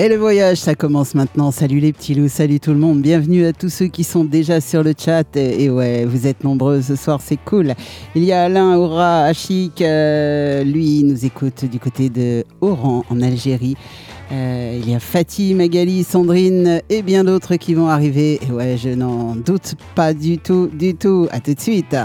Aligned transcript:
Et 0.00 0.08
le 0.08 0.14
voyage, 0.14 0.58
ça 0.58 0.76
commence 0.76 1.16
maintenant. 1.16 1.50
Salut 1.50 1.80
les 1.80 1.92
petits 1.92 2.14
loups, 2.14 2.28
salut 2.28 2.60
tout 2.60 2.70
le 2.70 2.78
monde. 2.78 3.02
Bienvenue 3.02 3.44
à 3.46 3.52
tous 3.52 3.68
ceux 3.68 3.88
qui 3.88 4.04
sont 4.04 4.22
déjà 4.22 4.60
sur 4.60 4.84
le 4.84 4.92
chat. 4.96 5.36
Et 5.36 5.68
ouais, 5.70 6.04
vous 6.04 6.28
êtes 6.28 6.44
nombreux 6.44 6.80
ce 6.82 6.94
soir, 6.94 7.18
c'est 7.20 7.36
cool. 7.44 7.74
Il 8.14 8.22
y 8.22 8.30
a 8.30 8.44
Alain 8.44 8.76
Aura 8.76 9.24
Achik, 9.24 9.82
euh, 9.82 10.62
lui 10.62 11.02
nous 11.02 11.26
écoute 11.26 11.64
du 11.64 11.80
côté 11.80 12.10
de 12.10 12.44
Oran 12.60 13.04
en 13.10 13.20
Algérie. 13.20 13.74
Euh, 14.30 14.78
il 14.80 14.88
y 14.88 14.94
a 14.94 15.00
Fatih, 15.00 15.54
Magali, 15.54 16.04
Sandrine 16.04 16.80
et 16.88 17.02
bien 17.02 17.24
d'autres 17.24 17.56
qui 17.56 17.74
vont 17.74 17.88
arriver. 17.88 18.38
Et 18.48 18.52
ouais, 18.52 18.76
je 18.76 18.90
n'en 18.90 19.34
doute 19.34 19.74
pas 19.96 20.14
du 20.14 20.38
tout, 20.38 20.70
du 20.72 20.94
tout. 20.94 21.26
À 21.32 21.40
tout 21.40 21.54
de 21.54 21.60
suite. 21.60 21.96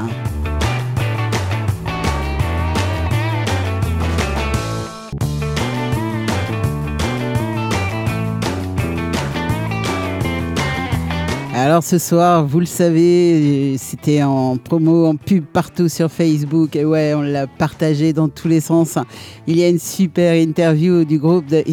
Alors 11.56 11.84
ce 11.84 12.00
soir, 12.00 12.48
vous 12.48 12.60
le 12.60 12.66
savez, 12.66 13.76
c'était 13.78 14.24
en 14.24 14.58
promo, 14.58 15.06
en 15.06 15.16
pub 15.16 15.46
partout 15.46 15.88
sur 15.88 16.12
Facebook. 16.12 16.76
Et 16.76 16.84
ouais, 16.84 17.14
on 17.14 17.22
l'a 17.22 17.46
partagé 17.46 18.12
dans 18.12 18.28
tous 18.28 18.48
les 18.48 18.60
sens. 18.60 18.98
Il 19.46 19.60
y 19.60 19.64
a 19.64 19.70
une 19.70 19.78
super 19.78 20.34
interview 20.34 21.06
du 21.06 21.20
groupe 21.20 21.46
de 21.46 21.64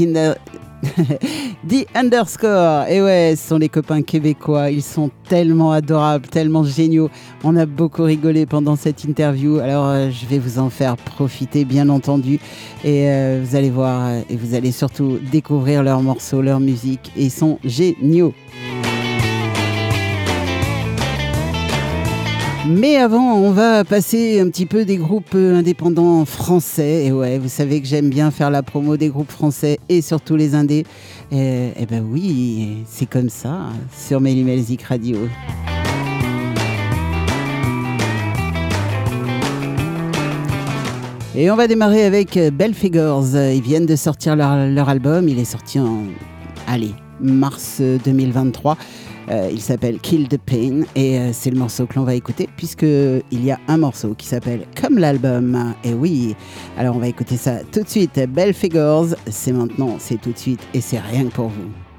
The 1.69 1.87
Underscore. 1.95 2.89
Et 2.91 3.03
ouais, 3.03 3.34
ce 3.37 3.48
sont 3.48 3.56
les 3.56 3.70
copains 3.70 4.03
québécois. 4.03 4.70
Ils 4.70 4.83
sont 4.83 5.11
tellement 5.31 5.72
adorables, 5.72 6.28
tellement 6.28 6.62
géniaux. 6.62 7.09
On 7.42 7.56
a 7.56 7.65
beaucoup 7.65 8.03
rigolé 8.03 8.44
pendant 8.44 8.77
cette 8.77 9.05
interview. 9.05 9.61
Alors, 9.61 9.87
euh, 9.87 10.11
je 10.11 10.27
vais 10.27 10.39
vous 10.39 10.59
en 10.59 10.69
faire 10.69 10.97
profiter, 10.98 11.65
bien 11.65 11.89
entendu. 11.89 12.34
Et 12.84 13.11
euh, 13.11 13.42
vous 13.42 13.56
allez 13.56 13.70
voir, 13.70 14.09
euh, 14.09 14.20
et 14.28 14.37
vous 14.37 14.55
allez 14.55 14.72
surtout 14.72 15.19
découvrir 15.33 15.83
leurs 15.83 16.03
morceaux, 16.03 16.42
leur 16.42 16.61
musique. 16.61 17.11
Et 17.17 17.25
ils 17.25 17.31
sont 17.31 17.59
géniaux. 17.65 18.34
Mais 22.69 22.97
avant, 22.97 23.36
on 23.36 23.53
va 23.53 23.84
passer 23.84 24.39
un 24.39 24.48
petit 24.50 24.66
peu 24.66 24.84
des 24.84 24.98
groupes 24.98 25.34
indépendants 25.34 26.27
français. 26.27 27.06
Et 27.06 27.12
ouais, 27.12 27.39
vous 27.39 27.48
savez 27.48 27.80
que 27.80 27.86
j'aime 27.86 28.11
bien 28.11 28.30
faire 28.30 28.50
la 28.50 28.62
promo 28.62 28.98
des 28.98 29.08
groupes 29.08 29.30
français 29.30 29.78
et 29.89 30.03
surtout 30.03 30.36
les 30.36 30.55
indés. 30.55 30.84
Et, 31.33 31.70
et 31.78 31.86
ben 31.86 32.05
oui, 32.06 32.84
c'est 32.86 33.06
comme 33.06 33.31
ça 33.31 33.61
sur 33.97 34.20
Mélimelzik 34.20 34.83
Radio. 34.83 35.16
Et 41.34 41.50
on 41.50 41.56
va 41.56 41.66
démarrer 41.66 42.05
avec 42.05 42.38
Belfigures. 42.53 43.25
Ils 43.34 43.62
viennent 43.62 43.86
de 43.86 43.97
sortir 43.97 44.36
leur, 44.36 44.66
leur 44.69 44.91
album. 44.91 45.31
Il 45.31 45.38
est 45.38 45.44
sorti 45.47 45.81
en, 45.81 46.03
allez, 46.66 46.92
mars 47.20 47.81
2023. 48.05 48.77
Euh, 49.31 49.48
il 49.53 49.61
s'appelle 49.61 50.00
Kill 50.00 50.28
the 50.28 50.39
Pain 50.39 50.83
et 50.97 51.19
euh, 51.19 51.31
c'est 51.33 51.50
le 51.50 51.59
morceau 51.59 51.86
que 51.86 51.95
l'on 51.95 52.05
va 52.05 52.14
écouter 52.14 52.48
puisqu'il 52.56 53.45
y 53.45 53.50
a 53.50 53.61
un 53.69 53.77
morceau 53.77 54.14
qui 54.14 54.27
s'appelle 54.27 54.67
Comme 54.81 54.98
l'album. 54.98 55.75
Et 55.84 55.95
oui, 55.95 56.34
alors 56.77 56.97
on 56.97 56.99
va 56.99 57.09
écouter 57.09 57.37
ça 57.37 57.62
tout 57.71 57.82
de 57.82 57.88
suite. 57.88 58.19
Belle 58.28 58.54
Figures, 58.54 59.15
c'est 59.28 59.53
maintenant, 59.53 59.97
c'est 59.99 60.21
tout 60.21 60.32
de 60.32 60.38
suite 60.38 60.60
et 60.75 60.81
c'est 60.81 60.99
rien 60.99 61.27
que 61.27 61.32
pour 61.32 61.49
vous. 61.49 61.90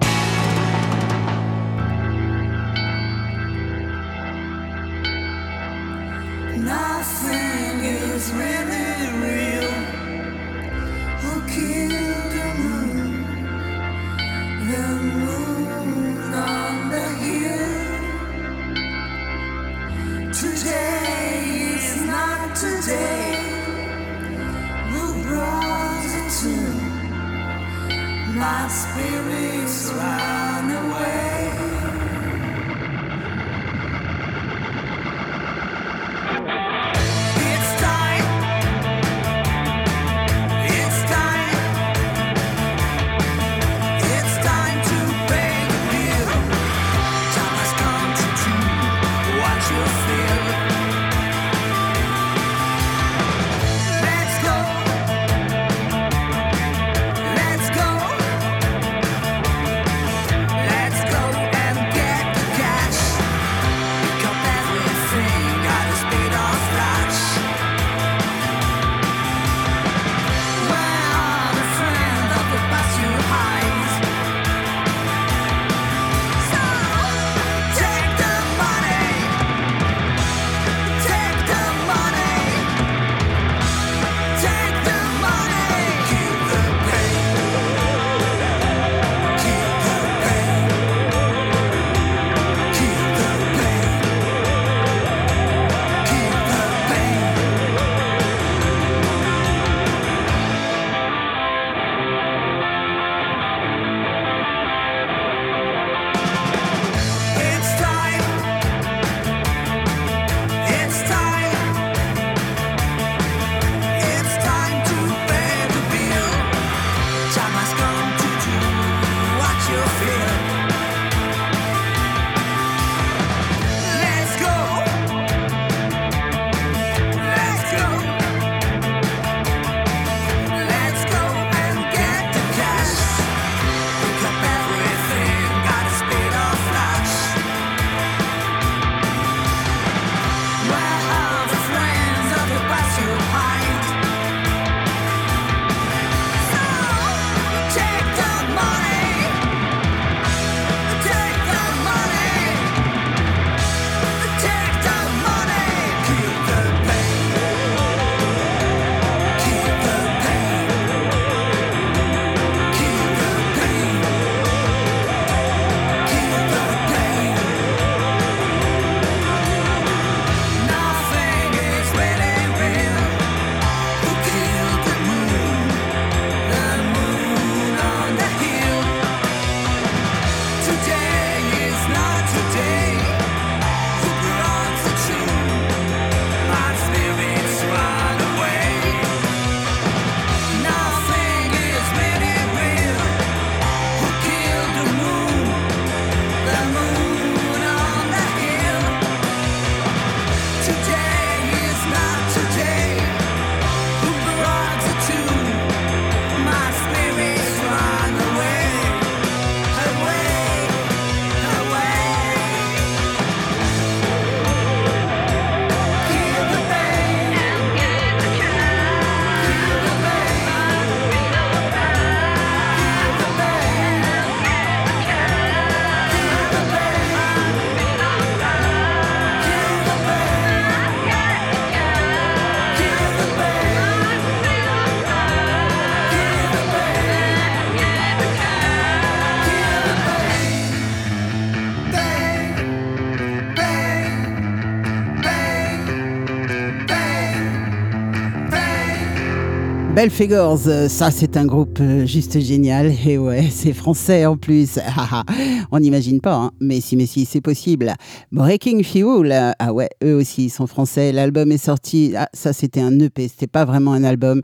Belfegors, 250.02 250.58
ça 250.90 251.12
c'est 251.12 251.38
un 251.38 251.46
groupe 251.46 251.78
euh, 251.80 252.08
juste 252.08 252.40
génial. 252.40 252.92
Et 253.06 253.20
ouais, 253.20 253.48
c'est 253.52 253.72
français 253.72 254.26
en 254.26 254.36
plus. 254.36 254.80
On 255.72 255.80
n'imagine 255.80 256.22
pas, 256.22 256.34
hein. 256.34 256.52
mais 256.60 256.82
si, 256.82 256.96
mais 256.96 257.06
si, 257.06 257.26
c'est 257.26 257.40
possible. 257.40 257.94
Breaking 258.32 258.82
Fuel, 258.82 259.54
ah 259.60 259.72
ouais, 259.72 259.90
eux 260.04 260.16
aussi 260.16 260.46
ils 260.46 260.50
sont 260.50 260.66
français. 260.66 261.12
L'album 261.12 261.52
est 261.52 261.64
sorti, 261.64 262.14
ah, 262.18 262.28
ça 262.34 262.52
c'était 262.52 262.82
un 262.82 263.00
EP, 263.00 263.28
c'était 263.28 263.46
pas 263.46 263.64
vraiment 263.64 263.94
un 263.94 264.04
album. 264.04 264.42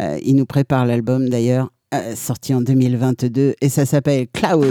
Euh, 0.00 0.18
ils 0.24 0.34
nous 0.34 0.44
préparent 0.44 0.86
l'album 0.86 1.28
d'ailleurs, 1.28 1.70
euh, 1.94 2.16
sorti 2.16 2.52
en 2.52 2.60
2022, 2.60 3.54
et 3.60 3.68
ça 3.68 3.86
s'appelle 3.86 4.26
Clouds. 4.32 4.64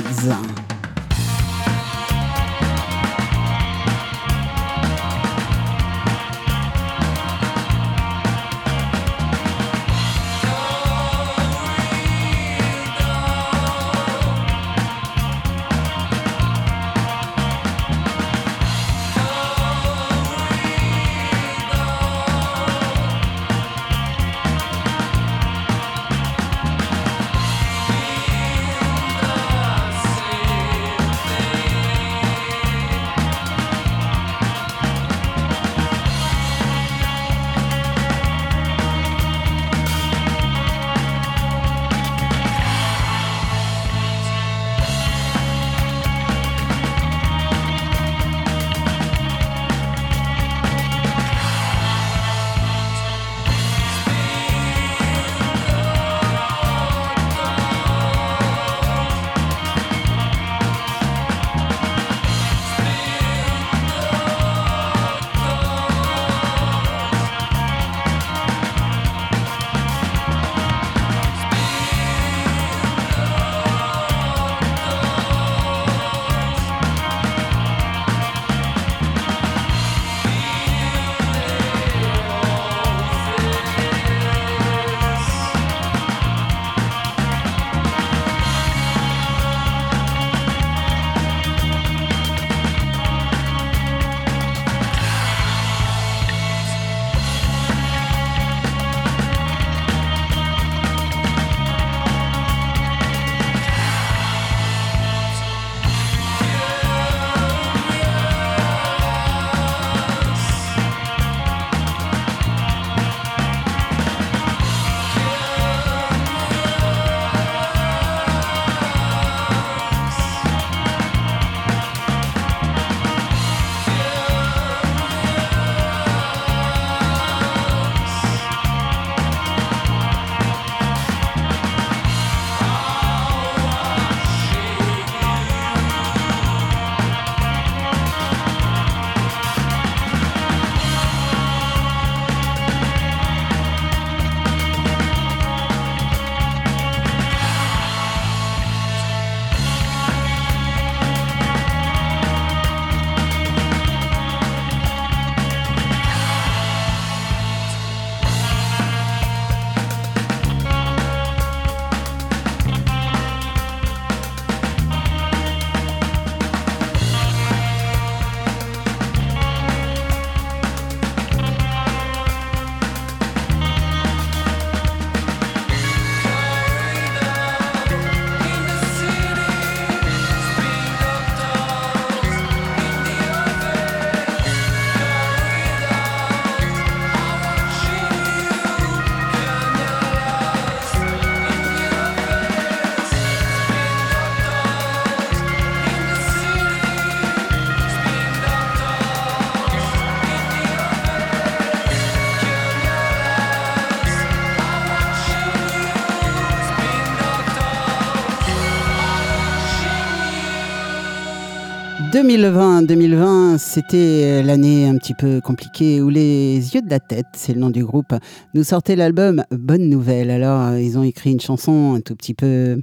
2020, 212.27 212.81
2020, 212.87 213.59
c'était 213.59 214.41
l'année 214.41 214.87
un 214.87 214.97
petit 214.97 215.13
peu 215.13 215.41
compliquée 215.41 216.01
où 216.01 216.09
les 216.09 216.55
yeux 216.73 216.81
de 216.81 216.89
la 216.89 216.99
tête, 216.99 217.27
c'est 217.33 217.53
le 217.53 217.59
nom 217.59 217.69
du 217.69 217.85
groupe, 217.85 218.15
nous 218.55 218.63
sortaient 218.63 218.95
l'album 218.95 219.43
Bonne 219.51 219.89
Nouvelle. 219.89 220.31
Alors, 220.31 220.75
ils 220.75 220.97
ont 220.97 221.03
écrit 221.03 221.31
une 221.33 221.39
chanson 221.39 221.93
un 221.93 222.01
tout 222.01 222.15
petit 222.15 222.33
peu, 222.33 222.81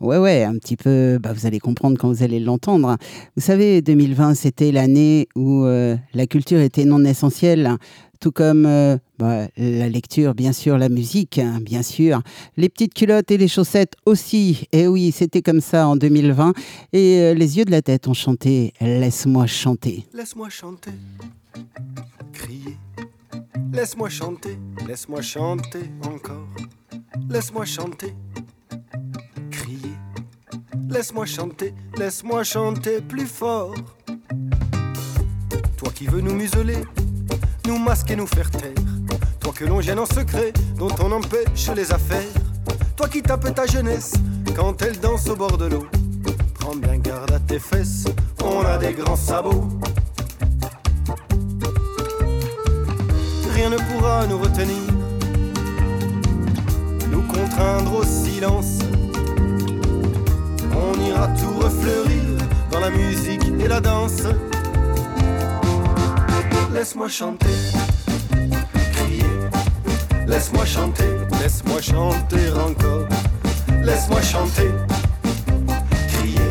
ouais, 0.00 0.18
ouais, 0.18 0.44
un 0.44 0.54
petit 0.58 0.76
peu, 0.76 1.18
bah, 1.20 1.32
vous 1.32 1.44
allez 1.44 1.58
comprendre 1.58 1.98
quand 1.98 2.06
vous 2.06 2.22
allez 2.22 2.38
l'entendre. 2.38 2.96
Vous 3.36 3.42
savez, 3.42 3.82
2020, 3.82 4.34
c'était 4.34 4.70
l'année 4.70 5.26
où 5.34 5.64
euh, 5.64 5.96
la 6.14 6.28
culture 6.28 6.60
était 6.60 6.84
non 6.84 7.04
essentielle 7.04 7.76
tout 8.24 8.32
comme 8.32 8.64
euh, 8.64 8.96
bah, 9.18 9.48
la 9.58 9.86
lecture, 9.90 10.34
bien 10.34 10.54
sûr, 10.54 10.78
la 10.78 10.88
musique, 10.88 11.36
hein, 11.38 11.58
bien 11.60 11.82
sûr, 11.82 12.22
les 12.56 12.70
petites 12.70 12.94
culottes 12.94 13.30
et 13.30 13.36
les 13.36 13.48
chaussettes 13.48 13.96
aussi. 14.06 14.66
Et 14.72 14.88
oui, 14.88 15.12
c'était 15.12 15.42
comme 15.42 15.60
ça 15.60 15.86
en 15.88 15.94
2020. 15.94 16.54
Et 16.94 17.20
euh, 17.20 17.34
les 17.34 17.58
yeux 17.58 17.66
de 17.66 17.70
la 17.70 17.82
tête 17.82 18.08
ont 18.08 18.14
chanté 18.14 18.72
Laisse-moi 18.80 19.46
chanter. 19.46 20.06
Laisse-moi 20.14 20.48
chanter, 20.48 20.92
crier. 22.32 22.78
Laisse-moi 23.74 24.08
chanter, 24.08 24.58
laisse-moi 24.88 25.20
chanter 25.20 25.90
encore. 26.06 26.48
Laisse-moi 27.28 27.66
chanter, 27.66 28.14
crier. 29.50 29.92
Laisse-moi 30.88 31.26
chanter, 31.26 31.74
laisse-moi 31.98 32.42
chanter 32.42 33.02
plus 33.02 33.26
fort. 33.26 33.74
Toi 35.76 35.92
qui 35.94 36.06
veux 36.06 36.22
nous 36.22 36.34
museler 36.34 36.78
nous 37.66 37.78
masquer, 37.78 38.16
nous 38.16 38.26
faire 38.26 38.50
taire. 38.50 38.72
Toi 39.40 39.52
que 39.54 39.64
l'on 39.64 39.80
gêne 39.80 39.98
en 39.98 40.06
secret, 40.06 40.52
dont 40.76 40.94
on 41.00 41.12
empêche 41.12 41.68
les 41.74 41.92
affaires. 41.92 42.34
Toi 42.96 43.08
qui 43.08 43.22
tapes 43.22 43.54
ta 43.54 43.66
jeunesse 43.66 44.12
quand 44.54 44.80
elle 44.82 44.98
danse 45.00 45.28
au 45.28 45.36
bord 45.36 45.58
de 45.58 45.66
l'eau. 45.66 45.86
Prends 46.60 46.76
bien 46.76 46.98
garde 46.98 47.32
à 47.32 47.38
tes 47.38 47.58
fesses, 47.58 48.04
on 48.42 48.64
a 48.64 48.78
des 48.78 48.92
grands 48.92 49.16
sabots. 49.16 49.68
Rien 53.54 53.70
ne 53.70 53.76
pourra 53.76 54.26
nous 54.26 54.38
retenir. 54.38 54.94
contraindre 57.34 57.96
au 57.96 58.04
silence. 58.04 58.78
On 60.72 61.00
ira 61.00 61.28
tout 61.28 61.58
refleurir 61.58 62.38
dans 62.70 62.80
la 62.80 62.90
musique 62.90 63.44
et 63.60 63.68
la 63.68 63.80
danse. 63.80 64.22
Laisse-moi 66.74 67.08
chanter, 67.08 67.46
crier. 68.94 69.22
Laisse-moi 70.26 70.64
chanter, 70.64 71.04
laisse-moi 71.40 71.80
chanter 71.80 72.50
encore. 72.50 73.06
Laisse-moi 73.84 74.20
chanter, 74.20 74.70
crier. 76.08 76.50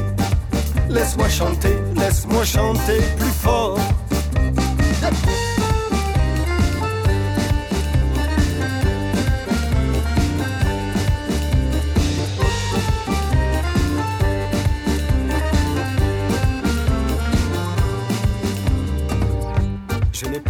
Laisse-moi 0.89 1.27
chanter, 1.27 1.75
laisse-moi 1.97 2.45
chanter 2.45 3.01
plus 3.17 3.35
fort. 3.43 3.77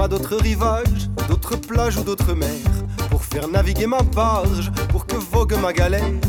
Pas 0.03 0.09
d'autre 0.09 0.35
rivage, 0.35 1.09
d'autres 1.29 1.55
plages 1.55 1.95
ou 1.95 2.03
d'autres 2.03 2.33
mers 2.33 2.73
pour 3.09 3.23
faire 3.23 3.47
naviguer 3.47 3.87
ma 3.87 4.01
barge, 4.01 4.69
pour 4.89 5.05
que 5.05 5.15
vogue 5.15 5.55
ma 5.61 5.71
galère. 5.71 6.19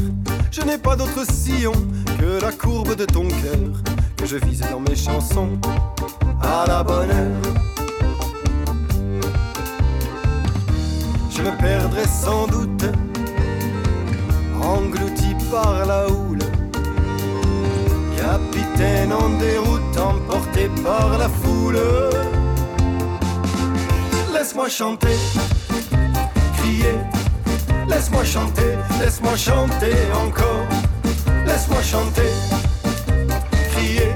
Je 0.52 0.62
n'ai 0.62 0.78
pas 0.78 0.94
d'autre 0.94 1.24
sillon 1.28 1.72
que 2.20 2.40
la 2.40 2.52
courbe 2.52 2.94
de 2.94 3.04
ton 3.04 3.26
cœur 3.26 3.72
que 4.16 4.26
je 4.26 4.36
vise 4.36 4.60
dans 4.70 4.78
mes 4.78 4.94
chansons 4.94 5.58
à 6.40 6.66
la 6.68 6.84
bonne 6.84 7.10
heure. 7.10 7.42
Je 11.36 11.42
me 11.42 11.58
perdrai 11.58 12.04
sans 12.06 12.46
doute, 12.46 12.84
englouti 14.62 15.34
par 15.50 15.84
la 15.84 16.08
houle, 16.08 16.38
capitaine 18.16 19.12
en 19.12 19.30
déroute, 19.40 19.98
emporté 19.98 20.70
par 20.84 21.18
la 21.18 21.28
foule. 21.28 21.80
Laisse-moi 24.44 24.68
chanter, 24.68 25.16
crier, 26.58 26.98
laisse-moi 27.88 28.22
chanter, 28.24 28.76
laisse-moi 29.00 29.36
chanter 29.36 29.96
encore, 30.12 30.66
laisse-moi 31.46 31.80
chanter, 31.80 32.30
crier, 33.72 34.12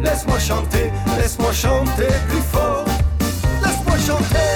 laisse-moi 0.00 0.38
chanter, 0.38 0.92
laisse-moi 1.18 1.52
chanter 1.52 2.06
plus 2.28 2.42
fort, 2.52 2.84
laisse-moi 3.64 3.98
chanter. 3.98 4.51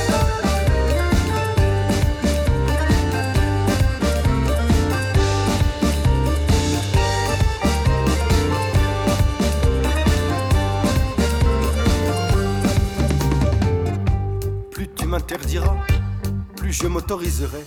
Je 16.86 16.88
m'autoriserai, 16.88 17.64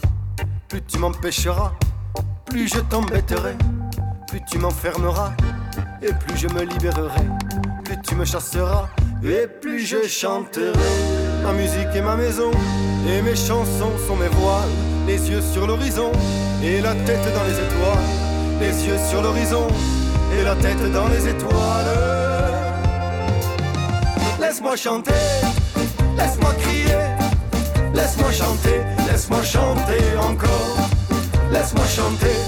plus 0.70 0.82
tu 0.84 0.98
m'empêcheras, 0.98 1.74
plus 2.46 2.70
je 2.70 2.80
t'embêterai, 2.80 3.54
plus 4.30 4.40
tu 4.50 4.58
m'enfermeras, 4.60 5.34
et 6.02 6.14
plus 6.14 6.38
je 6.38 6.48
me 6.48 6.62
libérerai, 6.62 7.26
plus 7.84 7.98
tu 8.02 8.16
me 8.16 8.24
chasseras, 8.24 8.88
et 9.22 9.46
plus 9.62 9.86
je 9.86 10.08
chanterai. 10.08 10.72
Ma 11.44 11.52
musique 11.52 11.94
est 11.94 12.02
ma 12.02 12.16
maison, 12.16 12.50
et 13.10 13.22
mes 13.22 13.36
chansons 13.36 13.92
sont 14.08 14.16
mes 14.16 14.30
voiles, 14.30 14.70
les 15.06 15.30
yeux 15.30 15.42
sur 15.42 15.68
l'horizon, 15.68 16.14
et 16.64 16.80
la 16.80 16.94
tête 16.94 17.28
dans 17.36 17.44
les 17.44 17.58
étoiles, 17.66 18.10
les 18.62 18.88
yeux 18.88 19.00
sur 19.10 19.22
l'horizon, 19.22 19.68
et 20.40 20.44
la 20.46 20.56
tête 20.56 20.94
dans 20.94 21.10
les 21.10 21.28
étoiles. 21.28 21.92
Laisse-moi 24.40 24.78
chanter, 24.78 25.12
laisse-moi 26.18 26.54
crier, 26.62 27.04
laisse-moi 27.94 28.32
chanter, 28.32 28.80
laisse-moi 29.20 29.44
chanter 29.44 30.18
encore. 30.18 30.78
Laisse-moi 31.52 31.84
chanter, 31.88 32.40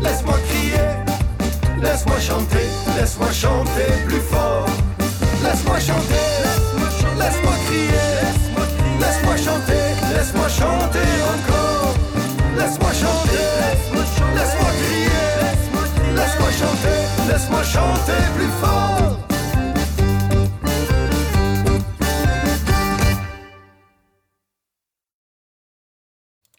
laisse-moi 0.00 0.36
crier, 0.48 0.86
laisse-moi 1.82 2.20
chanter, 2.20 2.66
laisse-moi 2.96 3.32
chanter 3.32 3.90
plus 4.06 4.20
fort. 4.30 4.68
Laisse-moi 5.42 5.80
chanter, 5.80 6.26
laisse-moi 7.18 7.56
crier, 7.66 8.12
laisse-moi 9.00 9.36
chanter, 9.36 9.84
laisse-moi 10.14 10.48
chanter 10.48 11.10
encore. 11.34 11.94
Laisse-moi 12.56 12.92
chanter, 12.92 13.46
laisse-moi 14.36 14.70
crier, 14.80 15.26
laisse-moi 16.14 16.50
chanter, 16.60 16.98
laisse-moi 17.28 17.62
chanter 17.64 18.22
plus 18.36 18.52
fort. 18.60 18.99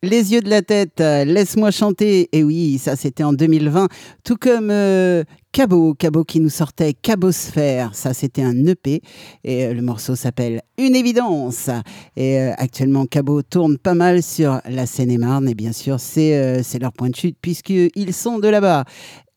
Les 0.03 0.33
yeux 0.33 0.41
de 0.41 0.49
la 0.49 0.63
tête, 0.63 0.99
euh, 0.99 1.23
laisse-moi 1.25 1.69
chanter. 1.69 2.27
Et 2.31 2.43
oui, 2.43 2.79
ça 2.79 2.95
c'était 2.95 3.23
en 3.23 3.33
2020. 3.33 3.87
Tout 4.23 4.35
comme 4.35 4.71
euh, 4.71 5.23
Cabo, 5.51 5.93
Cabo 5.93 6.23
qui 6.23 6.39
nous 6.39 6.49
sortait 6.49 6.93
Cabosphère. 6.93 7.93
Ça 7.93 8.15
c'était 8.15 8.41
un 8.41 8.65
EP. 8.65 9.01
Et 9.43 9.65
euh, 9.65 9.73
le 9.75 9.83
morceau 9.83 10.15
s'appelle 10.15 10.63
Une 10.79 10.95
évidence. 10.95 11.69
Et 12.17 12.39
euh, 12.39 12.53
actuellement, 12.57 13.05
Cabo 13.05 13.43
tourne 13.43 13.77
pas 13.77 13.93
mal 13.93 14.23
sur 14.23 14.59
la 14.67 14.87
Seine-et-Marne. 14.87 15.47
Et 15.47 15.53
bien 15.53 15.71
sûr, 15.71 15.99
c'est 15.99 16.35
euh, 16.35 16.63
leur 16.79 16.93
point 16.93 17.09
de 17.09 17.15
chute 17.15 17.37
puisqu'ils 17.39 18.13
sont 18.15 18.39
de 18.39 18.47
là-bas. 18.47 18.85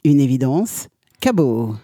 Une 0.03 0.19
évidence, 0.19 0.89
Cabo. 1.21 1.75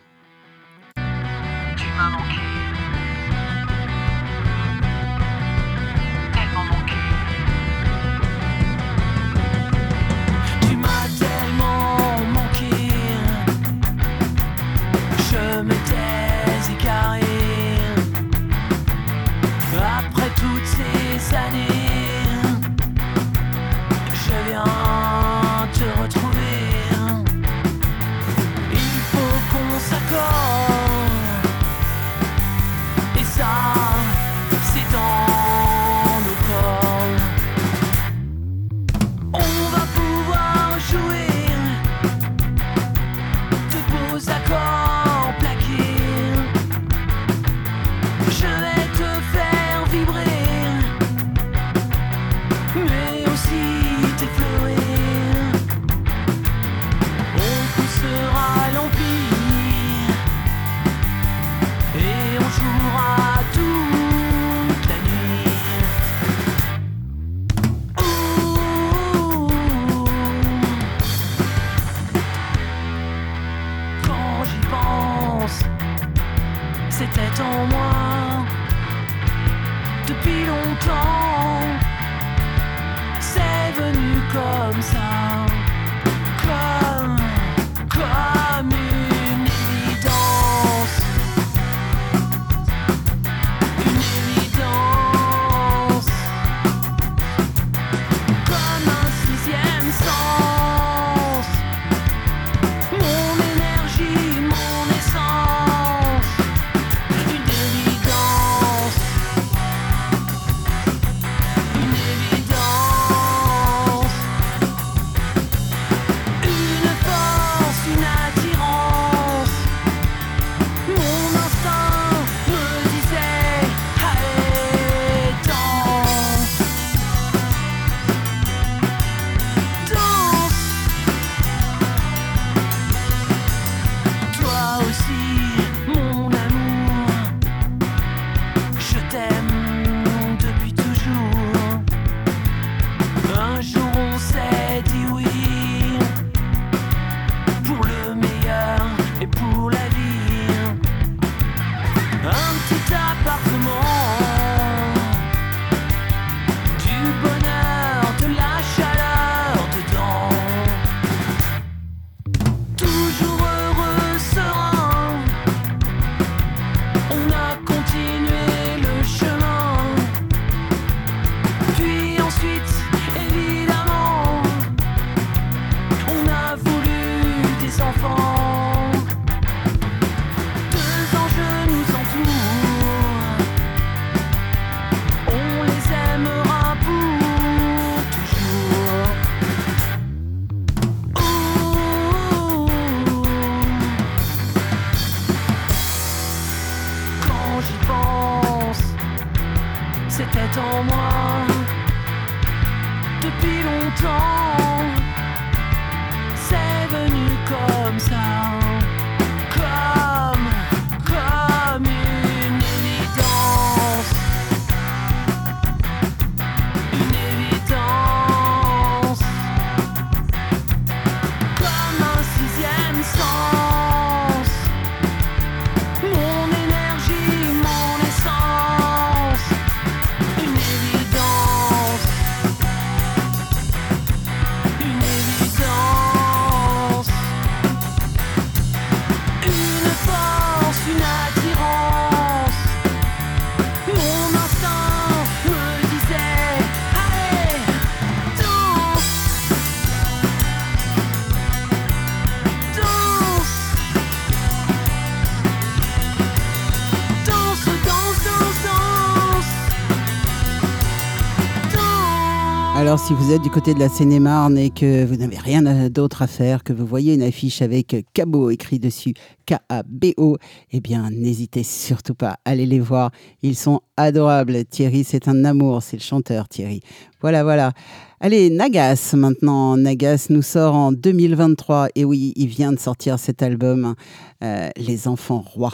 alors, 262.90 262.98
si 262.98 263.14
vous 263.14 263.30
êtes 263.30 263.42
du 263.42 263.50
côté 263.50 263.72
de 263.72 263.78
la 263.78 263.88
Seine-et-Marne 263.88 264.58
et 264.58 264.70
que 264.70 265.04
vous 265.04 265.14
n'avez 265.14 265.38
rien 265.38 265.62
d'autre 265.88 266.22
à 266.22 266.26
faire, 266.26 266.64
que 266.64 266.72
vous 266.72 266.84
voyez 266.84 267.14
une 267.14 267.22
affiche 267.22 267.62
avec 267.62 267.94
Cabo 268.14 268.50
écrit 268.50 268.80
dessus, 268.80 269.14
K-A-B-O, 269.46 270.38
eh 270.72 270.80
bien, 270.80 271.08
n'hésitez 271.12 271.62
surtout 271.62 272.16
pas, 272.16 272.38
allez 272.44 272.66
les 272.66 272.80
voir. 272.80 273.12
Ils 273.42 273.54
sont 273.54 273.82
adorables. 273.96 274.64
Thierry, 274.64 275.04
c'est 275.04 275.28
un 275.28 275.44
amour, 275.44 275.84
c'est 275.84 275.98
le 275.98 276.02
chanteur 276.02 276.48
Thierry. 276.48 276.80
Voilà, 277.20 277.44
voilà. 277.44 277.74
Allez, 278.18 278.50
Nagas 278.50 279.14
maintenant. 279.16 279.76
Nagas 279.76 280.26
nous 280.28 280.42
sort 280.42 280.74
en 280.74 280.90
2023. 280.90 281.90
Et 281.94 282.04
oui, 282.04 282.32
il 282.34 282.48
vient 282.48 282.72
de 282.72 282.78
sortir 282.80 283.20
cet 283.20 283.40
album, 283.44 283.94
euh, 284.42 284.68
Les 284.76 285.06
Enfants 285.06 285.44
Rois. 285.46 285.70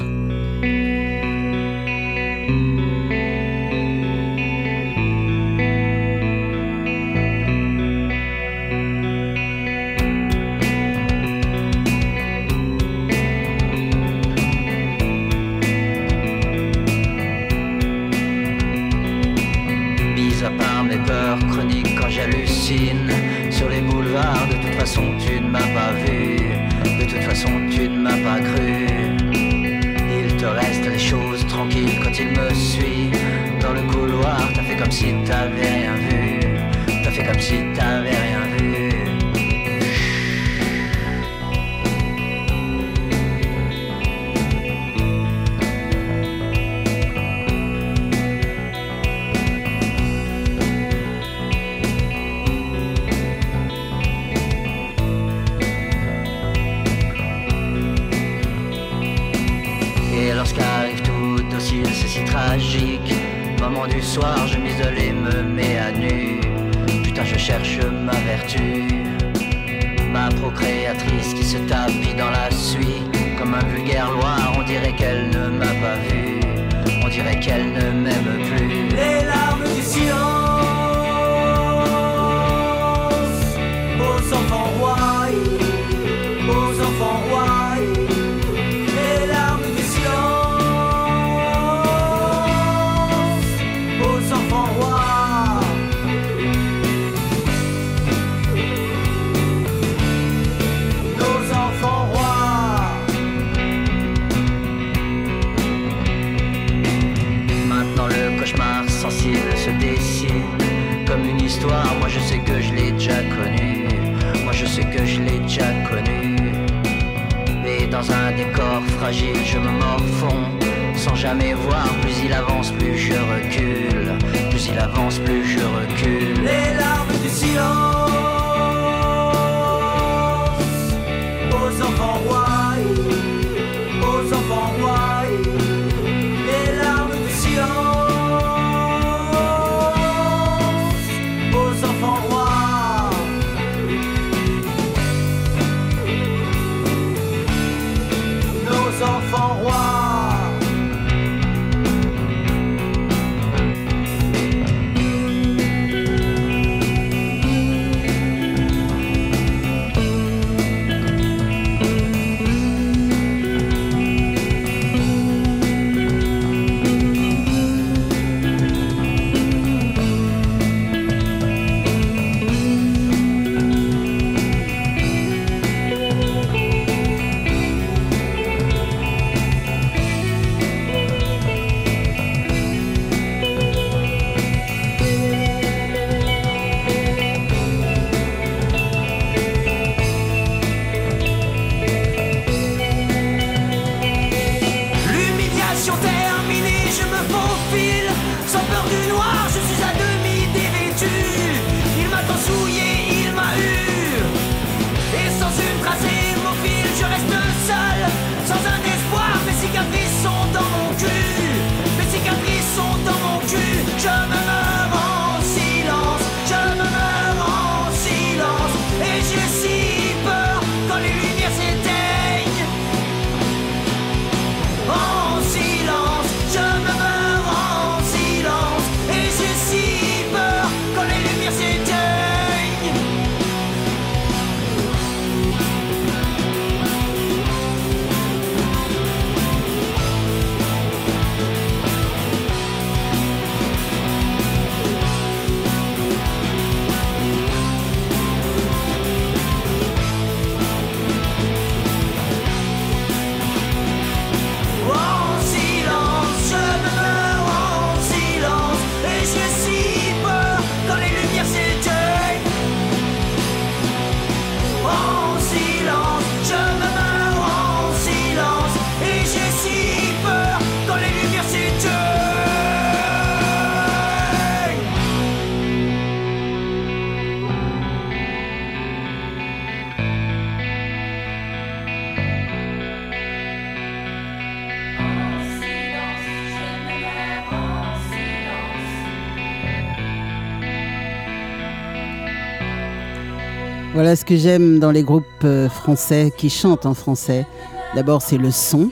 Voilà 293.96 294.14
ce 294.14 294.26
que 294.26 294.36
j'aime 294.36 294.78
dans 294.78 294.90
les 294.90 295.02
groupes 295.02 295.24
euh, 295.44 295.70
français 295.70 296.30
qui 296.36 296.50
chantent 296.50 296.84
en 296.84 296.92
français. 296.92 297.46
D'abord, 297.94 298.20
c'est 298.20 298.36
le 298.36 298.50
son. 298.50 298.90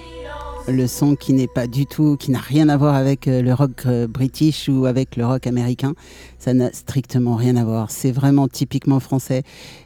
Le 0.67 0.87
son 0.87 1.15
qui 1.15 1.35
n'est 1.35 1.47
pas 1.47 1.67
du 1.67 1.85
tout, 1.85 2.17
qui 2.17 2.31
n'a 2.31 2.39
rien 2.39 2.71
à 2.71 2.79
voir 2.79 2.95
avec 2.95 3.29
euh, 3.29 3.43
le 3.43 3.53
rock 3.53 3.83
euh, 3.85 4.07
british 4.07 4.71
ou 4.71 4.87
avec 4.87 5.17
le 5.17 5.27
rock 5.27 5.47
américain. 5.47 5.93
Ça 6.39 6.55
n'a 6.55 6.73
strictement 6.73 7.37
rien 7.37 7.57
à 7.57 7.65
voir. 7.65 7.91
C'est 7.91 8.13
vraiment 8.13 8.49
typiquement 8.49 8.99
français. 8.99 9.43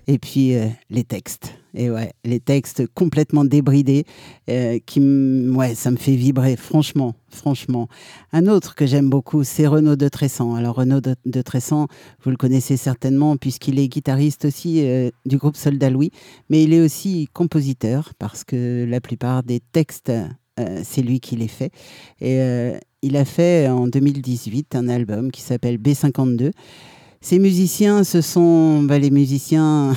Et 0.06 0.20
puis, 0.20 0.54
les 0.88 1.02
textes. 1.02 1.57
Et 1.78 1.90
ouais, 1.90 2.12
les 2.24 2.40
textes 2.40 2.88
complètement 2.88 3.44
débridés, 3.44 4.04
euh, 4.50 4.80
qui, 4.84 4.98
ouais, 4.98 5.76
ça 5.76 5.92
me 5.92 5.96
fait 5.96 6.16
vibrer, 6.16 6.56
franchement, 6.56 7.14
franchement. 7.28 7.86
Un 8.32 8.48
autre 8.48 8.74
que 8.74 8.84
j'aime 8.84 9.08
beaucoup, 9.08 9.44
c'est 9.44 9.68
Renaud 9.68 9.94
de 9.94 10.08
Tressan. 10.08 10.56
Alors 10.56 10.74
Renaud 10.74 11.00
de, 11.00 11.42
Tressan, 11.42 11.86
vous 12.24 12.30
le 12.30 12.36
connaissez 12.36 12.76
certainement 12.76 13.36
puisqu'il 13.36 13.78
est 13.78 13.86
guitariste 13.86 14.46
aussi 14.46 14.84
euh, 14.84 15.10
du 15.24 15.38
groupe 15.38 15.54
Soldat 15.54 15.88
Louis, 15.88 16.10
mais 16.50 16.64
il 16.64 16.74
est 16.74 16.80
aussi 16.80 17.28
compositeur 17.32 18.12
parce 18.18 18.42
que 18.42 18.84
la 18.84 19.00
plupart 19.00 19.44
des 19.44 19.60
textes, 19.60 20.10
euh, 20.10 20.80
c'est 20.82 21.02
lui 21.02 21.20
qui 21.20 21.36
les 21.36 21.46
fait. 21.46 21.70
Et 22.20 22.40
il 23.02 23.16
a 23.16 23.24
fait 23.24 23.68
en 23.68 23.86
2018 23.86 24.74
un 24.74 24.88
album 24.88 25.30
qui 25.30 25.42
s'appelle 25.42 25.78
B52. 25.78 26.50
Ces 27.20 27.38
musiciens, 27.38 28.04
ce 28.04 28.20
sont 28.20 28.82
bah, 28.82 28.98
les 28.98 29.10
musiciens, 29.10 29.96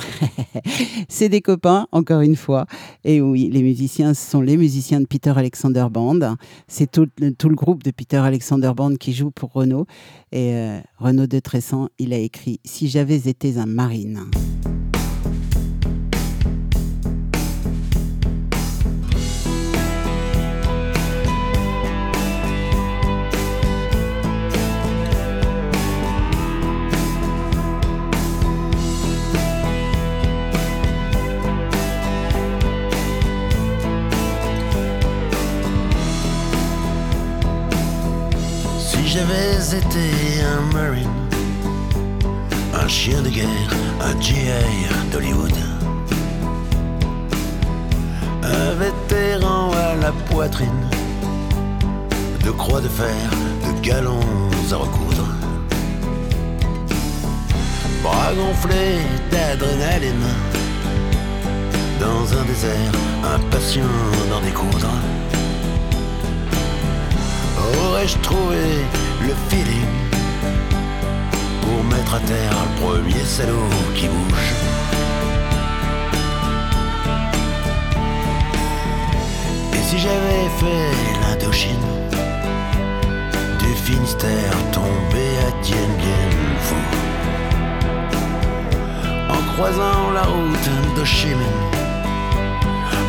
c'est 1.09 1.29
des 1.29 1.41
copains, 1.41 1.87
encore 1.91 2.21
une 2.21 2.35
fois. 2.35 2.65
Et 3.03 3.21
oui, 3.21 3.49
les 3.51 3.61
musiciens, 3.61 4.13
ce 4.13 4.29
sont 4.29 4.41
les 4.41 4.57
musiciens 4.57 4.99
de 4.99 5.05
Peter 5.05 5.33
Alexander 5.35 5.85
Band. 5.91 6.35
C'est 6.67 6.89
tout, 6.89 7.07
le 7.17 7.55
groupe 7.55 7.83
de 7.83 7.91
Peter 7.91 8.17
Alexander 8.17 8.71
Band 8.75 8.95
qui 8.95 9.13
joue 9.13 9.29
pour 9.29 9.51
Renault. 9.53 9.85
Et 10.31 10.53
euh, 10.53 10.79
Renaud 10.97 11.27
de 11.27 11.39
Tressan, 11.39 11.89
il 11.99 12.13
a 12.13 12.17
écrit 12.17 12.59
Si 12.65 12.89
j'avais 12.89 13.27
été 13.29 13.57
un 13.57 13.67
marine. 13.67 14.21
J'avais 39.13 39.77
été 39.77 40.41
un 40.41 40.73
Marine, 40.73 41.27
un 42.73 42.87
chien 42.87 43.21
de 43.21 43.27
guerre, 43.27 43.71
un 43.99 44.17
GI 44.21 44.47
d'Hollywood, 45.11 45.57
un 48.41 48.73
vétéran 48.75 49.71
à 49.71 49.95
la 49.95 50.13
poitrine, 50.29 50.87
de 52.45 52.51
croix 52.51 52.79
de 52.79 52.87
fer, 52.87 53.29
de 53.65 53.85
galons 53.85 54.49
à 54.71 54.75
recoudre, 54.77 55.27
bras 58.03 58.33
gonflés 58.33 59.01
d'adrénaline, 59.29 60.31
dans 61.99 62.23
un 62.39 62.45
désert, 62.45 62.93
impatient 63.35 63.93
d'en 64.29 64.39
découdre. 64.39 64.87
Aurais-je 67.69 68.17
trouvé 68.19 68.85
le 69.21 69.33
feeling 69.49 69.93
pour 71.61 71.83
mettre 71.83 72.15
à 72.15 72.19
terre 72.19 72.55
le 72.65 72.81
premier 72.81 73.25
salaud 73.25 73.69
qui 73.95 74.07
bouge. 74.07 74.53
Et 79.73 79.83
si 79.87 79.97
j'avais 79.99 80.47
fait 80.59 80.91
l'Indochine 81.21 81.87
du 83.59 83.73
Finistère 83.85 84.55
tombé 84.71 85.25
à 85.47 85.51
Dien 85.61 85.87
Bien 85.99 86.41
en 89.29 89.53
croisant 89.53 90.11
la 90.13 90.23
route 90.23 90.69
de 90.95 91.03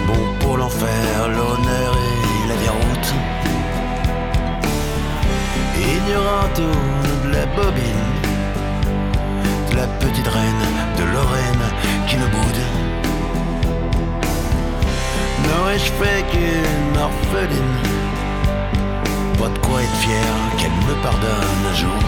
bon 0.06 0.22
pour 0.40 0.56
l'enfer, 0.56 1.28
l'honneur 1.28 1.94
et 1.94 2.48
la 2.48 2.56
déroute 2.56 3.31
ignorant 5.82 6.48
de 6.56 6.68
la 7.34 7.46
bobine, 7.56 8.08
de 9.70 9.76
la 9.76 9.86
petite 10.02 10.28
reine 10.28 10.66
de 10.98 11.04
Lorraine 11.12 11.68
qui 12.06 12.16
me 12.16 12.26
boude. 12.26 12.64
N'aurais-je 15.46 15.90
fait 16.00 16.24
qu'une 16.30 16.96
orpheline? 16.98 17.78
Pas 19.38 19.48
de 19.48 19.58
quoi 19.58 19.82
être 19.82 19.96
fier 19.96 20.32
qu'elle 20.58 20.70
me 20.88 20.94
pardonne 21.02 21.62
un 21.70 21.74
jour? 21.74 22.02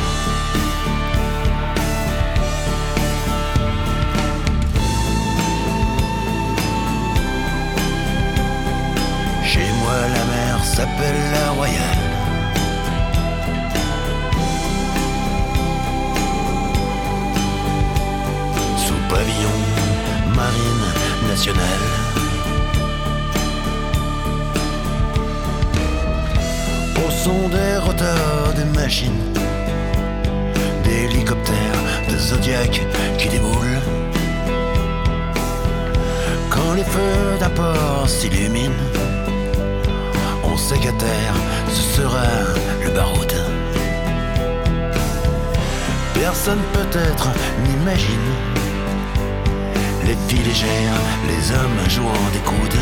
Chez 9.44 9.68
moi 9.82 9.98
la 10.16 10.24
mer 10.34 10.64
s'appelle 10.64 11.22
la 11.32 11.50
Royale. 11.52 12.23
Pavillon 19.14 19.58
marine 20.34 20.86
nationale. 21.28 21.84
Au 27.04 27.10
son 27.22 27.48
des 27.56 27.76
rotors 27.86 28.52
des 28.58 28.68
machines, 28.80 29.24
d'hélicoptères, 30.84 31.80
de 32.10 32.16
zodiacs 32.18 32.82
qui 33.18 33.28
déboulent. 33.28 33.82
Quand 36.50 36.72
les 36.78 36.88
feux 36.94 37.38
d'un 37.38 37.50
port 37.50 38.08
s'illuminent, 38.08 38.82
on 40.42 40.56
sait 40.56 40.78
qu'à 40.78 40.94
terre, 41.06 41.36
ce 41.76 41.82
sera 41.96 42.28
le 42.84 42.90
baroud. 42.90 43.32
Personne 46.14 46.62
peut-être 46.72 47.28
n'imagine 47.64 48.53
les 50.06 50.16
filles 50.28 50.44
légères, 50.44 51.00
les 51.26 51.52
hommes 51.52 51.88
jouant 51.88 52.30
des 52.32 52.40
coudes. 52.40 52.80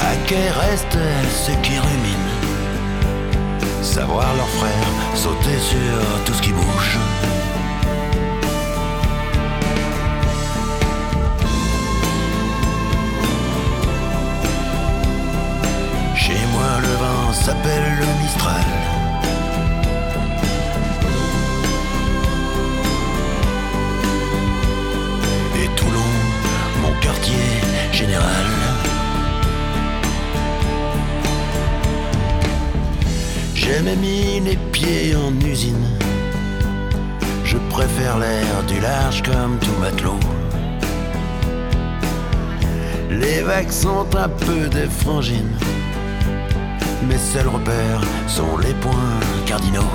À 0.00 0.16
quai 0.26 0.48
reste 0.50 0.98
ceux 1.44 1.58
qui 1.62 1.78
ruminent, 1.78 2.32
savoir 3.82 4.34
leurs 4.36 4.48
frères 4.48 4.92
sauter 5.14 5.58
sur 5.58 6.24
tout 6.24 6.34
ce 6.34 6.42
qui 6.42 6.52
bouge. 6.52 6.98
Chez 16.14 16.38
moi 16.52 16.80
le 16.80 16.88
vent 16.88 17.32
s'appelle 17.32 17.98
le 18.00 18.22
Mistral. 18.22 19.01
Général. 27.92 28.46
J'ai 33.54 33.80
mis 33.96 34.40
les 34.40 34.56
pieds 34.72 35.14
en 35.14 35.32
usine. 35.46 35.86
Je 37.44 37.58
préfère 37.70 38.18
l'air 38.18 38.62
du 38.66 38.80
large 38.80 39.22
comme 39.22 39.58
tout 39.58 39.78
matelot. 39.80 40.20
Les 43.10 43.42
vagues 43.42 43.70
sont 43.70 44.06
un 44.16 44.28
peu 44.28 44.68
des 44.68 44.88
frangines. 44.88 45.56
Mes 47.08 47.18
seuls 47.18 47.48
repères 47.48 48.00
sont 48.26 48.56
les 48.58 48.74
points 48.74 49.20
cardinaux. 49.46 49.94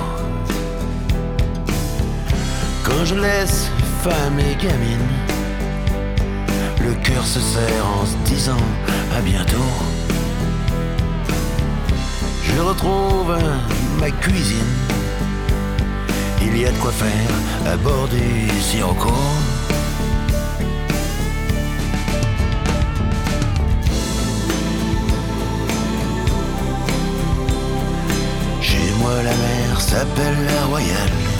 Quand 2.84 3.04
je 3.04 3.14
laisse 3.14 3.70
femme 4.02 4.38
et 4.38 4.54
gamine 4.62 5.37
le 6.80 6.94
cœur 7.02 7.24
se 7.26 7.40
serre 7.40 7.86
en 8.00 8.06
se 8.06 8.16
disant 8.24 8.64
à 9.16 9.20
bientôt. 9.20 9.56
Je 12.44 12.60
retrouve 12.60 13.36
ma 14.00 14.10
cuisine. 14.10 14.74
Il 16.42 16.56
y 16.56 16.66
a 16.66 16.70
de 16.72 16.76
quoi 16.78 16.92
faire 16.92 17.72
à 17.72 17.76
bord 17.76 18.08
du 18.08 18.48
Sirocco. 18.60 19.12
Chez 28.60 28.92
moi 28.98 29.16
la 29.22 29.34
mer 29.34 29.80
s'appelle 29.80 30.36
la 30.46 30.66
Royale. 30.66 31.37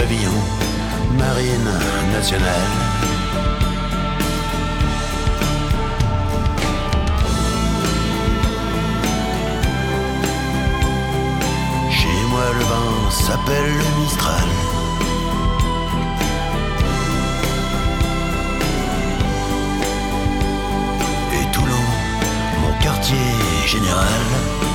Pavillon, 0.00 0.40
marine 1.18 1.72
nationale. 2.12 2.70
Chez 11.90 12.18
moi 12.30 12.46
le 12.58 12.64
vent 12.70 13.10
s'appelle 13.10 13.72
le 13.80 14.00
Mistral. 14.00 14.48
Et 21.36 21.52
Toulon, 21.52 21.86
mon 22.62 22.72
quartier 22.82 23.16
général. 23.66 24.69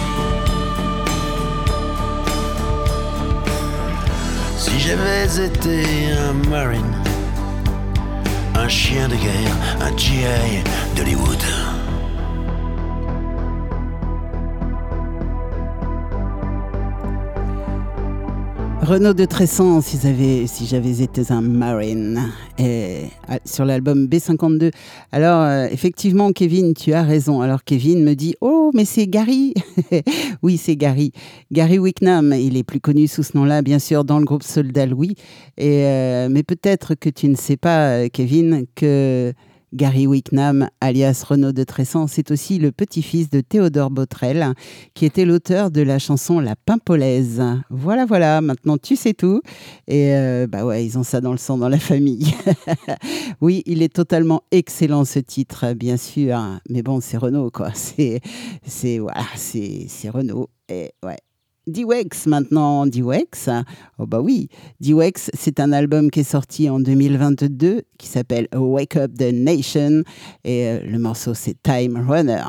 J'avais 4.86 5.45
été 5.45 6.12
un 6.12 6.34
marine, 6.50 6.95
un 8.54 8.67
chien 8.67 9.08
de 9.08 9.15
guerre, 9.15 9.56
un 9.82 9.98
GI 9.98 10.63
d'Hollywood. 10.95 11.64
Renaud 18.86 19.15
de 19.15 19.26
Tressan, 19.26 19.82
si 19.82 19.98
j'avais, 19.98 21.02
été 21.02 21.32
un 21.32 21.41
marine, 21.41 22.32
et, 22.60 23.06
ah, 23.28 23.39
sur 23.43 23.65
l'album 23.65 24.06
B52. 24.06 24.71
Alors, 25.12 25.41
euh, 25.41 25.67
effectivement, 25.71 26.32
Kevin, 26.32 26.76
tu 26.76 26.93
as 26.93 27.02
raison. 27.02 27.41
Alors, 27.41 27.63
Kevin 27.63 28.04
me 28.04 28.13
dit 28.13 28.36
Oh, 28.41 28.69
mais 28.76 28.86
c'est 28.86 29.08
Gary 29.08 29.56
Oui, 30.43 30.58
c'est 30.58 30.76
Gary. 30.76 31.13
Gary 31.52 31.80
Wicknam, 31.80 32.32
il 32.34 32.58
est 32.58 32.63
plus 32.63 32.80
connu 32.80 33.08
sous 33.08 33.24
ce 33.24 33.36
nom-là, 33.36 33.63
bien 33.63 33.80
sûr, 33.80 34.06
dans 34.06 34.19
le 34.19 34.26
groupe 34.26 34.43
Soldat 34.43 34.86
Louis. 34.86 35.15
Et, 35.58 35.86
euh, 35.86 36.28
mais 36.30 36.43
peut-être 36.43 36.93
que 36.93 37.10
tu 37.10 37.28
ne 37.28 37.36
sais 37.36 37.58
pas, 37.58 37.88
euh, 37.88 38.08
Kevin, 38.13 38.65
que 38.76 39.34
Gary 39.75 40.07
Wicknam, 40.07 40.69
alias 40.79 41.25
Renaud 41.27 41.51
de 41.51 41.65
Tressan, 41.65 42.07
c'est 42.07 42.31
aussi 42.31 42.59
le 42.59 42.71
petit-fils 42.71 43.29
de 43.29 43.41
Théodore 43.41 43.91
Botrel, 43.91 44.53
qui 44.93 45.05
était 45.05 45.25
l'auteur 45.25 45.69
de 45.69 45.81
la 45.81 45.99
chanson 45.99 46.39
La 46.39 46.55
Pimpolaise. 46.55 47.43
Voilà, 47.69 48.05
voilà, 48.05 48.39
maintenant 48.39 48.77
tu 48.77 48.95
sais 48.95 49.13
tout. 49.13 49.41
Et 49.88 50.15
euh, 50.15 50.47
bah 50.47 50.65
ouais, 50.65 50.85
ils 50.85 50.97
ont 50.97 51.03
ça 51.03 51.19
dans 51.19 51.33
le 51.33 51.38
sang, 51.38 51.57
dans 51.57 51.67
la 51.67 51.77
famille. 51.77 52.33
oui, 53.41 53.63
il 53.65 53.83
est 53.83 53.93
totalement 53.93 54.43
excellent 54.51 55.03
ce 55.03 55.19
titre, 55.19 55.73
bien 55.73 55.97
sûr. 55.97 56.39
Mais 56.69 56.81
bon, 56.81 57.01
c'est 57.01 57.17
Renaud, 57.17 57.51
quoi. 57.51 57.71
C'est, 57.73 58.21
c'est, 58.65 58.99
voilà, 58.99 59.25
c'est, 59.35 59.85
c'est 59.89 60.09
Renaud. 60.09 60.49
Et 60.69 60.91
ouais. 61.03 61.17
D-Wex 61.67 62.28
maintenant, 62.28 62.86
D-Wex. 62.86 63.49
Oh 63.97 64.06
bah 64.06 64.21
oui, 64.21 64.49
D-Wex, 64.82 65.32
c'est 65.34 65.60
un 65.60 65.71
album 65.71 66.12
qui 66.12 66.21
est 66.21 66.23
sorti 66.23 66.69
en 66.69 66.80
2022 66.80 67.84
qui 67.97 68.08
s'appelle 68.08 68.47
Wake 68.54 68.97
Up 68.97 69.12
the 69.17 69.34
Nation 69.34 70.04
et 70.43 70.67
euh, 70.67 70.80
le 70.86 70.99
morceau 70.99 71.34
c'est 71.34 71.56
Time 71.63 72.06
Runner. 72.08 72.43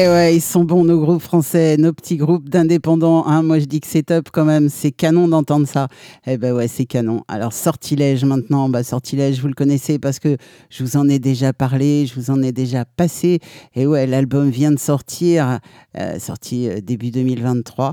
Et 0.00 0.04
Eh 0.04 0.08
ouais, 0.08 0.36
ils 0.36 0.40
sont 0.40 0.64
bons, 0.64 0.82
nos 0.82 0.98
groupes 0.98 1.20
français, 1.20 1.76
nos 1.76 1.92
petits 1.92 2.16
groupes 2.16 2.48
d'indépendants. 2.48 3.26
hein. 3.26 3.42
Moi, 3.42 3.58
je 3.58 3.66
dis 3.66 3.80
que 3.80 3.86
c'est 3.86 4.04
top 4.04 4.30
quand 4.32 4.46
même. 4.46 4.70
C'est 4.70 4.92
canon 4.92 5.28
d'entendre 5.28 5.68
ça. 5.68 5.88
Eh 6.26 6.38
ben 6.38 6.54
ouais, 6.54 6.68
c'est 6.68 6.86
canon. 6.86 7.22
Alors, 7.28 7.52
Sortilège 7.52 8.24
maintenant. 8.24 8.70
Bah, 8.70 8.82
Sortilège, 8.82 9.42
vous 9.42 9.48
le 9.48 9.54
connaissez 9.54 9.98
parce 9.98 10.18
que 10.18 10.38
je 10.70 10.84
vous 10.84 10.96
en 10.96 11.06
ai 11.06 11.18
déjà 11.18 11.52
parlé, 11.52 12.06
je 12.06 12.14
vous 12.14 12.30
en 12.30 12.42
ai 12.42 12.50
déjà 12.50 12.86
passé. 12.86 13.40
Et 13.74 13.86
ouais, 13.86 14.06
l'album 14.06 14.48
vient 14.48 14.72
de 14.72 14.78
sortir, 14.78 15.58
euh, 15.98 16.18
sorti 16.18 16.66
euh, 16.66 16.80
début 16.80 17.10
2023. 17.10 17.92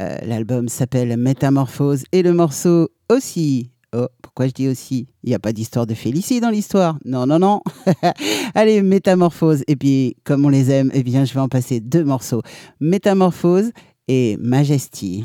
Euh, 0.00 0.16
l'album 0.26 0.66
s'appelle 0.66 1.16
Métamorphose 1.16 2.02
et 2.10 2.24
le 2.24 2.32
morceau 2.32 2.88
aussi. 3.08 3.73
Oh, 3.96 4.08
pourquoi 4.22 4.48
je 4.48 4.52
dis 4.52 4.68
aussi 4.68 5.06
Il 5.22 5.28
n'y 5.28 5.34
a 5.34 5.38
pas 5.38 5.52
d'histoire 5.52 5.86
de 5.86 5.94
Félicie 5.94 6.40
dans 6.40 6.50
l'histoire. 6.50 6.98
Non, 7.04 7.26
non, 7.26 7.38
non. 7.38 7.62
Allez, 8.54 8.82
Métamorphose. 8.82 9.62
Et 9.68 9.76
puis, 9.76 10.16
comme 10.24 10.44
on 10.44 10.48
les 10.48 10.70
aime, 10.70 10.90
eh 10.94 11.04
bien, 11.04 11.24
je 11.24 11.32
vais 11.32 11.40
en 11.40 11.48
passer 11.48 11.78
deux 11.78 12.02
morceaux. 12.02 12.42
Métamorphose 12.80 13.70
et 14.08 14.36
Majesty. 14.40 15.24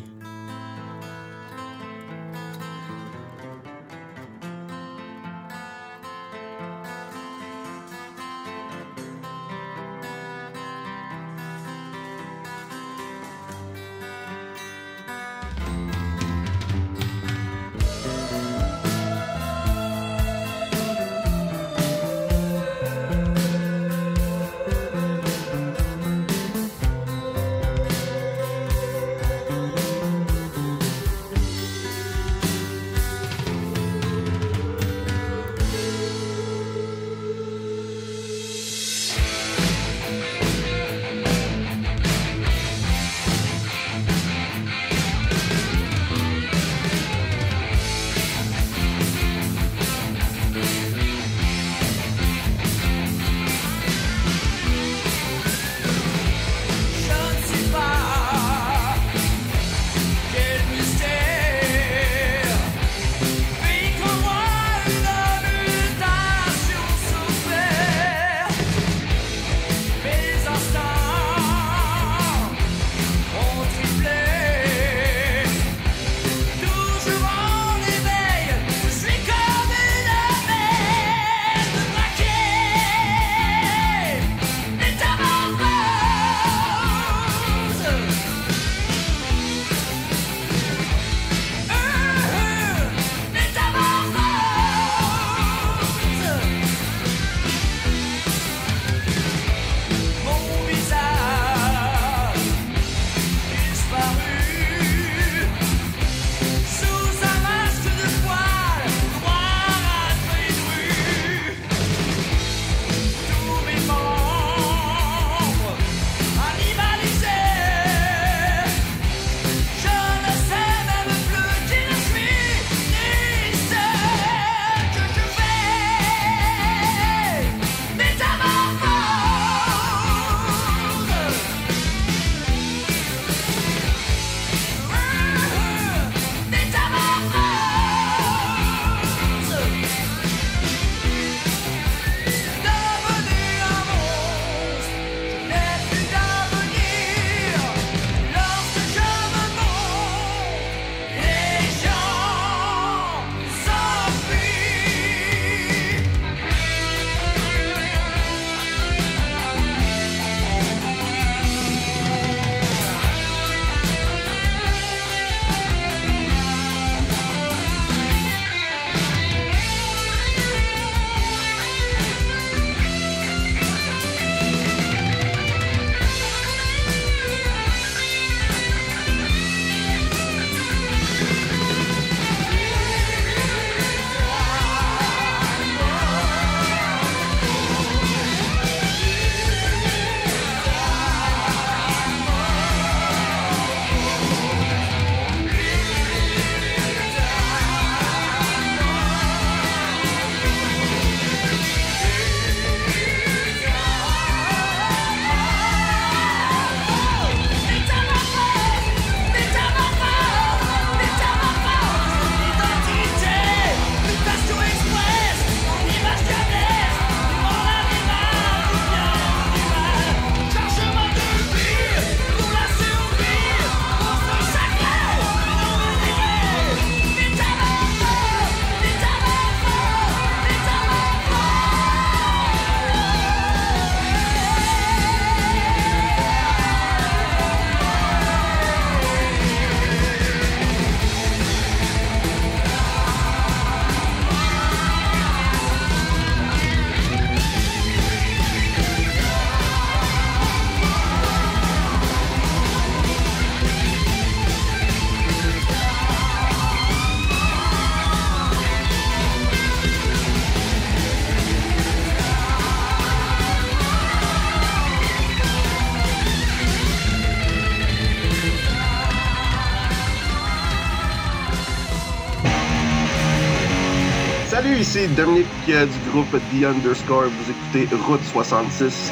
Ici 274.99 275.07
Dominique 275.15 275.47
du 275.65 276.09
groupe 276.11 276.31
The 276.31 276.63
Underscore. 276.63 277.25
Vous 277.25 277.51
écoutez 277.51 277.95
Route 278.07 278.23
66 278.23 279.11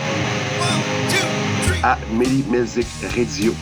à 1.83 1.97
Meli 2.13 2.43
Music 2.49 2.87
Radio. 3.15 3.53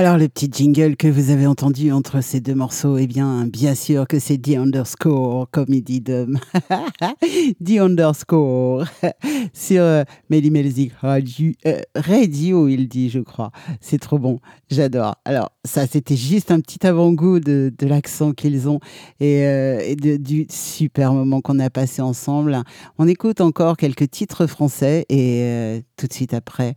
Alors 0.00 0.16
le 0.16 0.28
petit 0.28 0.48
jingle 0.50 0.96
que 0.96 1.08
vous 1.08 1.28
avez 1.28 1.46
entendu 1.46 1.92
entre 1.92 2.22
ces 2.22 2.40
deux 2.40 2.54
morceaux, 2.54 2.96
eh 2.96 3.06
bien 3.06 3.44
bien 3.44 3.74
sûr 3.74 4.08
que 4.08 4.18
c'est 4.18 4.38
The 4.38 4.56
Underscore, 4.56 5.50
comme 5.50 5.66
il 5.68 5.82
dit. 5.82 6.02
The 6.02 7.70
Underscore 7.78 8.86
sur 9.52 9.82
euh, 9.82 10.04
euh, 10.32 11.80
Radio, 11.94 12.68
il 12.68 12.88
dit, 12.88 13.10
je 13.10 13.20
crois. 13.20 13.50
C'est 13.82 13.98
trop 13.98 14.18
bon, 14.18 14.40
j'adore. 14.70 15.16
Alors 15.26 15.52
ça, 15.66 15.86
c'était 15.86 16.16
juste 16.16 16.50
un 16.50 16.60
petit 16.60 16.86
avant-goût 16.86 17.38
de, 17.38 17.70
l'accent 17.82 18.32
qu'ils 18.32 18.70
ont 18.70 18.80
et, 19.20 19.44
euh, 19.44 19.94
du 19.96 20.46
super 20.48 21.12
moment 21.12 21.42
qu'on 21.42 21.58
a 21.58 21.68
passé 21.68 22.00
ensemble. 22.00 22.62
On 22.96 23.06
écoute 23.06 23.42
encore 23.42 23.76
quelques 23.76 24.10
titres 24.10 24.46
français 24.46 25.04
et 25.10 25.42
euh, 25.42 25.80
tout 25.98 26.06
de 26.06 26.12
suite 26.14 26.32
après 26.32 26.74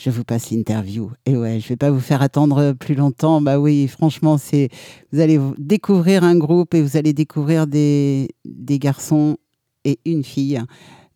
je 0.00 0.08
vous 0.08 0.24
passe 0.24 0.50
l'interview. 0.50 1.10
Et 1.26 1.36
ouais, 1.36 1.60
je 1.60 1.68
vais 1.68 1.76
pas 1.76 1.90
vous 1.90 2.00
faire 2.00 2.22
attendre 2.22 2.72
plus 2.72 2.94
longtemps. 2.94 3.42
Bah 3.42 3.60
oui, 3.60 3.86
franchement, 3.86 4.38
c'est 4.38 4.70
vous 5.12 5.20
allez 5.20 5.38
découvrir 5.58 6.24
un 6.24 6.36
groupe 6.36 6.74
et 6.74 6.80
vous 6.80 6.96
allez 6.96 7.12
découvrir 7.12 7.66
des, 7.66 8.28
des 8.46 8.78
garçons 8.78 9.36
et 9.84 9.98
une 10.06 10.24
fille 10.24 10.60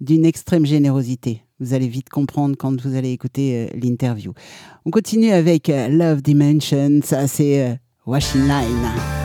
d'une 0.00 0.26
extrême 0.26 0.66
générosité. 0.66 1.42
Vous 1.60 1.72
allez 1.72 1.88
vite 1.88 2.10
comprendre 2.10 2.56
quand 2.58 2.78
vous 2.82 2.94
allez 2.94 3.12
écouter 3.12 3.68
euh, 3.72 3.78
l'interview. 3.80 4.34
On 4.84 4.90
continue 4.90 5.30
avec 5.30 5.70
euh, 5.70 5.88
Love 5.88 6.20
Dimension. 6.20 7.00
Ça, 7.02 7.26
c'est 7.26 7.66
euh, 7.66 7.74
Washing 8.04 8.42
Line. 8.42 9.23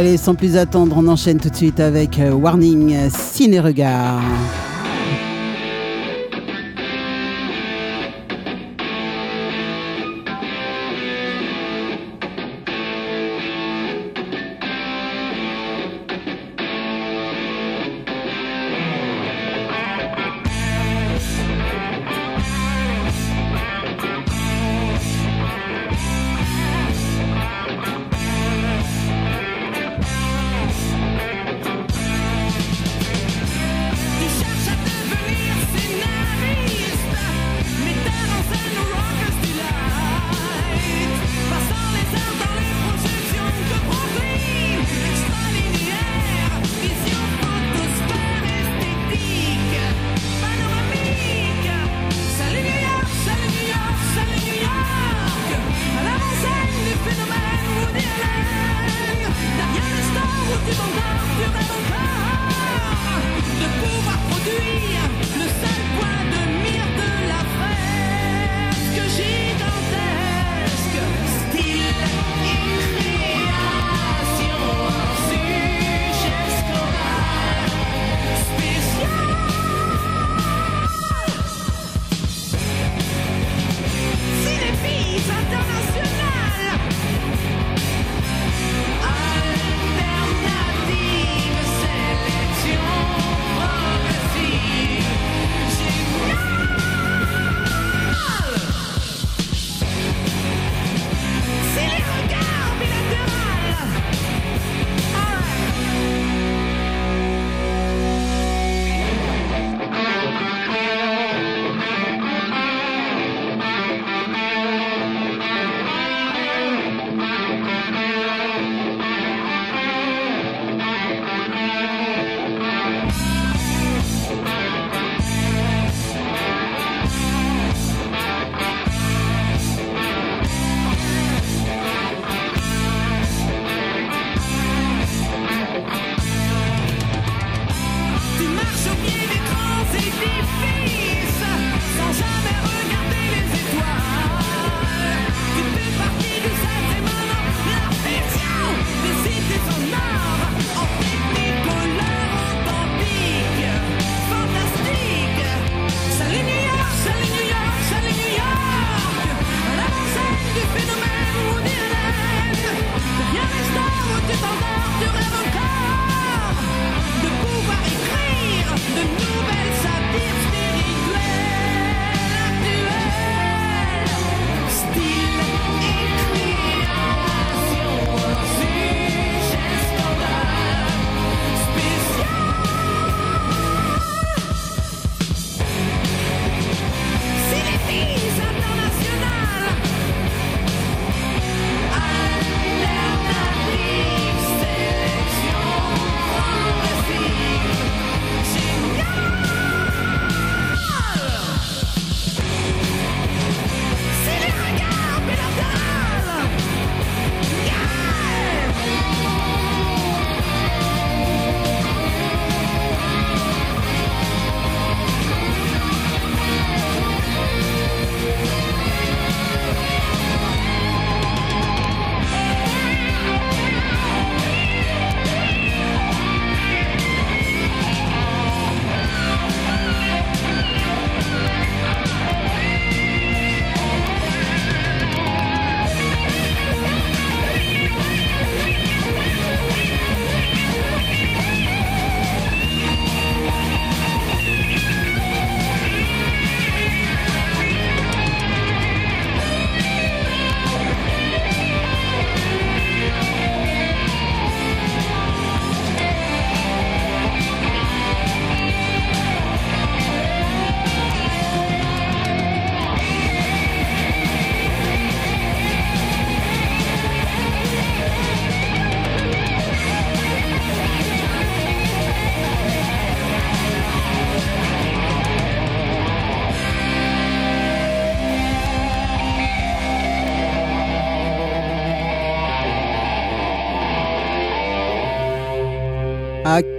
Allez, 0.00 0.16
sans 0.16 0.34
plus 0.34 0.56
attendre, 0.56 0.96
on 0.98 1.06
enchaîne 1.08 1.38
tout 1.38 1.50
de 1.50 1.56
suite 1.56 1.78
avec 1.78 2.18
euh, 2.18 2.32
Warning, 2.32 2.94
euh, 2.94 3.10
Ciné-Regard. 3.10 4.22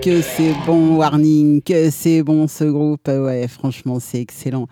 que 0.02 0.22
c'est 0.24 0.56
bon, 0.66 0.96
Warning, 0.96 1.62
que 1.62 1.92
c'est 1.92 2.24
bon 2.24 2.48
ce 2.48 2.64
groupe. 2.64 3.08
Euh, 3.08 3.26
ouais, 3.26 3.48
franchement, 3.48 4.00
c'est 4.00 4.20
excellent. 4.20 4.66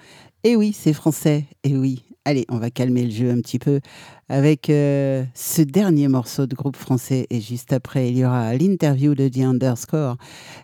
Et 0.44 0.56
oui, 0.56 0.74
c'est 0.74 0.94
français, 0.94 1.46
et 1.64 1.78
oui. 1.78 2.04
Allez, 2.26 2.46
on 2.50 2.58
va 2.58 2.72
calmer 2.72 3.04
le 3.04 3.12
jeu 3.12 3.30
un 3.30 3.40
petit 3.42 3.60
peu 3.60 3.80
avec 4.28 4.70
euh, 4.70 5.24
ce 5.36 5.62
dernier 5.62 6.08
morceau 6.08 6.48
de 6.48 6.56
groupe 6.56 6.76
français. 6.76 7.28
Et 7.30 7.42
juste 7.42 7.74
après, 7.74 8.10
il 8.10 8.18
y 8.18 8.26
aura 8.26 8.56
l'interview 8.56 9.14
de 9.14 9.28
The 9.28 9.42
Underscore. 9.42 10.18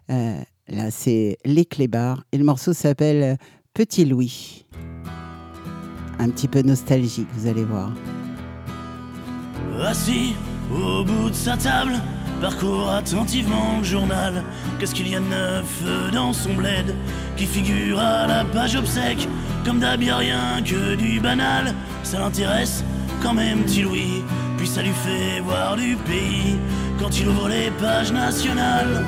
Euh, 0.09 0.39
là, 0.68 0.89
c'est 0.89 1.38
Les 1.45 1.66
Clébards. 1.66 2.24
Et 2.32 2.38
le 2.38 2.43
morceau 2.43 2.74
s'appelle 2.74 3.38
Petit 3.74 4.05
Louis. 4.05 4.66
Un 6.18 6.30
petit 6.30 6.47
peu 6.47 6.63
nostalgique, 6.63 7.28
vous 7.34 7.47
allez 7.47 7.63
voir. 7.63 7.93
Assis 9.80 10.34
au 10.72 11.03
bout 11.03 11.30
de 11.30 11.36
sa 11.36 11.55
table 11.55 11.93
parcourt 12.41 12.89
attentivement 12.89 13.77
le 13.79 13.83
journal. 13.83 14.43
Qu'est-ce 14.79 14.93
qu'il 14.93 15.07
y 15.09 15.15
a 15.15 15.19
de 15.19 15.25
neuf 15.25 15.83
dans 16.13 16.33
son 16.33 16.53
bled 16.53 16.95
qui 17.38 17.45
figure 17.45 17.99
à 17.99 18.27
la 18.27 18.43
page 18.45 18.75
obsèque 18.75 19.27
Comme 19.65 19.79
d'hab, 19.79 19.99
rien 19.99 20.61
que 20.63 20.95
du 20.95 21.19
banal. 21.19 21.73
Ça 22.03 22.19
l'intéresse 22.19 22.83
quand 23.21 23.33
même, 23.33 23.63
petit 23.63 23.81
Louis. 23.81 24.23
Puis 24.57 24.67
ça 24.67 24.81
lui 24.81 24.91
fait 24.91 25.39
voir 25.41 25.75
du 25.75 25.95
pays 25.95 26.57
quand 26.99 27.19
il 27.19 27.27
ouvre 27.27 27.49
les 27.49 27.71
pages 27.71 28.11
nationales. 28.11 29.05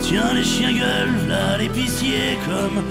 Tiens 0.00 0.34
les 0.34 0.44
chiens 0.44 0.72
gueulent, 0.72 1.28
là 1.28 1.56
l'épicier 1.56 2.38
comme 2.44 2.82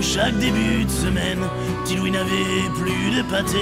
chaque 0.00 0.38
début 0.38 0.84
de 0.84 0.90
semaine. 0.90 1.40
Petit 1.84 2.10
n'avait 2.10 2.68
plus 2.78 3.16
de 3.16 3.22
pâté 3.22 3.58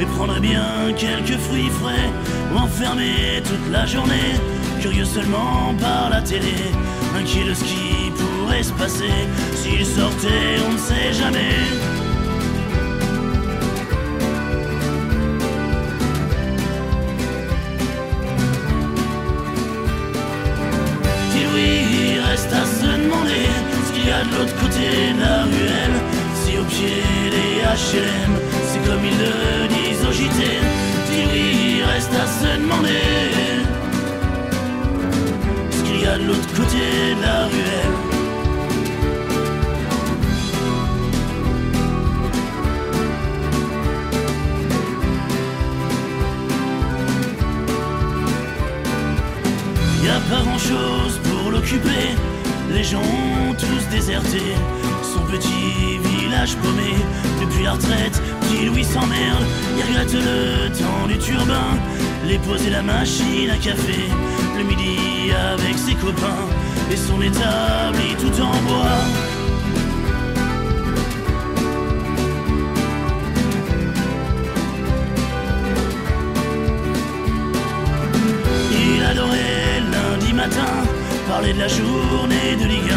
et 0.00 0.04
prendrait 0.04 0.40
bien 0.40 0.92
quelques 0.96 1.38
fruits 1.38 1.70
frais 1.70 2.10
enfermé 2.56 3.42
toute 3.44 3.72
la 3.72 3.86
journée. 3.86 4.34
Curieux 4.80 5.04
seulement 5.04 5.74
par 5.80 6.10
la 6.10 6.20
télé, 6.20 6.54
inquiet 7.18 7.44
de 7.44 7.54
ce 7.54 7.64
qui 7.64 8.10
pourrait 8.10 8.62
se 8.62 8.72
passer 8.72 9.14
s'il 9.54 9.86
sortait, 9.86 10.58
on 10.68 10.72
ne 10.72 10.78
sait 10.78 11.12
jamais. 11.12 11.91
De 24.24 24.36
l'autre 24.36 24.56
côté 24.60 25.12
de 25.16 25.20
la 25.20 25.42
ruelle. 25.44 25.98
Si 26.34 26.58
au 26.58 26.64
pied 26.64 27.02
des 27.30 27.62
HLM, 27.62 28.32
c'est 28.68 28.82
comme 28.86 29.04
ils 29.04 29.18
le 29.24 29.68
disent 29.68 30.04
au 30.08 30.12
JT. 30.12 30.40
Louis 31.12 31.82
reste 31.82 32.14
à 32.14 32.26
se 32.26 32.56
demander 32.60 33.02
ce 35.70 35.82
qu'il 35.84 36.00
y 36.02 36.06
a 36.06 36.18
de 36.18 36.24
l'autre 36.24 36.48
côté 36.54 37.14
de 37.16 37.22
la 37.22 37.46
ruelle? 37.46 37.92
Y 50.02 50.08
a 50.08 50.20
pas 50.30 50.42
grand 50.44 50.58
chose 50.58 51.20
pour 51.24 51.50
l'occuper, 51.50 52.16
les 52.72 52.84
gens 52.84 53.00
ont 53.00 53.54
tous 53.54 53.88
déserté. 53.90 54.40
Son 55.02 55.20
petit 55.20 55.98
village 55.98 56.56
paumé, 56.56 56.94
depuis 57.40 57.64
la 57.64 57.72
retraite, 57.72 58.20
petit 58.40 58.66
Louis 58.66 58.84
s'emmerde. 58.84 59.44
Il 59.76 59.84
regrette 59.84 60.14
le 60.14 60.68
temps 60.78 61.06
du 61.06 61.18
turbin, 61.18 61.78
les 62.26 62.38
et 62.66 62.70
la 62.70 62.82
machine 62.82 63.50
à 63.50 63.56
café. 63.56 64.08
Le 64.56 64.64
midi 64.64 65.32
avec 65.32 65.78
ses 65.78 65.94
copains 65.94 66.48
et 66.90 66.96
son 66.96 67.20
établi 67.20 68.14
tout 68.18 68.40
en 68.40 68.56
bois. 68.68 68.98
Il 78.70 79.02
adorait 79.04 79.80
lundi 79.92 80.32
matin 80.32 80.91
parler 81.32 81.54
de 81.54 81.60
la 81.60 81.68
journée 81.68 82.56
de 82.60 82.66
Ligue 82.66 82.92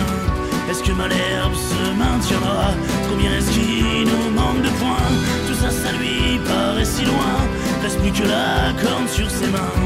1. 0.68 0.70
Est-ce 0.70 0.84
que 0.84 0.92
Malherbe 0.92 1.56
se 1.56 1.82
maintiendra? 2.02 2.68
Combien 3.10 3.32
est-ce 3.38 3.50
qu'il 3.52 4.04
nous 4.12 4.30
manque 4.40 4.62
de 4.62 4.72
points? 4.82 5.12
Tout 5.48 5.58
ça, 5.62 5.70
ça 5.70 5.92
lui 6.00 6.38
paraît 6.50 6.84
si 6.84 7.06
loin. 7.06 7.38
Reste 7.82 7.98
plus 8.02 8.12
que 8.12 8.28
la 8.28 8.74
corne 8.84 9.08
sur 9.08 9.30
ses 9.30 9.48
mains. 9.56 9.78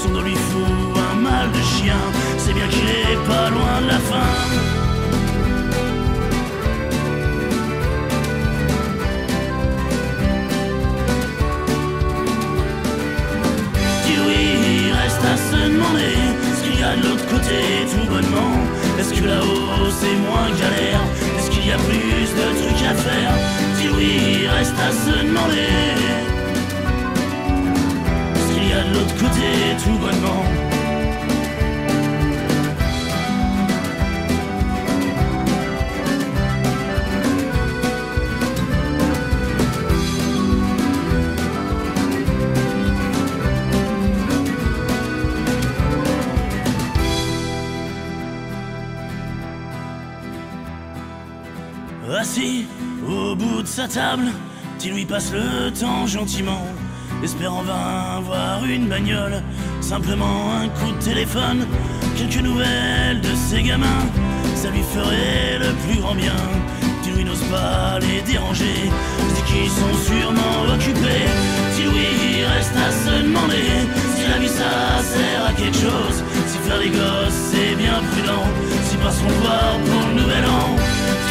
Son 0.00 0.08
dos 0.14 0.22
lui 0.22 0.36
fout 0.48 0.96
un 1.10 1.16
mal 1.16 1.48
de 1.52 1.62
chien. 1.74 2.02
C'est 2.38 2.54
bien 2.54 2.68
qu'il 2.68 2.88
est 2.88 3.20
pas 3.26 3.50
loin 3.50 3.76
de 3.82 3.88
la 3.88 4.00
fin. 4.10 4.87
De 16.96 17.08
l'autre 17.08 17.26
côté 17.26 17.86
tout 17.90 18.06
bonnement. 18.08 18.54
Est-ce 18.98 19.12
que 19.14 19.26
là-haut 19.26 19.90
c'est 20.00 20.16
moins 20.28 20.48
galère? 20.58 21.00
Est-ce 21.38 21.50
qu'il 21.50 21.66
y 21.66 21.72
a 21.72 21.76
plus 21.76 22.28
de 22.38 22.46
trucs 22.60 22.86
à 22.86 22.94
faire? 22.94 23.32
Petit 23.74 23.88
Louis 23.88 24.48
reste 24.48 24.74
à 24.78 24.90
se 24.92 25.24
demander 25.24 25.68
ce 28.34 28.54
qu'il 28.54 28.68
y 28.68 28.72
a 28.72 28.82
de 28.84 28.94
l'autre 28.94 29.14
côté 29.16 29.76
tout 29.82 29.98
bonnement? 29.98 30.67
Sa 53.78 53.86
table, 53.86 54.32
lui 54.84 55.04
passe 55.04 55.30
le 55.32 55.70
temps 55.70 56.04
gentiment, 56.04 56.66
espère 57.22 57.54
en 57.54 57.62
vain 57.62 58.20
voir 58.24 58.64
une 58.64 58.88
bagnole, 58.88 59.40
simplement 59.80 60.52
un 60.60 60.66
coup 60.66 60.90
de 60.90 61.00
téléphone, 61.00 61.64
quelques 62.16 62.42
nouvelles 62.42 63.20
de 63.20 63.32
ses 63.36 63.62
gamins, 63.62 64.04
ça 64.56 64.70
lui 64.70 64.82
ferait 64.82 65.60
le 65.60 65.72
plus 65.84 66.00
grand 66.00 66.16
bien. 66.16 66.34
Louis 67.14 67.24
n'ose 67.24 67.44
pas 67.52 68.00
les 68.00 68.20
déranger, 68.22 68.90
dit 69.34 69.42
qu'ils 69.46 69.70
sont 69.70 69.96
sûrement 70.08 70.74
occupés. 70.74 71.30
Louis 71.84 72.44
reste 72.52 72.74
à 72.74 72.90
se 72.90 73.22
demander 73.22 73.86
si 74.16 74.22
la 74.28 74.38
vie 74.38 74.48
ça 74.48 75.00
sert 75.02 75.46
à 75.46 75.52
quelque 75.52 75.78
chose, 75.78 76.24
si 76.48 76.58
faire 76.66 76.80
des 76.80 76.90
gosses 76.90 77.40
c'est 77.52 77.76
bien 77.76 78.02
prudent, 78.10 78.44
si 78.82 78.96
passeront 78.96 79.38
voir 79.40 79.78
pour 79.86 80.08
le 80.08 80.20
nouvel 80.20 80.44
an. 80.46 80.74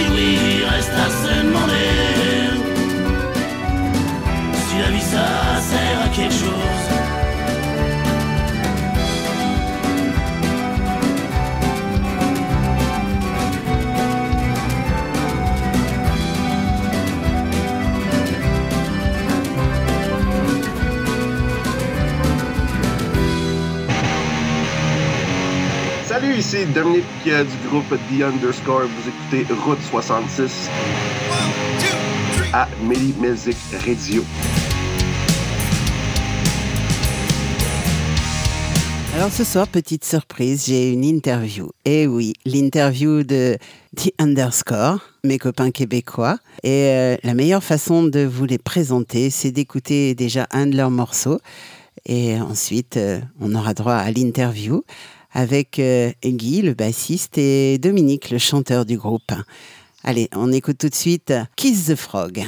Louis 0.07 0.63
reste 0.63 0.93
à 0.93 1.09
se 1.09 1.45
demander 1.45 2.36
ça 5.11 5.61
sert 5.61 6.01
à 6.03 6.09
quelque 6.09 6.33
chose. 6.33 6.47
Salut, 26.05 26.35
ici 26.37 26.65
Dominique 26.73 27.03
euh, 27.27 27.43
du 27.43 27.67
groupe 27.69 27.89
The 27.89 28.23
Underscore. 28.23 28.81
Vous 28.81 29.09
écoutez 29.09 29.53
Route 29.65 29.81
66 29.89 30.69
à 32.53 32.67
Meli 32.81 33.13
Music 33.19 33.57
Radio. 33.85 34.23
Alors 39.17 39.33
ce 39.33 39.43
soir, 39.43 39.67
petite 39.67 40.05
surprise, 40.05 40.65
j'ai 40.67 40.91
une 40.91 41.03
interview. 41.03 41.71
Et 41.85 42.05
oui, 42.05 42.33
l'interview 42.45 43.23
de 43.23 43.57
The 43.95 44.11
Underscore, 44.19 44.99
mes 45.23 45.39
copains 45.39 45.71
québécois. 45.71 46.37
Et 46.61 46.91
euh, 46.91 47.17
la 47.23 47.33
meilleure 47.33 47.63
façon 47.63 48.03
de 48.03 48.19
vous 48.19 48.45
les 48.45 48.59
présenter, 48.59 49.31
c'est 49.31 49.49
d'écouter 49.49 50.13
déjà 50.13 50.45
un 50.51 50.67
de 50.67 50.77
leurs 50.77 50.91
morceaux. 50.91 51.39
Et 52.05 52.39
ensuite, 52.39 52.97
euh, 52.97 53.19
on 53.39 53.55
aura 53.55 53.73
droit 53.73 53.95
à 53.95 54.11
l'interview 54.11 54.83
avec 55.31 55.79
euh, 55.79 56.11
Guy, 56.23 56.61
le 56.61 56.75
bassiste, 56.75 57.39
et 57.39 57.79
Dominique, 57.79 58.29
le 58.29 58.37
chanteur 58.37 58.85
du 58.85 58.99
groupe. 58.99 59.33
Allez, 60.03 60.29
on 60.35 60.51
écoute 60.51 60.77
tout 60.77 60.89
de 60.89 60.95
suite 60.95 61.33
Kiss 61.55 61.87
the 61.87 61.95
Frog. 61.95 62.45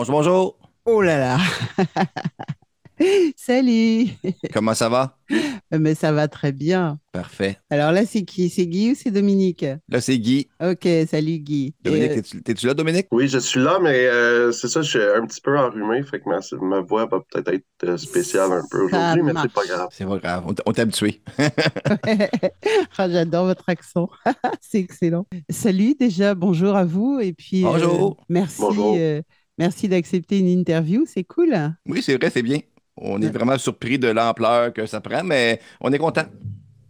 Bonjour, 0.00 0.14
bonjour. 0.14 0.58
Oh 0.86 1.02
là 1.02 1.18
là. 1.18 1.38
Salut. 3.36 4.06
Comment 4.50 4.72
ça 4.72 4.88
va? 4.88 5.18
Mais 5.70 5.94
ça 5.94 6.10
va 6.10 6.26
très 6.26 6.52
bien. 6.52 6.98
Parfait. 7.12 7.58
Alors 7.68 7.92
là, 7.92 8.06
c'est 8.06 8.22
qui? 8.22 8.48
C'est 8.48 8.66
Guy 8.66 8.92
ou 8.92 8.94
c'est 8.94 9.10
Dominique? 9.10 9.66
Là, 9.90 10.00
c'est 10.00 10.18
Guy. 10.18 10.48
Ok, 10.62 10.88
salut 11.06 11.38
Guy. 11.40 11.74
Dominique, 11.84 12.12
euh, 12.12 12.40
t'es-tu- 12.42 12.66
là, 12.66 12.72
Dominique? 12.72 13.08
Oui, 13.10 13.28
je 13.28 13.36
suis 13.38 13.60
là, 13.60 13.78
mais 13.82 14.06
euh, 14.06 14.52
c'est 14.52 14.68
ça, 14.68 14.80
je 14.80 14.88
suis 14.88 15.02
un 15.02 15.26
petit 15.26 15.42
peu 15.42 15.58
enrhumé, 15.58 16.02
fait 16.02 16.20
que 16.20 16.28
ma, 16.30 16.40
ma 16.66 16.80
voix 16.80 17.04
va 17.04 17.20
peut-être 17.20 17.48
être 17.52 17.64
euh, 17.84 17.96
spéciale 17.98 18.52
un 18.52 18.62
peu 18.70 18.84
aujourd'hui, 18.84 19.22
mais 19.22 19.32
c'est 19.42 19.52
pas 19.52 19.66
grave. 19.66 19.88
C'est 19.92 20.06
pas 20.06 20.16
grave, 20.18 20.44
on 20.64 20.72
t'a 20.72 20.80
habitué. 20.82 21.20
Ah, 22.98 23.08
J'adore 23.08 23.44
votre 23.46 23.68
accent. 23.68 24.08
C'est 24.60 24.78
excellent. 24.78 25.26
Salut 25.48 25.94
déjà, 25.98 26.34
bonjour 26.34 26.74
à 26.76 26.84
vous. 26.84 27.18
Et 27.20 27.32
puis, 27.32 27.64
euh, 27.64 27.68
Bonjour. 27.68 28.16
merci, 28.28 28.60
Bonjour. 28.60 28.94
Merci 29.58 29.88
d'accepter 29.88 30.38
une 30.38 30.48
interview. 30.48 31.04
C'est 31.06 31.24
cool. 31.24 31.54
Oui, 31.86 32.02
c'est 32.02 32.16
vrai, 32.16 32.30
c'est 32.30 32.42
bien. 32.42 32.58
On 32.96 33.20
est 33.22 33.30
vraiment 33.30 33.56
surpris 33.58 33.98
de 33.98 34.08
l'ampleur 34.08 34.72
que 34.72 34.84
ça 34.86 35.00
prend, 35.00 35.24
mais 35.24 35.60
on 35.80 35.92
est 35.92 35.98
content. 35.98 36.24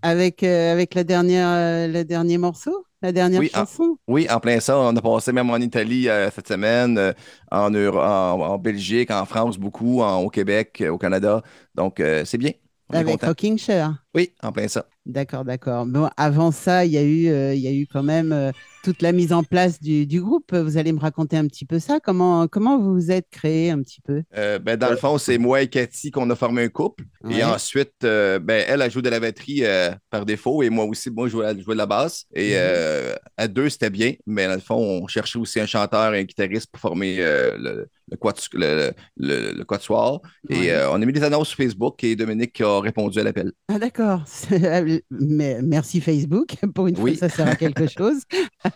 Avec, 0.03 0.43
euh, 0.43 0.73
avec 0.73 0.95
la 0.95 1.05
dernière, 1.05 1.49
euh, 1.49 1.87
le 1.87 2.05
dernier 2.05 2.39
morceau, 2.39 2.87
la 3.03 3.13
dernière 3.13 3.41
Oui, 3.41 3.51
chanson? 3.53 3.99
Oui, 4.09 4.27
en 4.31 4.41
plein 4.41 4.59
ça, 4.59 4.79
on 4.79 4.97
a 4.97 5.01
passé 5.03 5.31
même 5.31 5.51
en 5.51 5.59
Italie 5.59 6.09
euh, 6.09 6.31
cette 6.31 6.49
semaine, 6.49 7.15
en, 7.51 7.71
Euro- 7.71 8.01
en, 8.01 8.41
en 8.41 8.59
Belgique, 8.59 9.11
en 9.11 9.27
France 9.27 9.59
beaucoup, 9.59 10.01
en- 10.01 10.23
au 10.23 10.31
Québec, 10.31 10.83
au 10.91 10.97
Canada. 10.97 11.43
Donc, 11.75 12.03
c'est 12.25 12.39
bien. 12.39 12.53
On 12.89 12.95
Avec. 12.95 13.23
Rocking 13.23 13.59
Chair. 13.59 14.03
Oui, 14.15 14.33
en 14.43 14.53
plein 14.53 14.67
ça. 14.69 14.87
D'accord, 15.07 15.45
d'accord. 15.45 15.87
Bon, 15.87 16.09
avant 16.17 16.51
ça, 16.51 16.85
il 16.85 16.93
y 16.93 16.99
a 16.99 17.03
eu, 17.03 17.55
il 17.55 17.61
y 17.61 17.69
a 17.69 17.73
eu 17.73 17.87
quand 17.87 18.03
même 18.03 18.53
toute 18.83 19.03
la 19.03 19.13
mise 19.13 19.33
en 19.33 19.43
place 19.43 19.81
du, 19.81 20.07
du 20.07 20.21
groupe. 20.21 20.55
Vous 20.55 20.77
allez 20.77 20.93
me 20.93 21.01
raconter 21.01 21.37
un 21.37 21.47
petit 21.47 21.65
peu 21.65 21.79
ça. 21.79 22.01
Comment, 22.01 22.47
comment 22.49 22.79
vous 22.79 22.95
vous 22.95 23.11
êtes 23.11 23.27
créé 23.31 23.71
un 23.71 23.81
petit 23.83 24.01
peu? 24.01 24.23
Euh, 24.37 24.59
ben, 24.59 24.77
dans 24.77 24.91
le 24.91 24.97
fond, 24.97 25.19
c'est 25.19 25.39
moi 25.39 25.63
et 25.63 25.69
Cathy 25.69 26.11
qu'on 26.11 26.29
a 26.31 26.35
formé 26.37 26.63
un 26.65 26.69
couple. 26.69 27.05
Ouais. 27.25 27.37
Et 27.39 27.45
ensuite, 27.45 27.93
euh, 28.05 28.39
ben, 28.39 28.65
elle 28.67 28.83
a 28.83 28.89
joué 28.89 29.03
de 29.03 29.09
la 29.11 29.21
batterie 29.21 29.61
euh, 29.65 29.91
par 30.11 30.25
défaut 30.27 30.63
et 30.63 30.71
moi 30.71 30.85
aussi, 30.85 31.11
moi, 31.11 31.27
je 31.29 31.33
jouais, 31.33 31.55
de 31.55 31.73
la 31.75 31.87
basse. 31.87 32.25
Et 32.35 32.55
Mhm. 32.55 33.17
à 33.37 33.49
deux, 33.49 33.69
c'était 33.69 33.91
bien. 33.91 34.13
Mais 34.27 34.47
dans 34.47 34.55
le 34.55 34.61
fond, 34.61 34.77
on 35.03 35.07
cherchait 35.07 35.39
aussi 35.39 35.61
un 35.61 35.67
chanteur 35.67 36.15
et 36.15 36.21
un 36.21 36.25
guitariste 36.25 36.69
pour 36.73 36.81
former 36.81 37.17
le, 37.19 37.89
le, 38.11 38.17
quatu- 38.17 38.49
le, 38.55 38.93
le- 39.17 39.53
le 39.53 39.65
quatuor. 39.65 40.23
Et 40.49 40.71
on 40.91 40.95
a 41.01 41.05
mis 41.07 41.13
des 41.13 41.23
annonces 41.23 41.49
sur 41.49 41.57
Facebook 41.59 42.03
et 42.05 42.17
Dominique 42.17 42.61
a 42.61 42.81
répondu 42.81 43.19
à 43.21 43.23
l'appel. 43.25 43.53
Ah, 43.69 43.79
d'accord. 43.79 44.25
Merci 45.11 46.01
Facebook. 46.01 46.55
Pour 46.75 46.87
une 46.87 46.99
Oui. 46.99 47.17
fois, 47.17 47.29
ça 47.29 47.35
sert 47.37 47.49
à 47.49 47.57
quelque 47.57 47.87
chose. 47.99 48.23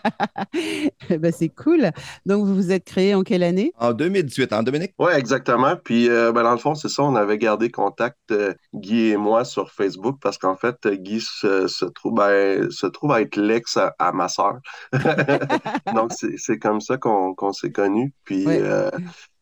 Eh 1.09 1.17
ben, 1.17 1.31
c'est 1.31 1.49
cool. 1.49 1.91
Donc, 2.25 2.45
vous 2.45 2.55
vous 2.55 2.71
êtes 2.71 2.85
créé 2.85 3.13
en 3.15 3.23
quelle 3.23 3.43
année? 3.43 3.71
En 3.77 3.93
2018, 3.93 4.53
hein, 4.53 4.63
Dominique? 4.63 4.93
Ouais, 4.97 5.17
exactement. 5.19 5.75
Puis, 5.83 6.09
euh, 6.09 6.31
ben, 6.31 6.43
dans 6.43 6.53
le 6.53 6.57
fond, 6.57 6.73
c'est 6.75 6.87
ça, 6.87 7.03
on 7.03 7.15
avait 7.15 7.37
gardé 7.37 7.69
contact, 7.69 8.17
euh, 8.31 8.53
Guy 8.73 9.09
et 9.09 9.17
moi, 9.17 9.43
sur 9.43 9.71
Facebook, 9.71 10.17
parce 10.21 10.37
qu'en 10.37 10.55
fait, 10.55 10.77
euh, 10.85 10.95
Guy 10.95 11.19
se, 11.19 11.67
se 11.67 11.83
trouve, 11.85 12.13
ben, 12.15 12.71
se 12.71 12.85
trouve 12.87 13.11
à 13.11 13.21
être 13.21 13.35
l'ex 13.35 13.75
à, 13.75 13.93
à 13.99 14.13
ma 14.13 14.29
sœur. 14.29 14.59
Donc, 15.91 16.13
c'est 16.13 16.37
c'est 16.37 16.59
comme 16.59 16.79
ça 16.81 16.97
qu'on 16.97 17.33
qu'on 17.35 17.51
s'est 17.53 17.71
connus. 17.71 18.13
Puis, 18.23 18.45
Ouais. 18.45 18.61
euh, 18.61 18.89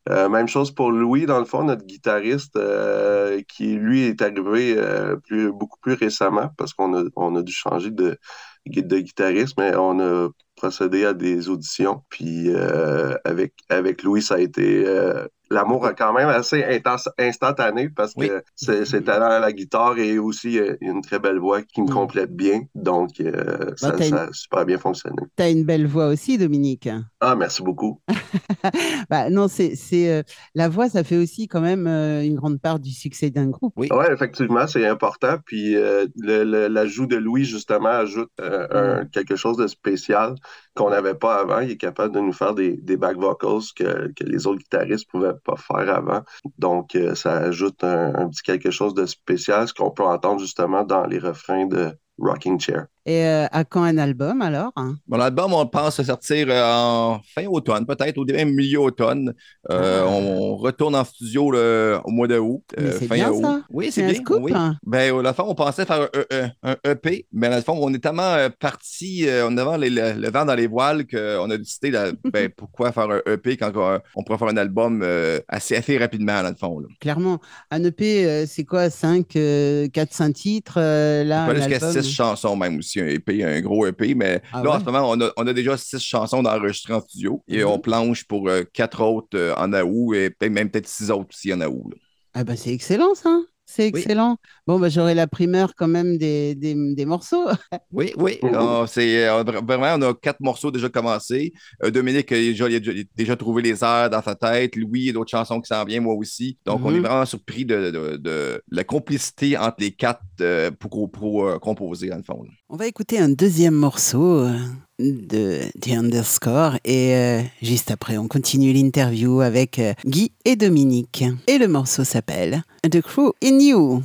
euh, 0.09 0.27
même 0.29 0.47
chose 0.49 0.71
pour 0.73 0.91
Louis, 0.91 1.25
dans 1.25 1.39
le 1.39 1.45
fond, 1.45 1.63
notre 1.63 1.85
guitariste, 1.85 2.57
euh, 2.57 3.41
qui 3.47 3.75
lui 3.75 4.03
est 4.03 4.21
arrivé 4.21 4.75
euh, 4.77 5.15
plus, 5.17 5.51
beaucoup 5.51 5.79
plus 5.81 5.93
récemment, 5.93 6.49
parce 6.57 6.73
qu'on 6.73 6.93
a, 6.97 7.03
on 7.15 7.35
a 7.37 7.41
dû 7.43 7.53
changer 7.53 7.91
de, 7.91 8.17
de 8.65 8.99
guitariste, 8.99 9.55
mais 9.57 9.75
on 9.75 9.99
a 9.99 10.29
procédé 10.55 11.05
à 11.05 11.13
des 11.13 11.49
auditions. 11.49 12.03
Puis 12.09 12.49
euh, 12.49 13.15
avec, 13.25 13.53
avec 13.69 14.03
Louis, 14.03 14.21
ça 14.21 14.35
a 14.35 14.39
été 14.39 14.85
euh, 14.85 15.27
l'amour 15.53 15.85
a 15.85 15.93
quand 15.93 16.11
même 16.13 16.29
assez 16.29 16.63
intense, 16.63 17.07
instantané 17.17 17.89
parce 17.89 18.13
que 18.13 18.19
Oui. 18.21 18.29
c'est 18.55 18.85
c'est 18.85 19.03
talent 19.03 19.29
à 19.29 19.39
la 19.39 19.51
guitare 19.53 19.97
et 19.99 20.17
aussi 20.19 20.59
euh, 20.59 20.75
une 20.81 21.01
très 21.01 21.19
belle 21.19 21.39
voix 21.39 21.61
qui 21.61 21.81
me 21.81 21.87
Mm. 21.87 21.93
complète 21.93 22.35
bien. 22.35 22.61
Donc, 22.75 23.19
euh, 23.21 23.71
ça, 23.77 23.93
une- 23.97 24.03
ça 24.03 24.23
a 24.23 24.33
super 24.33 24.65
bien 24.65 24.77
fonctionné. 24.77 25.21
Tu 25.37 25.43
as 25.43 25.49
une 25.49 25.63
belle 25.63 25.87
voix 25.87 26.07
aussi, 26.07 26.37
Dominique. 26.37 26.89
Ah, 27.21 27.35
merci 27.35 27.61
beaucoup. 27.63 28.01
Bah, 29.09 29.29
non, 29.29 29.47
c'est, 29.47 29.75
euh, 29.93 30.23
la 30.55 30.69
voix, 30.69 30.89
ça 30.89 31.03
fait 31.03 31.17
aussi 31.17 31.47
quand 31.47 31.61
même 31.61 31.85
euh, 31.87 32.23
une 32.23 32.35
grande 32.35 32.59
part 32.61 32.79
du 32.79 32.91
succès 32.91 33.29
d'un 33.29 33.47
groupe. 33.49 33.73
Oui. 33.77 33.89
Ouais, 33.91 34.11
effectivement, 34.11 34.65
c'est 34.67 34.87
important. 34.87 35.35
Puis 35.45 35.75
l'ajout 36.17 37.07
de 37.07 37.15
Louis, 37.17 37.45
justement, 37.45 37.89
ajoute 37.89 38.31
un- 38.39 39.05
quelque 39.05 39.35
chose 39.35 39.57
de 39.57 39.67
spécial 39.67 40.35
qu'on 40.75 40.89
n'avait 40.89 41.13
pas 41.15 41.35
avant. 41.41 41.59
Il 41.59 41.71
est 41.71 41.77
capable 41.77 42.13
de 42.15 42.19
nous 42.19 42.33
faire 42.33 42.53
des, 42.55 42.77
des 42.77 42.97
back 42.97 43.17
vocals 43.17 43.61
que, 43.75 44.07
que 44.13 44.23
les 44.23 44.47
autres 44.47 44.59
guitaristes 44.59 45.05
ne 45.13 45.19
pouvaient 45.19 45.33
pas 45.43 45.55
faire 45.57 45.95
avant. 45.95 46.23
Donc, 46.57 46.95
euh, 46.95 47.15
ça 47.15 47.37
ajoute 47.37 47.83
un, 47.83 48.15
un 48.15 48.29
petit 48.29 48.43
quelque 48.43 48.71
chose 48.71 48.93
de 48.93 49.05
spécial, 49.05 49.67
ce 49.67 49.73
qu'on 49.73 49.91
peut 49.91 50.03
entendre 50.05 50.39
justement 50.39 50.83
dans 50.83 51.05
les 51.05 51.19
refrains 51.19 51.65
de 51.67 51.91
Rocking 52.19 52.59
Chair. 52.59 52.87
Et 53.05 53.25
euh, 53.25 53.47
à 53.51 53.65
quand 53.65 53.83
un 53.83 53.97
album 53.97 54.41
alors? 54.41 54.71
Mon 55.09 55.19
album, 55.19 55.53
on 55.53 55.65
pense 55.65 55.99
à 55.99 56.03
sortir 56.05 56.47
euh, 56.49 56.63
en 56.63 57.21
fin 57.35 57.45
automne, 57.47 57.85
peut-être, 57.85 58.17
au 58.17 58.23
début, 58.23 58.45
milieu 58.45 58.79
automne. 58.79 59.33
Euh, 59.69 60.03
Ah. 60.03 60.07
on, 60.07 60.55
retourne 60.55 60.95
en 60.95 61.03
studio 61.03 61.51
le- 61.51 61.99
au 62.05 62.11
mois 62.11 62.27
de 62.27 62.37
août. 62.37 62.63
Mais 62.77 62.83
euh, 62.85 62.95
c'est 62.99 63.07
fin 63.07 63.15
bien, 63.15 63.29
août. 63.31 63.41
ça. 63.41 63.61
Oui, 63.69 63.89
C'est 63.91 64.03
bien. 64.03 64.13
scoop, 64.15 64.39
oui. 64.41 64.53
hein. 64.55 64.75
Ben, 64.85 65.11
au 65.11 65.21
la 65.21 65.33
fin, 65.33 65.43
on 65.45 65.53
pensait 65.55 65.85
faire 65.85 66.07
un, 66.31 66.49
un- 66.63 66.75
un 66.85 66.91
EP, 66.91 67.25
mais 67.33 67.49
dans 67.49 67.57
le 67.57 67.61
fond, 67.61 67.77
on 67.81 67.93
est 67.93 67.99
tellement 67.99 68.37
parti 68.59 69.25
en 69.45 69.57
avant 69.57 69.75
les- 69.75 69.89
le, 69.89 70.13
le 70.13 70.29
vent 70.31 70.45
dans 70.45 70.55
les 70.55 70.67
voiles 70.67 71.05
qu'on 71.05 71.49
a 71.49 71.57
décidé, 71.57 71.91
ben, 72.23 72.49
pourquoi 72.55 72.91
faire 72.93 73.09
un 73.09 73.19
EP 73.25 73.57
quand 73.57 73.71
on, 73.75 73.99
on 74.15 74.23
pourrait 74.23 74.37
faire 74.37 74.47
un 74.47 74.57
album 74.57 75.05
assez, 75.49 75.75
assez 75.75 75.97
rapidement, 75.97 76.41
dans 76.41 76.49
le 76.49 76.55
fond. 76.55 76.79
Là. 76.79 76.87
Clairement, 77.01 77.39
un 77.69 77.83
EP, 77.83 78.45
c'est 78.45 78.63
quoi? 78.63 78.89
5, 78.89 79.27
4-5 79.35 80.31
titres? 80.33 80.75
euh, 80.77 81.23
là, 81.23 81.53
jusqu'à 81.55 81.75
album? 81.85 82.01
six 82.01 82.09
chansons, 82.13 82.55
même 82.55 82.77
aussi, 82.77 82.92
un 83.01 83.07
EP, 83.07 83.43
un 83.43 83.61
gros 83.61 83.85
EP. 83.87 84.15
Mais 84.15 84.41
Ah 84.51 84.63
là, 84.63 84.71
en 84.75 84.79
ce 84.79 84.85
moment, 84.85 85.09
on 85.09 85.19
a, 85.21 85.31
on 85.37 85.47
a 85.47 85.53
déjà 85.53 85.77
six 85.77 85.99
chansons 85.99 86.43
d'enregistrées 86.43 86.93
en 86.93 87.01
studio 87.01 87.43
et 87.49 87.63
Mhm. 87.63 87.67
on 87.67 87.79
planche 87.79 88.25
pour 88.25 88.49
euh, 88.49 88.63
quatre 88.73 89.01
autres 89.01 89.37
euh, 89.37 89.53
en 89.55 89.71
août 89.73 90.15
et 90.15 90.29
peut-être 90.29 90.51
même 90.51 90.69
peut-être 90.69 90.87
six 90.87 91.11
autres 91.11 91.29
aussi 91.31 91.53
en 91.53 91.61
août. 91.61 91.91
là. 91.91 91.97
Ah 92.33 92.43
bah, 92.43 92.55
c'est 92.55 92.71
excellent, 92.73 93.15
ça. 93.15 93.39
C'est 93.65 93.91
Oui. 93.93 94.01
excellent. 94.01 94.37
Bon, 94.67 94.79
bah, 94.79 94.89
j'aurai 94.89 95.15
la 95.15 95.25
primeur 95.25 95.73
quand 95.75 95.87
même 95.87 96.17
des, 96.17 96.53
des, 96.53 96.75
des 96.93 97.05
morceaux. 97.05 97.45
Oui, 97.91 98.11
oui. 98.17 98.37
Mhm. 98.43 98.49
Euh, 98.53 98.85
c'est, 98.87 99.27
euh, 99.27 99.43
vra- 99.43 99.65
vraiment, 99.65 99.95
on 100.05 100.09
a 100.09 100.13
quatre 100.13 100.39
morceaux 100.41 100.69
déjà 100.71 100.89
commencés. 100.89 101.53
Euh, 101.83 101.89
Dominique 101.91 102.31
a 102.31 102.35
déjà, 102.35 102.69
il 102.69 102.75
a 102.75 102.79
déjà, 102.79 102.91
il 102.91 103.01
a 103.01 103.03
déjà 103.15 103.35
trouvé 103.35 103.61
les 103.61 103.83
airs 103.83 104.09
dans 104.09 104.21
sa 104.21 104.35
tête. 104.35 104.75
Louis, 104.75 104.99
il 105.01 105.05
y 105.05 105.09
a 105.09 105.13
d'autres 105.13 105.31
chansons 105.31 105.59
qui 105.61 105.67
s'en 105.67 105.83
viennent, 105.85 106.03
moi 106.03 106.13
aussi. 106.13 106.57
Donc, 106.65 106.81
on 106.83 106.93
est 106.93 106.99
vraiment 106.99 107.25
surpris 107.25 107.65
de, 107.65 107.89
de- 107.91 108.17
de 108.17 108.61
la 108.69 108.83
complicité 108.83 109.57
entre 109.57 109.77
les 109.79 109.91
quatre 109.91 110.21
euh, 110.41 110.69
pour, 110.71 111.09
pour, 111.11 111.47
euh, 111.47 111.57
composer, 111.59 112.09
dans 112.09 112.17
le 112.17 112.23
fond. 112.23 112.43
là. 112.43 112.49
On 112.69 112.75
va 112.75 112.87
écouter 112.87 113.17
un 113.19 113.29
deuxième 113.29 113.75
morceau 113.75 114.39
euh, 114.39 114.57
de 114.99 115.59
The 115.81 115.89
Underscore 115.89 116.77
et 116.85 117.15
euh, 117.15 117.41
juste 117.61 117.91
après, 117.91 118.17
on 118.17 118.27
continue 118.27 118.73
l'interview 118.73 119.41
avec 119.41 119.79
euh, 119.79 119.93
Guy 120.05 120.31
et 120.45 120.55
Dominique. 120.55 121.23
Et 121.47 121.57
le 121.57 121.67
morceau 121.67 122.03
s'appelle 122.03 122.63
The 122.89 123.01
Crew 123.01 123.33
in 123.43 123.59
You. 123.59 124.03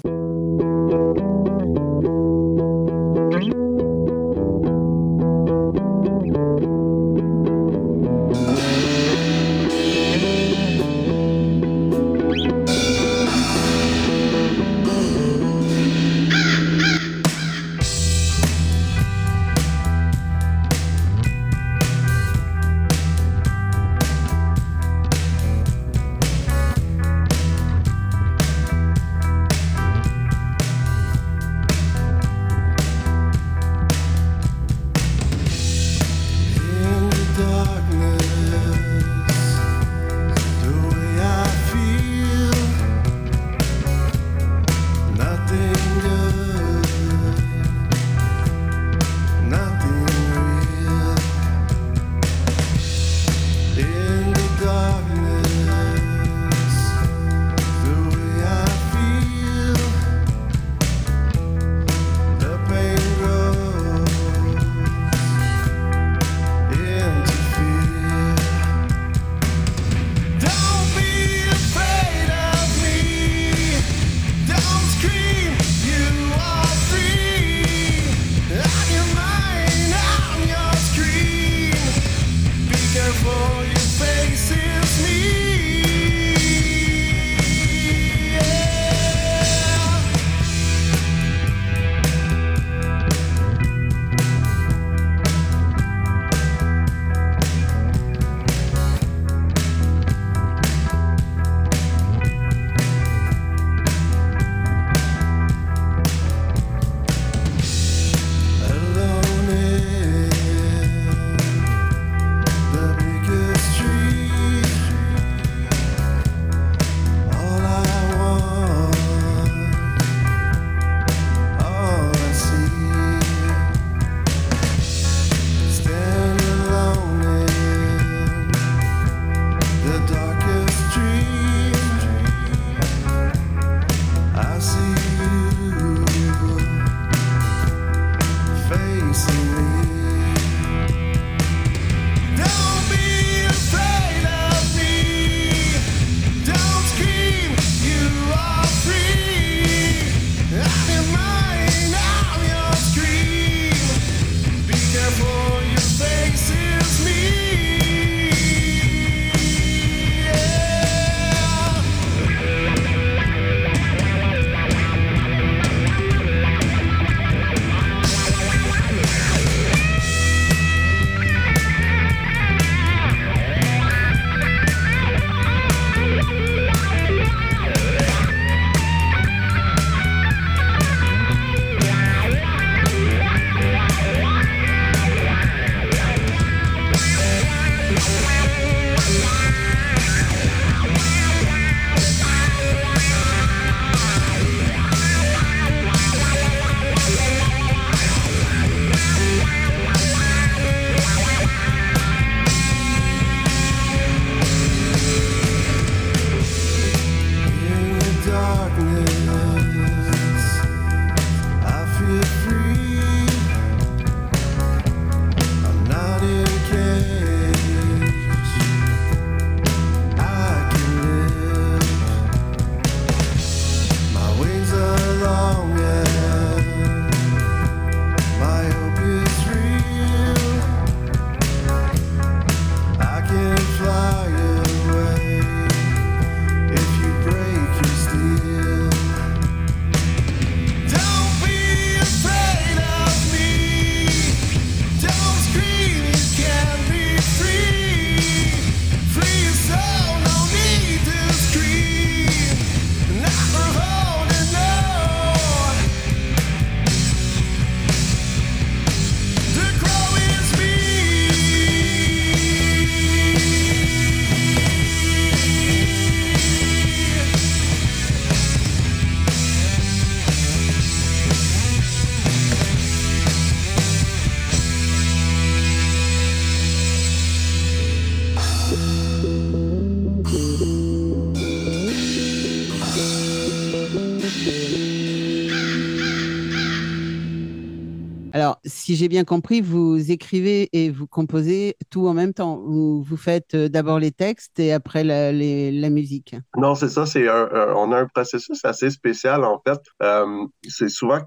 Si 288.89 288.97
j'ai 288.97 289.09
bien 289.09 289.24
compris, 289.24 289.60
vous 289.60 290.10
écrivez 290.10 290.70
et 290.73 290.89
vous 290.89 291.06
composez 291.06 291.77
tout 291.90 292.09
en 292.09 292.15
même 292.15 292.32
temps. 292.32 292.56
Vous, 292.56 293.02
vous 293.02 293.19
faites 293.19 293.55
euh, 293.55 293.69
d'abord 293.69 293.98
les 293.98 294.12
textes 294.12 294.59
et 294.60 294.73
après 294.73 295.05
la, 295.05 295.90
musique. 295.90 296.35
Non, 296.56 296.74
c'est 296.74 296.89
ça, 296.89 297.05
c'est 297.05 297.28
un, 297.28 297.51
on 297.77 297.93
a 297.93 297.98
un 297.98 298.06
processus 298.06 298.65
assez 298.65 298.89
spécial 298.89 299.44
en 299.44 299.60
fait. 299.60 299.78
Euh, 300.02 300.47
c'est 300.66 300.89
souvent 300.89 301.20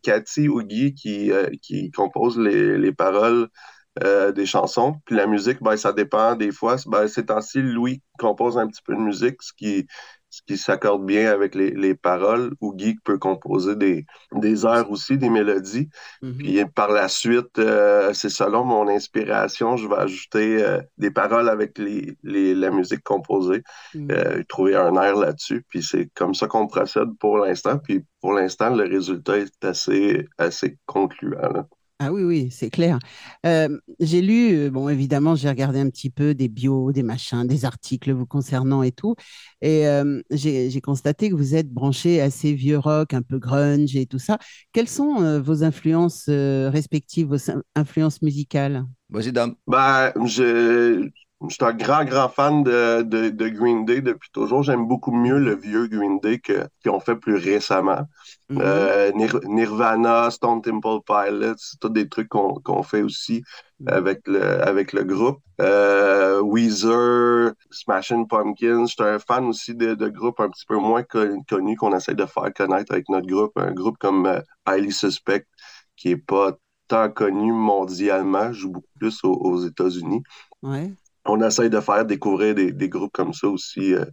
Cathy 0.00 0.48
ou 0.48 0.62
Guy 0.62 0.94
qui, 0.94 1.32
euh, 1.32 1.48
qui 1.60 1.90
compose 1.90 2.38
les, 2.38 2.78
les 2.78 2.92
paroles 2.92 3.48
euh, 4.04 4.30
des 4.30 4.46
chansons. 4.46 4.94
Puis 5.06 5.16
la 5.16 5.26
musique, 5.26 5.60
ben, 5.60 5.76
ça 5.76 5.92
dépend 5.92 6.36
des 6.36 6.52
fois. 6.52 6.76
Ben, 6.86 7.08
ces 7.08 7.26
temps-ci, 7.26 7.60
Louis 7.60 8.00
compose 8.18 8.56
un 8.56 8.68
petit 8.68 8.82
peu 8.82 8.94
de 8.94 9.00
musique, 9.00 9.42
ce 9.42 9.52
qui, 9.52 9.88
qui 10.46 10.56
s'accorde 10.58 11.04
bien 11.06 11.30
avec 11.32 11.54
les, 11.54 11.70
les 11.70 11.94
paroles, 11.94 12.54
ou 12.60 12.72
Guy 12.74 12.96
peut 13.04 13.18
composer 13.18 13.76
des, 13.76 14.06
des 14.32 14.66
airs 14.66 14.90
aussi, 14.90 15.18
des 15.18 15.30
mélodies. 15.30 15.88
Puis 16.36 16.64
par 16.74 16.90
la 16.92 17.08
suite, 17.08 17.58
euh, 17.58 18.12
c'est 18.14 18.28
selon 18.30 18.64
mon 18.64 18.88
inspiration, 18.88 19.76
je 19.76 19.88
vais 19.88 19.96
ajouter 19.96 20.62
euh, 20.64 20.80
des 20.98 21.10
paroles 21.10 21.48
avec 21.48 21.78
les, 21.78 22.16
les- 22.22 22.54
la 22.54 22.70
musique 22.70 23.02
composée, 23.02 23.62
euh, 24.10 24.42
trouver 24.48 24.76
un 24.76 24.94
air 24.96 25.16
là-dessus. 25.16 25.64
Puis 25.68 25.82
c'est 25.82 26.08
comme 26.14 26.34
ça 26.34 26.46
qu'on 26.46 26.66
procède 26.66 27.08
pour 27.18 27.38
l'instant. 27.38 27.78
Puis 27.78 28.04
pour 28.20 28.32
l'instant, 28.32 28.70
le 28.74 28.84
résultat 28.84 29.38
est 29.38 29.64
assez, 29.64 30.26
assez 30.38 30.78
concluant. 30.86 31.48
là. 31.52 31.66
Ah 32.00 32.12
oui, 32.12 32.22
oui, 32.22 32.48
c'est 32.52 32.70
clair. 32.70 33.00
Euh, 33.44 33.76
j'ai 33.98 34.20
lu, 34.22 34.54
euh, 34.54 34.70
bon, 34.70 34.88
évidemment, 34.88 35.34
j'ai 35.34 35.48
regardé 35.48 35.80
un 35.80 35.90
petit 35.90 36.10
peu 36.10 36.32
des 36.32 36.46
bios, 36.48 36.92
des 36.92 37.02
machins, 37.02 37.44
des 37.44 37.64
articles 37.64 38.12
vous 38.12 38.24
concernant 38.24 38.84
et 38.84 38.92
tout. 38.92 39.16
Et 39.62 39.88
euh, 39.88 40.22
j'ai 40.30 40.70
j'ai 40.70 40.80
constaté 40.80 41.28
que 41.28 41.34
vous 41.34 41.56
êtes 41.56 41.68
branché 41.72 42.20
assez 42.20 42.52
vieux 42.54 42.78
rock, 42.78 43.14
un 43.14 43.22
peu 43.22 43.38
grunge 43.40 43.96
et 43.96 44.06
tout 44.06 44.20
ça. 44.20 44.38
Quelles 44.72 44.88
sont 44.88 45.22
euh, 45.22 45.40
vos 45.40 45.64
influences 45.64 46.26
euh, 46.28 46.70
respectives, 46.70 47.26
vos 47.26 47.50
in- 47.50 47.62
influences 47.74 48.22
musicales? 48.22 48.84
Vas-y, 49.10 49.32
Dom. 49.32 49.56
Ben, 49.66 50.12
je, 50.26 51.10
je 51.48 51.54
suis 51.54 51.64
un 51.64 51.72
grand, 51.72 52.04
grand 52.04 52.28
fan 52.28 52.64
de, 52.64 53.02
de, 53.02 53.28
de 53.30 53.48
Green 53.48 53.84
Day 53.84 54.00
depuis 54.00 54.30
toujours. 54.32 54.62
J'aime 54.64 54.86
beaucoup 54.88 55.12
mieux 55.12 55.38
le 55.38 55.54
vieux 55.54 55.86
Green 55.86 56.18
Day 56.20 56.40
qu'ils 56.40 56.90
ont 56.90 57.00
fait 57.00 57.14
plus 57.16 57.36
récemment. 57.36 58.02
Euh, 58.58 59.12
Nir- 59.12 59.40
Nirvana, 59.44 60.30
Stone 60.32 60.62
Temple 60.62 60.98
Pilots, 61.06 61.54
c'est 61.58 61.78
tous 61.78 61.90
des 61.90 62.08
trucs 62.08 62.28
qu'on 62.28 62.82
fait 62.82 63.02
aussi 63.02 63.42
avec 63.86 64.26
le, 64.26 64.42
avec 64.66 64.92
le 64.92 65.04
groupe. 65.04 65.38
Euh, 65.60 66.40
Weezer, 66.40 67.52
Smashing 67.70 68.26
Pumpkins. 68.26 68.86
Je 68.86 68.92
suis 68.94 69.02
un 69.04 69.18
fan 69.20 69.44
aussi 69.46 69.74
de, 69.76 69.94
de 69.94 70.08
groupes 70.08 70.40
un 70.40 70.48
petit 70.50 70.66
peu 70.66 70.76
moins 70.76 71.04
con- 71.04 71.42
connus 71.48 71.76
qu'on 71.76 71.96
essaie 71.96 72.14
de 72.14 72.26
faire 72.26 72.52
connaître 72.52 72.92
avec 72.92 73.08
notre 73.08 73.28
groupe. 73.28 73.52
Un 73.56 73.72
groupe 73.72 73.98
comme 73.98 74.26
euh, 74.26 74.40
Highly 74.66 74.90
Suspect, 74.92 75.46
qui 75.96 76.10
est 76.10 76.16
pas 76.16 76.52
tant 76.88 77.10
connu 77.10 77.52
mondialement, 77.52 78.52
joue 78.52 78.70
beaucoup 78.70 78.88
plus 78.98 79.22
aux, 79.24 79.34
aux 79.34 79.64
États-Unis. 79.64 80.22
Ouais. 80.62 80.92
On 81.24 81.42
essaie 81.42 81.70
de 81.70 81.80
faire 81.80 82.04
découvrir 82.04 82.54
des, 82.54 82.72
des 82.72 82.88
groupes 82.88 83.12
comme 83.12 83.32
ça 83.32 83.48
aussi 83.48 83.94
euh, 83.94 84.04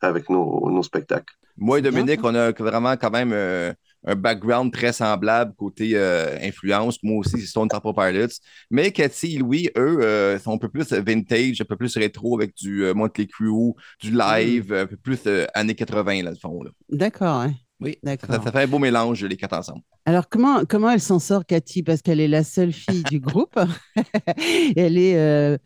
avec 0.00 0.28
nos, 0.30 0.70
nos 0.70 0.82
spectacles. 0.82 1.34
Moi 1.56 1.80
et 1.80 1.82
Dominique, 1.82 2.20
on 2.22 2.34
a 2.34 2.52
vraiment 2.52 2.96
quand 2.96 3.10
même 3.10 3.32
euh, 3.32 3.72
un 4.06 4.14
background 4.14 4.72
très 4.72 4.92
semblable 4.92 5.54
côté 5.56 5.92
euh, 5.94 6.38
influence. 6.40 7.02
Moi 7.02 7.18
aussi, 7.18 7.40
c'est 7.40 7.46
Stone 7.46 7.68
Temple 7.68 7.92
Pilots. 7.94 8.34
Mais 8.70 8.92
Cathy 8.92 9.36
et 9.36 9.38
Louis, 9.38 9.68
eux, 9.76 9.98
euh, 10.02 10.38
sont 10.38 10.52
un 10.52 10.58
peu 10.58 10.68
plus 10.68 10.92
vintage, 10.92 11.60
un 11.60 11.64
peu 11.64 11.76
plus 11.76 11.96
rétro 11.96 12.38
avec 12.38 12.54
du 12.54 12.84
euh, 12.84 12.94
Motley 12.94 13.26
Crue, 13.26 13.72
du 14.00 14.12
live, 14.12 14.72
un 14.72 14.86
peu 14.86 14.96
plus 14.96 15.18
euh, 15.26 15.46
années 15.54 15.74
80, 15.74 16.22
là, 16.22 16.30
le 16.30 16.36
fond. 16.36 16.62
D'accord, 16.88 17.40
ouais. 17.40 17.54
Oui, 17.80 17.96
D'accord. 18.02 18.34
ça, 18.34 18.42
ça 18.42 18.52
fait 18.52 18.62
un 18.62 18.66
beau 18.66 18.78
mélange, 18.78 19.24
les 19.24 19.36
quatre 19.36 19.56
ensemble. 19.56 19.82
Alors, 20.04 20.28
comment, 20.28 20.64
comment 20.68 20.90
elle 20.90 21.00
s'en 21.00 21.18
sort, 21.18 21.46
Cathy? 21.46 21.82
Parce 21.82 22.02
qu'elle 22.02 22.20
est 22.20 22.28
la 22.28 22.42
seule 22.42 22.72
fille 22.72 23.04
du 23.04 23.20
groupe. 23.20 23.58
elle 24.76 24.98
est, 24.98 25.16
euh, 25.16 25.56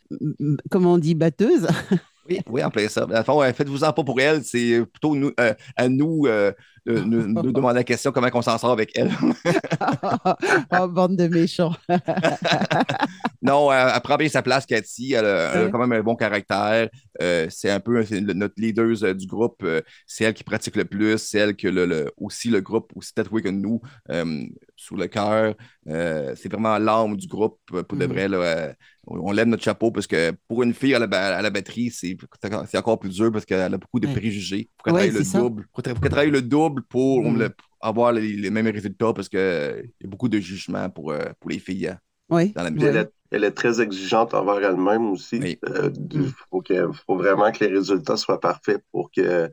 comment 0.70 0.94
on 0.94 0.98
dit, 0.98 1.14
batteuse? 1.14 1.66
Oui, 2.28 2.40
oui, 2.48 2.62
en 2.62 2.70
plein 2.70 2.88
ça. 2.88 3.06
Fond, 3.24 3.42
euh, 3.42 3.52
faites-vous-en 3.52 3.92
pas 3.92 4.04
pour 4.04 4.20
elle, 4.20 4.44
c'est 4.44 4.84
plutôt 4.86 5.16
nous, 5.16 5.32
euh, 5.40 5.54
à 5.76 5.88
nous 5.88 6.26
euh, 6.26 6.52
de 6.86 6.98
nous, 7.00 7.26
nous 7.42 7.52
demander 7.52 7.76
la 7.76 7.84
question 7.84 8.12
comment 8.12 8.28
on 8.34 8.42
s'en 8.42 8.58
sort 8.58 8.72
avec 8.72 8.90
elle. 8.96 9.10
oh, 10.72 10.88
bande 10.88 11.16
de 11.16 11.28
méchants. 11.28 11.74
Non, 13.44 13.72
elle, 13.72 13.90
elle 13.94 14.00
prend 14.02 14.16
bien 14.16 14.28
sa 14.28 14.42
place, 14.42 14.66
Cathy. 14.66 15.14
Elle, 15.14 15.24
a- 15.24 15.52
elle 15.54 15.66
a 15.66 15.70
quand 15.70 15.78
même 15.78 15.92
un 15.92 16.02
bon 16.02 16.14
caractère. 16.14 16.88
Euh, 17.20 17.46
c'est 17.50 17.70
un 17.70 17.80
peu 17.80 18.00
le- 18.08 18.32
notre 18.34 18.54
leader 18.56 18.86
euh, 19.02 19.14
du 19.14 19.26
groupe. 19.26 19.62
Euh, 19.64 19.80
c'est 20.06 20.24
elle 20.24 20.34
qui 20.34 20.44
pratique 20.44 20.76
le 20.76 20.84
plus. 20.84 21.18
C'est 21.18 21.38
elle 21.38 21.56
qui 21.56 21.66
a 21.66 21.70
le, 21.72 21.84
le- 21.86 22.12
aussi 22.16 22.50
le 22.50 22.60
groupe, 22.60 22.92
aussi 22.94 23.12
tatoué 23.12 23.42
que 23.42 23.48
nous, 23.48 23.80
euh, 24.10 24.44
sous 24.76 24.94
le 24.96 25.08
cœur. 25.08 25.54
Euh, 25.88 26.34
c'est 26.36 26.50
vraiment 26.52 26.78
l'âme 26.78 27.16
du 27.16 27.26
groupe, 27.26 27.58
euh, 27.74 27.82
pour 27.82 27.98
de 27.98 28.06
Mhm. 28.06 28.12
vrai. 28.12 28.28
là. 28.28 28.36
Euh, 28.38 28.72
on 29.08 29.18
on 29.18 29.32
lève 29.32 29.48
notre 29.48 29.64
chapeau 29.64 29.90
parce 29.90 30.06
que 30.06 30.32
pour 30.46 30.62
une 30.62 30.72
fille 30.72 30.94
à 30.94 31.00
la, 31.00 31.08
ba- 31.08 31.36
à 31.36 31.42
la 31.42 31.50
batterie, 31.50 31.90
c'est 31.90 32.16
encore 32.78 33.00
plus 33.00 33.10
dur 33.10 33.32
parce 33.32 33.44
qu'elle 33.44 33.60
a 33.60 33.68
beaucoup 33.76 33.98
de 33.98 34.06
préjugés. 34.06 34.70
Faut 34.78 34.84
qu'elle 34.84 34.94
Ouais, 34.94 35.10
travaille 35.10 35.24
le 35.24 35.40
double. 35.40 35.66
Qu'elle 35.82 36.10
travaille 36.10 36.30
le 36.30 36.42
double 36.42 36.71
pour 36.80 37.22
le- 37.32 37.54
avoir 37.80 38.12
les, 38.12 38.36
les 38.36 38.50
mêmes 38.50 38.66
résultats 38.68 39.12
parce 39.12 39.28
qu'il 39.28 39.38
y 39.40 40.06
a 40.06 40.08
beaucoup 40.08 40.28
de 40.28 40.38
jugements 40.38 40.88
pour, 40.90 41.10
euh, 41.12 41.24
pour 41.40 41.50
les 41.50 41.58
filles 41.58 41.88
hein, 41.88 41.98
Oui. 42.30 42.52
dans 42.54 42.62
la 42.62 42.70
musique. 42.70 42.88
elle, 42.88 42.96
est, 42.96 43.10
elle 43.30 43.44
est 43.44 43.50
très 43.52 43.80
exigeante 43.80 44.34
envers 44.34 44.70
elle-même 44.70 45.10
aussi. 45.10 45.40
Oui. 45.40 45.58
Euh, 45.68 45.90
Mm. 45.90 46.28
faut, 46.50 47.16
vraiment 47.16 47.50
que 47.52 47.64
les 47.64 47.70
résultats 47.72 48.16
soient 48.16 48.40
parfaits 48.40 48.82
pour 48.92 49.10
que 49.10 49.50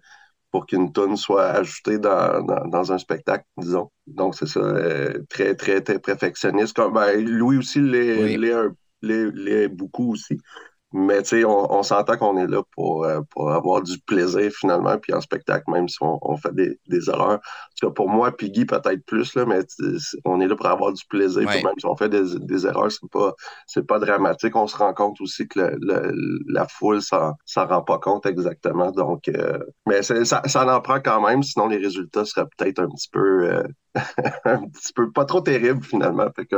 pour 0.51 0.67
qu'une 0.67 0.93
tune 0.93 1.17
soit 1.17 1.45
ajoutée 1.47 1.97
dans, 1.99 2.43
dans, 2.43 2.67
dans 2.67 2.91
un 2.93 2.99
spectacle, 2.99 3.45
disons. 3.57 3.89
Donc, 4.07 4.35
c'est 4.35 4.47
ça, 4.47 4.59
euh, 4.59 5.23
très, 5.29 5.55
très, 5.55 5.81
très 5.81 5.99
perfectionniste. 5.99 6.75
Comme, 6.75 6.93
ben, 6.93 7.25
Louis 7.25 7.57
aussi 7.57 7.79
Oui. 7.81 8.37
l'est 9.01 9.69
beaucoup 9.69 10.11
aussi. 10.13 10.37
Mais 10.91 11.21
tu 11.21 11.29
sais, 11.29 11.45
on, 11.45 11.71
on 11.71 11.83
s'entend 11.83 12.17
qu'on 12.17 12.37
est 12.37 12.47
là 12.47 12.63
pour, 12.75 13.05
euh, 13.05 13.21
pour 13.29 13.51
avoir 13.51 13.83
du 13.83 13.99
plaisir 13.99 14.51
finalement, 14.51 14.97
puis 14.97 15.13
en 15.13 15.21
spectacle, 15.21 15.69
même 15.71 15.87
si 15.87 15.97
on, 16.01 16.17
on 16.21 16.35
fait 16.35 16.53
des, 16.53 16.79
des 16.87 17.09
erreurs. 17.09 17.33
En 17.39 17.39
tout 17.79 17.87
cas, 17.87 17.93
pour 17.93 18.09
moi, 18.09 18.31
puis 18.35 18.49
Guy, 18.49 18.65
peut-être 18.65 19.05
plus, 19.05 19.35
là, 19.35 19.45
mais 19.45 19.59
on 20.25 20.41
est 20.41 20.47
là 20.47 20.55
pour 20.55 20.65
avoir 20.65 20.91
du 20.91 21.03
plaisir. 21.07 21.41
Ouais. 21.41 21.47
Puis 21.55 21.63
même 21.63 21.75
si 21.77 21.85
on 21.85 21.95
fait 21.95 22.09
des, 22.09 22.39
des 22.39 22.65
erreurs, 22.65 22.91
c'est 22.91 23.07
pas, 23.11 23.33
c'est 23.67 23.85
pas 23.85 23.99
dramatique. 23.99 24.55
On 24.55 24.65
se 24.65 24.75
rend 24.77 24.93
compte 24.95 25.21
aussi 25.21 25.47
que 25.47 25.59
le- 25.59 25.77
le- 25.79 26.39
la 26.47 26.67
foule 26.67 27.01
s'en, 27.03 27.33
s'en 27.45 27.67
rend 27.67 27.81
pas 27.83 27.99
compte 27.99 28.25
exactement. 28.25 28.91
Donc, 28.91 29.27
euh, 29.27 29.59
mais 29.87 30.01
ça, 30.01 30.23
ça 30.25 30.75
en 30.75 30.81
prend 30.81 30.99
quand 30.99 31.21
même, 31.27 31.43
sinon 31.43 31.67
les 31.67 31.77
résultats 31.77 32.25
seraient 32.25 32.47
peut-être 32.57 32.79
un 32.79 32.87
petit 32.89 33.09
peu, 33.11 33.43
euh, 33.51 33.63
un 34.45 34.67
petit 34.67 34.93
peu 34.93 35.11
pas 35.11 35.25
trop 35.25 35.41
terribles 35.41 35.83
finalement. 35.83 36.27
Fait 36.35 36.45
que 36.45 36.55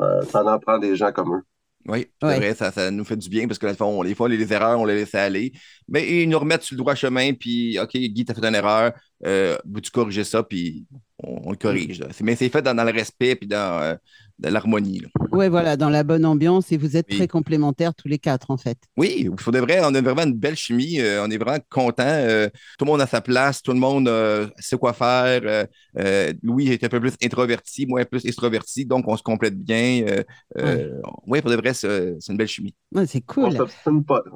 euh, 0.00 0.22
ça 0.24 0.44
en 0.44 0.58
prend 0.58 0.78
des 0.78 0.96
gens 0.96 1.12
comme 1.12 1.36
eux. 1.36 1.42
Oui, 1.86 2.06
c'est 2.20 2.26
Ouais. 2.28 2.36
vrai, 2.36 2.54
ça, 2.54 2.70
ça 2.70 2.90
nous 2.90 3.04
fait 3.04 3.16
du 3.16 3.28
bien 3.28 3.46
parce 3.48 3.58
que, 3.58 3.66
dans 3.66 3.72
le 3.72 3.76
fond, 3.76 4.04
des 4.04 4.14
fois, 4.14 4.28
les 4.28 4.52
erreurs, 4.52 4.78
on 4.78 4.84
les 4.84 4.94
laisse 4.94 5.14
aller. 5.14 5.52
Mais 5.88 6.22
ils 6.22 6.28
nous 6.28 6.38
remettent 6.38 6.62
sur 6.62 6.74
le 6.74 6.78
droit 6.78 6.94
chemin, 6.94 7.32
puis, 7.34 7.78
OK, 7.80 7.90
Guy, 7.96 8.24
t'as 8.24 8.34
fait 8.34 8.44
une 8.46 8.54
erreur, 8.54 8.92
euh, 9.26 9.58
veux-tu 9.64 9.90
corriger 9.90 10.22
ça, 10.24 10.42
puis 10.44 10.86
on, 11.18 11.48
on 11.48 11.50
le 11.50 11.56
corrige. 11.56 11.98
là. 12.00 12.06
Mais 12.22 12.36
c'est 12.36 12.48
fait 12.48 12.62
dans, 12.62 12.74
dans 12.74 12.84
le 12.84 12.92
respect, 12.92 13.34
puis 13.36 13.48
dans, 13.48 13.80
euh, 13.82 13.94
dans 14.31 14.31
l'harmonie. 14.50 15.02
Ouais, 15.30 15.48
voilà, 15.48 15.76
dans 15.76 15.90
la 15.90 16.04
bonne 16.04 16.24
ambiance 16.26 16.72
et 16.72 16.76
vous 16.76 16.96
êtes 16.96 17.08
Oui. 17.08 17.16
très 17.16 17.28
complémentaires 17.28 17.94
tous 17.94 18.08
les 18.08 18.18
quatre 18.18 18.50
en 18.50 18.56
fait. 18.56 18.78
Oui, 18.98 19.14
il 19.20 19.40
faut 19.40 19.50
de 19.50 19.58
vrai, 19.58 19.80
on 19.82 19.94
a 19.94 20.00
vraiment 20.02 20.24
une 20.24 20.34
belle 20.34 20.54
chimie, 20.56 21.00
euh, 21.00 21.24
on 21.24 21.30
est 21.30 21.38
vraiment 21.38 21.58
content. 21.70 22.02
euh, 22.06 22.48
tout 22.78 22.84
le 22.84 22.90
monde 22.90 23.00
a 23.00 23.06
sa 23.06 23.22
place, 23.22 23.62
tout 23.62 23.72
le 23.72 23.78
monde 23.78 24.06
euh, 24.06 24.48
sait 24.58 24.76
quoi 24.76 24.92
faire. 24.92 25.40
euh, 25.46 25.64
euh, 25.98 26.32
Louis 26.42 26.68
est 26.68 26.84
un 26.84 26.88
peu 26.90 27.00
plus 27.00 27.14
introverti, 27.22 27.86
moi 27.86 28.00
un 28.00 28.04
peu 28.04 28.18
plus 28.18 28.26
extroverti, 28.26 28.84
donc 28.84 29.08
on 29.08 29.16
se 29.16 29.22
complète 29.22 29.58
bien. 29.58 30.04
euh, 30.06 30.22
euh, 30.58 31.00
oui, 31.26 31.40
pour 31.40 31.50
de 31.50 31.56
vrai, 31.56 31.72
c'est 31.72 32.18
une 32.28 32.36
belle 32.36 32.48
chimie. 32.48 32.74
Ouais, 32.92 33.06
c'est 33.06 33.22
On 33.40 33.50
cool. 33.50 33.56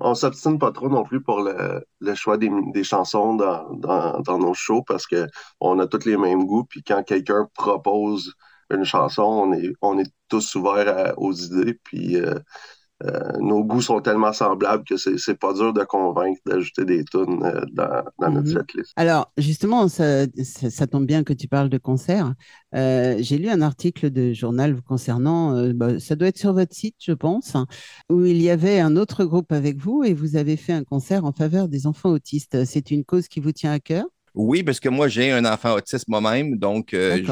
on 0.01 0.15
s'obstine 0.15 0.59
pas 0.59 0.73
trop 0.73 0.89
non 0.89 1.05
plus 1.05 1.23
pour 1.23 1.41
le, 1.43 1.85
le 2.01 2.15
choix 2.15 2.39
des, 2.39 2.51
des 2.73 2.85
chansons 2.85 3.35
dans, 3.35 3.71
dans, 3.75 4.21
dans 4.21 4.39
nos 4.39 4.55
shows 4.55 4.83
parce 4.83 5.07
que 5.07 5.27
on 5.61 5.79
a 5.79 5.87
tous 5.87 6.07
les 6.07 6.17
mêmes 6.17 6.47
goûts. 6.47 6.65
Puis 6.65 6.83
quand 6.83 7.03
quelqu'un 7.03 7.49
propose 7.55 8.33
une 8.75 8.85
chanson, 8.85 9.23
on 9.23 9.53
est, 9.53 9.73
on 9.83 9.99
est 9.99 10.11
tous 10.29 10.55
ouverts 10.57 10.89
à- 10.99 11.19
aux 11.19 11.33
idées. 11.33 11.75
Puis 11.85 12.17
euh, 12.17 12.35
euh, 13.05 13.33
nos 13.41 13.65
goûts 13.65 13.83
sont 13.83 14.01
tellement 14.01 14.33
semblables 14.33 14.85
que 14.85 14.97
c'est 14.97 15.19
c'est 15.19 15.39
pas 15.39 15.53
dur 15.53 15.73
de 15.73 15.85
convaincre 15.85 16.41
d'ajouter 16.47 16.85
des 16.85 17.05
tunes 17.05 17.43
euh, 17.45 17.63
dans, 17.73 18.05
dans 18.19 18.31
notre 18.33 18.49
Mhm. 18.49 18.53
setlist. 18.53 18.97
Alors, 18.97 19.31
justement, 19.37 19.89
ça, 19.89 20.25
ça, 20.43 20.71
ça 20.71 20.87
tombe 20.87 21.07
bien 21.07 21.23
que 21.23 21.35
tu 21.35 21.49
parles 21.49 21.69
de 21.69 21.77
concert. 21.79 22.33
Euh, 22.75 23.17
J'ai 23.21 23.37
lu 23.39 23.49
un 23.51 23.61
article 23.61 24.11
de 24.11 24.33
journal 24.33 24.73
vous 24.73 24.83
concernant, 24.83 25.55
euh, 25.55 25.73
bah, 25.75 26.01
ça 26.01 26.17
doit 26.17 26.29
être 26.29 26.39
sur 26.39 26.55
votre 26.55 26.75
site, 26.75 26.97
je 27.01 27.13
pense, 27.13 27.55
hein, 27.55 27.67
où 28.11 28.25
il 28.25 28.41
y 28.41 28.49
avait 28.51 28.81
un 28.81 28.97
autre 28.97 29.25
groupe 29.27 29.53
avec 29.53 29.77
vous 29.79 30.03
et 30.03 30.15
vous 30.15 30.37
avez 30.37 30.57
fait 30.57 30.73
un 30.73 30.85
concert 30.85 31.25
en 31.27 31.33
faveur 31.33 31.69
des 31.69 31.87
enfants 31.87 32.11
autistes. 32.11 32.65
C'est 32.65 32.91
une 32.91 33.05
cause 33.05 33.29
qui 33.29 33.41
vous 33.41 33.53
tient 33.53 33.73
à 33.73 33.81
cœur? 33.81 34.07
Oui, 34.35 34.63
parce 34.63 34.81
que 34.81 34.89
moi, 34.89 35.09
j'ai 35.09 35.31
un 35.33 35.45
enfant 35.47 35.75
autiste 35.75 36.09
moi-même, 36.09 36.57
donc 36.59 36.93
euh, 36.93 37.23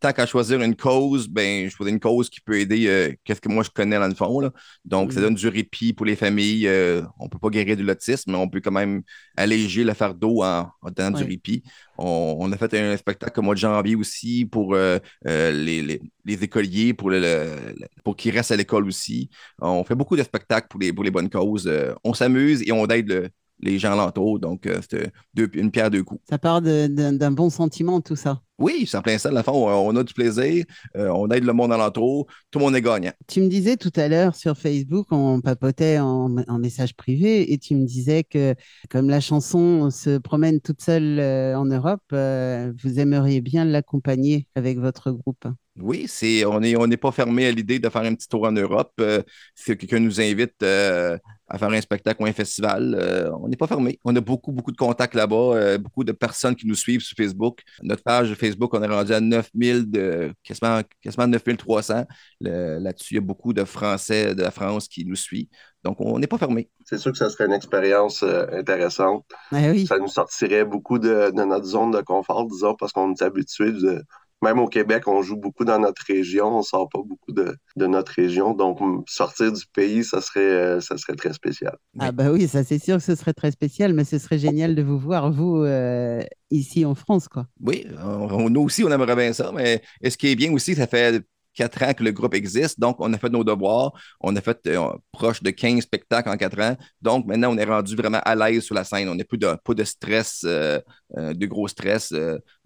tant 0.00 0.12
qu'à 0.12 0.26
choisir 0.26 0.60
une 0.62 0.76
cause, 0.76 1.28
ben, 1.28 1.68
je 1.68 1.74
choisis 1.74 1.92
une 1.92 2.00
cause 2.00 2.28
qui 2.30 2.40
peut 2.40 2.58
aider 2.60 2.86
euh, 2.88 3.12
qu'est-ce 3.24 3.40
que 3.40 3.48
moi 3.48 3.62
je 3.64 3.70
connais 3.70 3.98
dans 3.98 4.08
le 4.08 4.14
fond. 4.14 4.40
Là. 4.40 4.50
Donc, 4.84 5.12
ça 5.12 5.20
Mhm. 5.20 5.26
donne 5.26 5.34
du 5.34 5.48
répit 5.48 5.92
pour 5.92 6.06
les 6.06 6.16
familles. 6.16 6.66
euh, 6.68 7.02
on 7.18 7.24
ne 7.24 7.28
peut 7.30 7.38
pas 7.38 7.50
guérir 7.50 7.76
de 7.76 7.82
l'autisme, 7.82 8.32
mais 8.32 8.38
on 8.38 8.48
peut 8.48 8.60
quand 8.60 8.70
même 8.72 9.02
alléger 9.36 9.84
le 9.84 9.94
fardeau 9.94 10.42
en, 10.42 10.68
en 10.82 10.90
donnant 10.90 11.10
du 11.18 11.24
répit. 11.24 11.62
On, 11.98 12.36
on 12.40 12.52
a 12.52 12.56
fait 12.56 12.72
un 12.74 12.96
spectacle 12.96 13.38
au 13.40 13.42
mois 13.42 13.54
de 13.54 13.60
janvier 13.60 13.96
aussi 13.96 14.44
pour 14.46 14.74
euh, 14.74 14.98
les, 15.24 15.82
les- 15.82 16.00
les 16.24 16.44
écoliers, 16.44 16.92
pour, 16.94 17.10
le, 17.10 17.56
pour 18.04 18.14
qu'ils 18.16 18.32
restent 18.36 18.52
à 18.52 18.56
l'école 18.56 18.86
aussi. 18.86 19.30
On 19.60 19.82
fait 19.84 19.94
beaucoup 19.94 20.16
de 20.16 20.22
spectacles 20.22 20.68
pour 20.68 20.80
les, 20.80 20.92
pour 20.92 21.04
les 21.04 21.10
bonnes 21.10 21.30
causes. 21.30 21.70
On 22.04 22.12
s'amuse 22.14 22.62
et 22.66 22.72
on 22.72 22.86
aide 22.86 23.08
le- 23.08 23.28
les 23.60 23.78
gens 23.78 23.92
alentours. 23.92 24.38
Donc, 24.38 24.66
euh, 24.66 24.80
c'est 24.90 25.12
deux- 25.34 25.50
une 25.54 25.70
pierre 25.70 25.90
deux 25.90 26.04
coups. 26.04 26.20
Ça 26.28 26.38
part 26.38 26.62
d'un 26.62 27.30
bon 27.30 27.50
sentiment, 27.50 28.00
tout 28.00 28.16
ça. 28.16 28.40
Oui, 28.58 28.86
c'est 28.88 28.96
en 28.96 29.02
plein 29.02 29.18
ça. 29.18 29.30
Dans 29.30 29.36
le 29.36 29.42
fond, 29.44 29.68
on 29.68 29.94
a 29.94 30.02
du 30.02 30.12
plaisir, 30.12 30.64
euh, 30.96 31.08
on 31.10 31.28
aide 31.30 31.44
le 31.44 31.52
monde 31.52 31.72
alentour, 31.72 32.26
tout 32.50 32.58
le 32.58 32.64
monde 32.64 32.74
est 32.74 32.82
gagnant. 32.82 33.12
Tu 33.28 33.40
me 33.40 33.46
disais 33.48 33.76
tout 33.76 33.92
à 33.94 34.08
l'heure 34.08 34.34
sur 34.34 34.58
Facebook, 34.58 35.06
on 35.12 35.40
papotait 35.40 36.00
en, 36.00 36.36
en 36.36 36.58
message 36.58 36.96
privé 36.96 37.52
et 37.52 37.58
tu 37.58 37.76
me 37.76 37.84
disais 37.86 38.24
que 38.24 38.56
comme 38.90 39.08
la 39.08 39.20
chanson 39.20 39.90
se 39.90 40.18
promène 40.18 40.60
toute 40.60 40.82
seule 40.82 41.20
euh, 41.20 41.56
en 41.56 41.66
Europe, 41.66 42.02
euh, 42.12 42.72
vous 42.82 42.98
aimeriez 42.98 43.40
bien 43.40 43.64
l'accompagner 43.64 44.48
avec 44.56 44.78
votre 44.80 45.12
groupe. 45.12 45.44
Oui, 45.80 46.06
c'est, 46.08 46.44
on 46.44 46.58
n'est 46.58 46.74
on 46.76 46.86
n'est 46.88 46.96
pas 46.96 47.12
fermé 47.12 47.46
à 47.46 47.52
l'idée 47.52 47.78
de 47.78 47.88
faire 47.88 48.02
un 48.02 48.14
petit 48.14 48.26
tour 48.26 48.44
en 48.46 48.52
Europe. 48.52 48.92
Euh, 49.00 49.22
si 49.54 49.76
quelqu'un 49.76 50.00
nous 50.00 50.20
invite 50.20 50.60
euh, 50.64 51.16
à 51.46 51.56
faire 51.56 51.68
un 51.70 51.80
spectacle 51.80 52.20
ou 52.20 52.26
un 52.26 52.32
festival, 52.32 52.94
euh, 52.98 53.30
on 53.40 53.46
n'est 53.48 53.56
pas 53.56 53.68
fermé. 53.68 54.00
On 54.04 54.14
a 54.16 54.20
beaucoup, 54.20 54.50
beaucoup 54.50 54.72
de 54.72 54.76
contacts 54.76 55.14
là-bas, 55.14 55.36
euh, 55.54 55.78
beaucoup 55.78 56.02
de 56.02 56.10
personnes 56.12 56.56
qui 56.56 56.66
nous 56.66 56.74
suivent 56.74 57.00
sur 57.02 57.16
Facebook. 57.16 57.60
Notre 57.82 58.02
page 58.02 58.34
Facebook, 58.34 58.74
on 58.74 58.82
est 58.82 58.88
rendu 58.88 59.12
à 59.12 59.20
9000, 59.20 59.88
de, 59.88 60.32
quasiment, 60.42 60.80
quasiment 61.00 61.28
9300. 61.28 62.04
Le- 62.40 62.78
Là-dessus, 62.80 63.14
il 63.14 63.16
y 63.16 63.18
a 63.18 63.20
beaucoup 63.20 63.52
de 63.52 63.62
Français 63.64 64.34
de 64.34 64.42
la 64.42 64.50
France 64.50 64.88
qui 64.88 65.04
nous 65.04 65.16
suivent. 65.16 65.46
Donc, 65.84 66.00
on 66.00 66.18
n'est 66.18 66.26
pas 66.26 66.38
fermé. 66.38 66.70
C'est 66.84 66.98
sûr 66.98 67.12
que 67.12 67.18
ça 67.18 67.30
serait 67.30 67.46
une 67.46 67.52
expérience 67.52 68.22
euh, 68.24 68.46
intéressante. 68.52 69.24
Ah 69.52 69.70
oui, 69.70 69.86
Ça 69.86 69.98
nous 69.98 70.08
sortirait 70.08 70.64
beaucoup 70.64 70.98
de, 70.98 71.30
de 71.30 71.44
notre 71.44 71.64
zone 71.66 71.90
de 71.92 72.00
confort, 72.00 72.46
disons, 72.46 72.74
parce 72.74 72.92
qu'on 72.92 73.12
est 73.14 73.22
habitué 73.22 73.72
de. 73.72 74.02
Même 74.42 74.58
au 74.60 74.68
Québec, 74.68 75.08
on 75.08 75.20
joue 75.22 75.36
beaucoup 75.36 75.64
dans 75.64 75.78
notre 75.80 76.02
région, 76.06 76.58
on 76.58 76.62
sort 76.62 76.88
pas 76.88 77.00
beaucoup 77.04 77.32
de, 77.32 77.56
de 77.76 77.86
notre 77.86 78.12
région. 78.12 78.54
Donc, 78.54 78.80
m- 78.80 79.02
sortir 79.08 79.52
du 79.52 79.64
pays, 79.74 80.04
ça 80.04 80.20
serait, 80.20 80.40
euh, 80.40 80.80
ça 80.80 80.96
serait 80.96 81.16
très 81.16 81.32
spécial. 81.32 81.76
ah 81.98 82.12
bah 82.12 82.30
oui, 82.30 82.46
ça 82.46 82.62
c'est 82.62 82.78
sûr 82.78 82.96
que 82.98 83.02
ce 83.02 83.16
serait 83.16 83.32
très 83.34 83.50
spécial, 83.50 83.92
mais 83.94 84.04
ce 84.04 84.18
serait 84.18 84.38
génial 84.38 84.74
de 84.76 84.82
vous 84.82 84.98
voir, 84.98 85.32
vous, 85.32 85.56
euh, 85.64 86.22
ici 86.50 86.84
en 86.84 86.94
France, 86.94 87.26
quoi. 87.28 87.46
Oui, 87.60 87.84
on- 88.02 88.28
on- 88.44 88.50
nous 88.50 88.62
aussi, 88.62 88.84
on 88.84 88.90
aimerait 88.92 89.16
bien 89.16 89.32
ça, 89.32 89.50
mais 89.52 89.82
ce 90.08 90.16
qui 90.16 90.28
est 90.28 90.36
bien 90.36 90.52
aussi, 90.52 90.74
ça 90.76 90.86
fait 90.86 91.20
quatre 91.58 91.82
ans 91.82 91.92
que 91.98 92.04
le 92.04 92.12
groupe 92.12 92.34
existe, 92.34 92.78
donc 92.78 92.96
on 93.00 93.12
a 93.12 93.18
fait 93.18 93.28
nos 93.30 93.44
devoirs, 93.44 93.92
on 94.20 94.34
a 94.36 94.40
fait 94.40 94.58
euh, 94.68 94.88
proche 95.12 95.42
de 95.42 95.50
15 95.50 95.82
spectacles 95.82 96.28
en 96.30 96.36
quatre 96.36 96.60
ans, 96.60 96.76
donc 97.02 97.26
maintenant 97.26 97.50
on 97.54 97.58
est 97.58 97.64
rendu 97.74 97.94
vraiment 97.96 98.20
à 98.24 98.34
l'aise 98.40 98.62
sur 98.62 98.74
la 98.74 98.84
scène, 98.84 99.08
on 99.08 99.14
n'a 99.16 99.24
plus 99.24 99.38
de, 99.38 99.48
pas 99.64 99.74
de 99.74 99.84
stress, 99.84 100.42
euh, 100.44 100.78
euh, 101.16 101.34
de 101.34 101.46
gros 101.46 101.68
stress, 101.68 102.14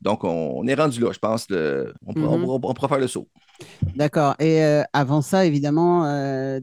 donc 0.00 0.24
on, 0.24 0.52
on 0.60 0.66
est 0.66 0.74
rendu 0.74 1.00
là, 1.00 1.10
je 1.12 1.18
pense, 1.18 1.48
le- 1.48 1.92
on, 2.06 2.12
pourra- 2.14 2.36
Mhm. 2.36 2.44
on 2.44 2.46
pourra- 2.58 2.70
on 2.70 2.74
pourra 2.74 2.88
faire 2.88 2.98
le 2.98 3.08
saut. 3.08 3.28
D'accord. 3.94 4.34
Et 4.40 4.62
avant 4.92 5.22
ça, 5.22 5.44
évidemment, 5.44 6.02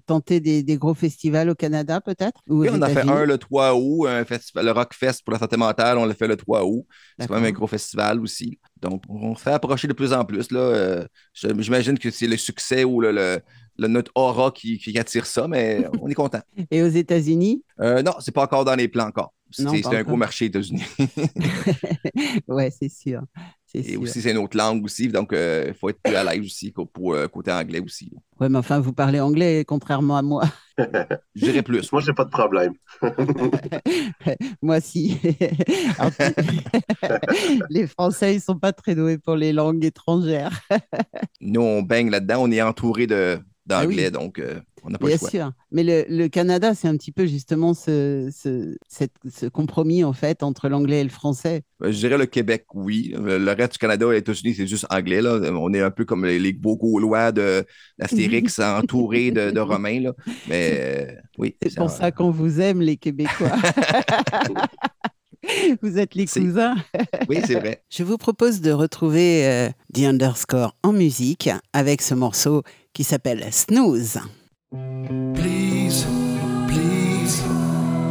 tenter 0.06 0.40
des, 0.40 0.64
des 0.64 0.78
gros 0.78 0.94
festivals 0.94 1.50
au 1.50 1.56
Canada, 1.56 2.02
peut-être? 2.02 2.42
Oui, 2.48 2.68
on 2.72 2.82
a 2.82 2.90
fait 2.90 3.08
un 3.08 3.26
le 3.26 3.38
3 3.38 3.74
août, 3.76 4.08
un 4.08 4.26
festival, 4.26 4.66
le 4.66 4.72
Rock 4.72 4.94
Fest 4.94 5.24
pour 5.24 5.34
la 5.34 5.40
santé 5.40 5.56
mentale, 5.58 5.98
on 5.98 6.06
l'a 6.06 6.14
fait 6.14 6.28
le 6.28 6.36
3 6.36 6.66
août. 6.66 6.86
C'est 7.20 7.28
quand 7.28 7.36
même 7.36 7.46
un 7.46 7.52
gros 7.52 7.68
festival 7.68 8.20
aussi. 8.20 8.60
Donc, 8.82 9.04
on 9.10 9.36
se 9.36 9.42
fait 9.44 9.52
approcher 9.52 9.88
de 9.88 9.94
plus 9.94 10.14
en 10.14 10.26
plus. 10.26 10.52
Là. 10.52 10.60
Euh, 10.60 11.06
J'imagine 11.34 11.98
que 12.00 12.12
c'est 12.12 12.28
le 12.28 12.38
succès 12.38 12.84
ou 12.84 13.02
le, 13.02 13.12
le- 13.12 13.40
le- 13.78 13.88
notre 13.88 14.12
aura 14.16 14.52
qui, 14.52 14.78
qui 14.78 14.98
attire 14.98 15.26
ça, 15.26 15.48
mais 15.48 15.86
on 16.02 16.08
est 16.10 16.14
content. 16.14 16.42
Et 16.72 16.82
aux 16.84 16.88
États-Unis? 16.88 17.64
Euh, 17.82 18.02
non, 18.02 18.14
c'est 18.20 18.34
pas 18.34 18.44
encore 18.44 18.66
dans 18.66 18.76
les 18.76 18.88
plans 18.88 19.08
encore. 19.08 19.34
C'est 19.52 19.86
un 19.86 20.04
gros 20.04 20.16
marché 20.16 20.46
aux 20.46 20.48
États-Unis. 20.50 20.84
Ouais, 22.48 22.72
c'est 22.72 22.90
sûr. 22.90 23.22
Et 23.74 23.84
sûr. 23.84 24.02
aussi, 24.02 24.22
c'est 24.22 24.32
une 24.32 24.38
autre 24.38 24.58
langue 24.58 24.84
aussi. 24.84 25.08
Donc, 25.10 25.30
il 25.34 25.74
faut 25.80 25.90
être 25.90 26.02
plus 26.02 26.16
à 26.16 26.24
l'aise 26.24 26.44
aussi 26.44 26.72
qu'au- 26.74 26.86
pour 26.86 27.14
euh, 27.14 27.28
côté 27.28 27.52
anglais 27.52 27.80
aussi. 27.80 28.12
Ouais, 28.40 28.50
mais 28.50 28.58
enfin, 28.58 28.80
vous 28.80 28.94
parlez 28.94 29.20
anglais, 29.20 29.64
contrairement 29.66 30.18
à 30.18 30.22
moi. 30.22 30.44
Je 31.36 31.46
dirais 31.46 31.62
plus. 31.62 31.92
Moi, 31.92 32.02
j'ai 32.02 32.14
pas 32.14 32.26
de 32.26 32.30
problème. 32.30 32.74
Moi, 34.62 34.80
si. 34.82 35.18
Alors, 35.98 36.12
les 37.70 37.88
Français, 37.88 38.36
ils 38.36 38.42
sont 38.42 38.58
pas 38.58 38.74
très 38.74 38.96
doués 38.96 39.18
pour 39.18 39.36
les 39.36 39.54
langues 39.54 39.84
étrangères. 39.86 40.62
Nous, 41.42 41.62
on 41.62 41.82
baigne 41.82 42.10
là-dedans. 42.10 42.44
On 42.44 42.52
est 42.52 42.62
entouré 42.62 43.08
de, 43.08 43.40
Ah 43.70 43.86
oui. 43.86 43.98
d'anglais, 43.98 44.12
donc 44.12 44.40
euh, 44.40 44.60
on 44.84 44.90
le 44.90 44.98
Bien 44.98 45.18
choix. 45.18 45.30
sûr. 45.30 45.52
Mais 45.72 45.84
le, 45.84 46.06
le 46.10 46.28
Canada, 46.28 46.74
c'est 46.76 46.88
un 46.88 46.96
petit 46.98 47.12
peu 47.12 47.26
justement 47.26 47.74
ce, 47.74 48.30
ce, 48.36 48.76
cette- 48.88 49.12
ce 49.30 49.46
compromis 49.48 50.04
en 50.04 50.14
fait 50.14 50.44
entre 50.44 50.70
l'anglais 50.70 51.02
et 51.02 51.04
le 51.04 51.10
français. 51.10 51.64
Euh, 51.84 51.92
Je 51.92 51.98
dirais 51.98 52.18
le 52.18 52.26
Québec, 52.26 52.66
oui. 52.74 53.14
Le 53.18 53.38
le 53.38 53.52
reste 53.52 53.74
du 53.74 53.78
Canada 53.80 54.08
et 54.08 54.12
les 54.14 54.18
États-Unis, 54.20 54.56
c'est 54.56 54.68
juste 54.68 54.86
anglais. 54.90 55.22
Là. 55.22 55.40
On 55.54 55.74
est 55.74 55.82
un 55.82 55.92
peu 55.92 56.06
comme 56.06 56.26
les, 56.26 56.40
les 56.40 56.54
beaux 56.54 56.78
Gaulois 56.78 57.32
de 57.32 57.66
d'Astérix 57.98 58.60
entourés 58.60 59.32
de, 59.32 59.52
de 59.52 59.60
Romains. 59.60 60.00
Là. 60.02 60.14
Mais 60.48 60.78
euh, 60.80 61.12
oui. 61.38 61.56
C'est 61.62 61.76
pour 61.76 61.90
ça 61.90 62.12
qu'on 62.12 62.32
vous 62.32 62.60
aime, 62.62 62.82
les 62.82 62.98
Québécois. 62.98 63.52
vous 65.82 65.98
êtes 65.98 66.16
les 66.16 66.28
C'est- 66.28 66.42
cousins. 66.42 66.76
Oui, 67.30 67.40
c'est 67.46 67.56
vrai. 67.56 67.84
Je 67.90 68.04
vous 68.04 68.18
propose 68.18 68.62
de 68.62 68.72
retrouver 68.72 69.48
euh, 69.48 69.70
The 69.94 70.00
Underscore 70.04 70.76
en 70.84 70.94
musique 70.94 71.50
avec 71.74 72.02
ce 72.02 72.14
morceau 72.14 72.64
qui 72.94 73.04
s'appelle 73.04 73.46
Snooze. 73.52 74.20
Please, 74.72 76.06
please, 76.68 77.42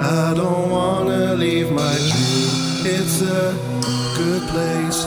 I 0.01 0.35
don't 0.35 0.71
wanna 0.71 1.35
leave 1.35 1.71
my 1.71 1.95
dream. 1.95 2.95
It's 2.97 3.23
a 3.23 3.55
good 4.17 4.43
place 4.49 5.05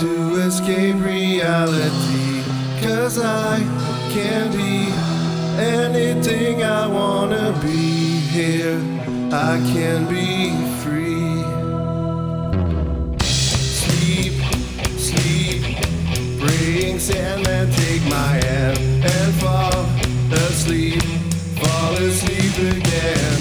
to 0.00 0.36
escape 0.46 0.96
reality. 1.04 2.42
Cause 2.80 3.18
I 3.18 3.58
can 4.14 4.50
be 4.52 4.88
anything 5.62 6.62
I 6.62 6.86
wanna 6.86 7.52
be 7.60 8.20
here. 8.32 8.80
I 9.30 9.60
can 9.74 10.08
be 10.08 10.56
free. 10.80 11.44
Sleep, 13.20 14.32
sleep, 14.96 15.60
praying 16.40 16.98
Sandman, 16.98 17.70
take 17.72 18.02
my 18.06 18.40
hand 18.46 18.78
and 19.04 19.34
fall 19.34 19.93
asleep, 20.34 21.02
fall 21.60 21.94
asleep 21.94 22.56
again. 22.76 23.40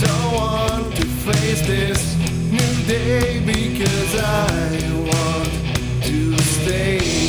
Don't 0.00 0.32
want 0.34 0.96
to 0.96 1.04
face 1.26 1.66
this 1.66 2.16
new 2.50 2.86
day 2.86 3.40
because 3.44 4.14
I 4.20 4.80
want 5.10 5.52
to 6.04 6.38
stay 6.38 7.25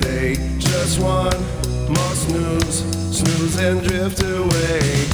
day. 0.00 0.34
Just 0.58 1.00
one 1.00 1.40
more 1.88 2.14
snooze, 2.14 2.84
snooze 3.16 3.56
and 3.58 3.82
drift 3.82 4.22
away. 4.22 5.06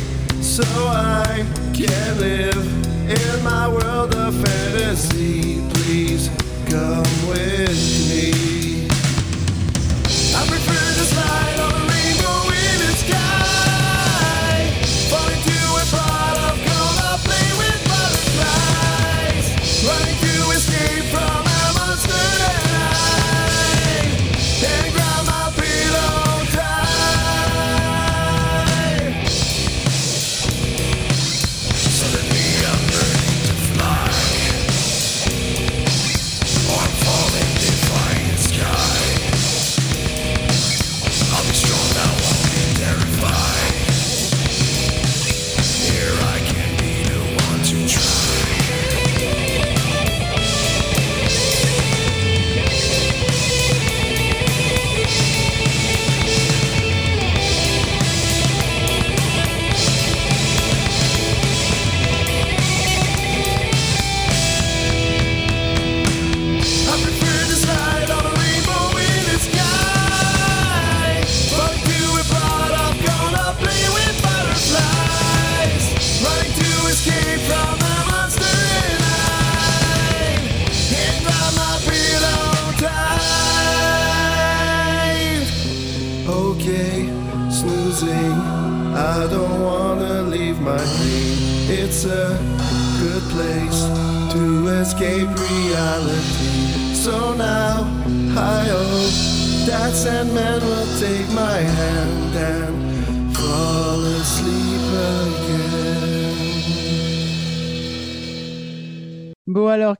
So 0.42 0.64
I 0.64 1.44
can 1.74 2.20
live 2.20 2.66
in 3.08 3.44
my 3.44 3.68
world 3.68 4.14
of 4.14 4.34
fantasy. 4.34 5.60
Please 5.70 6.30
come 6.68 7.28
with 7.28 7.70
me. 8.10 8.35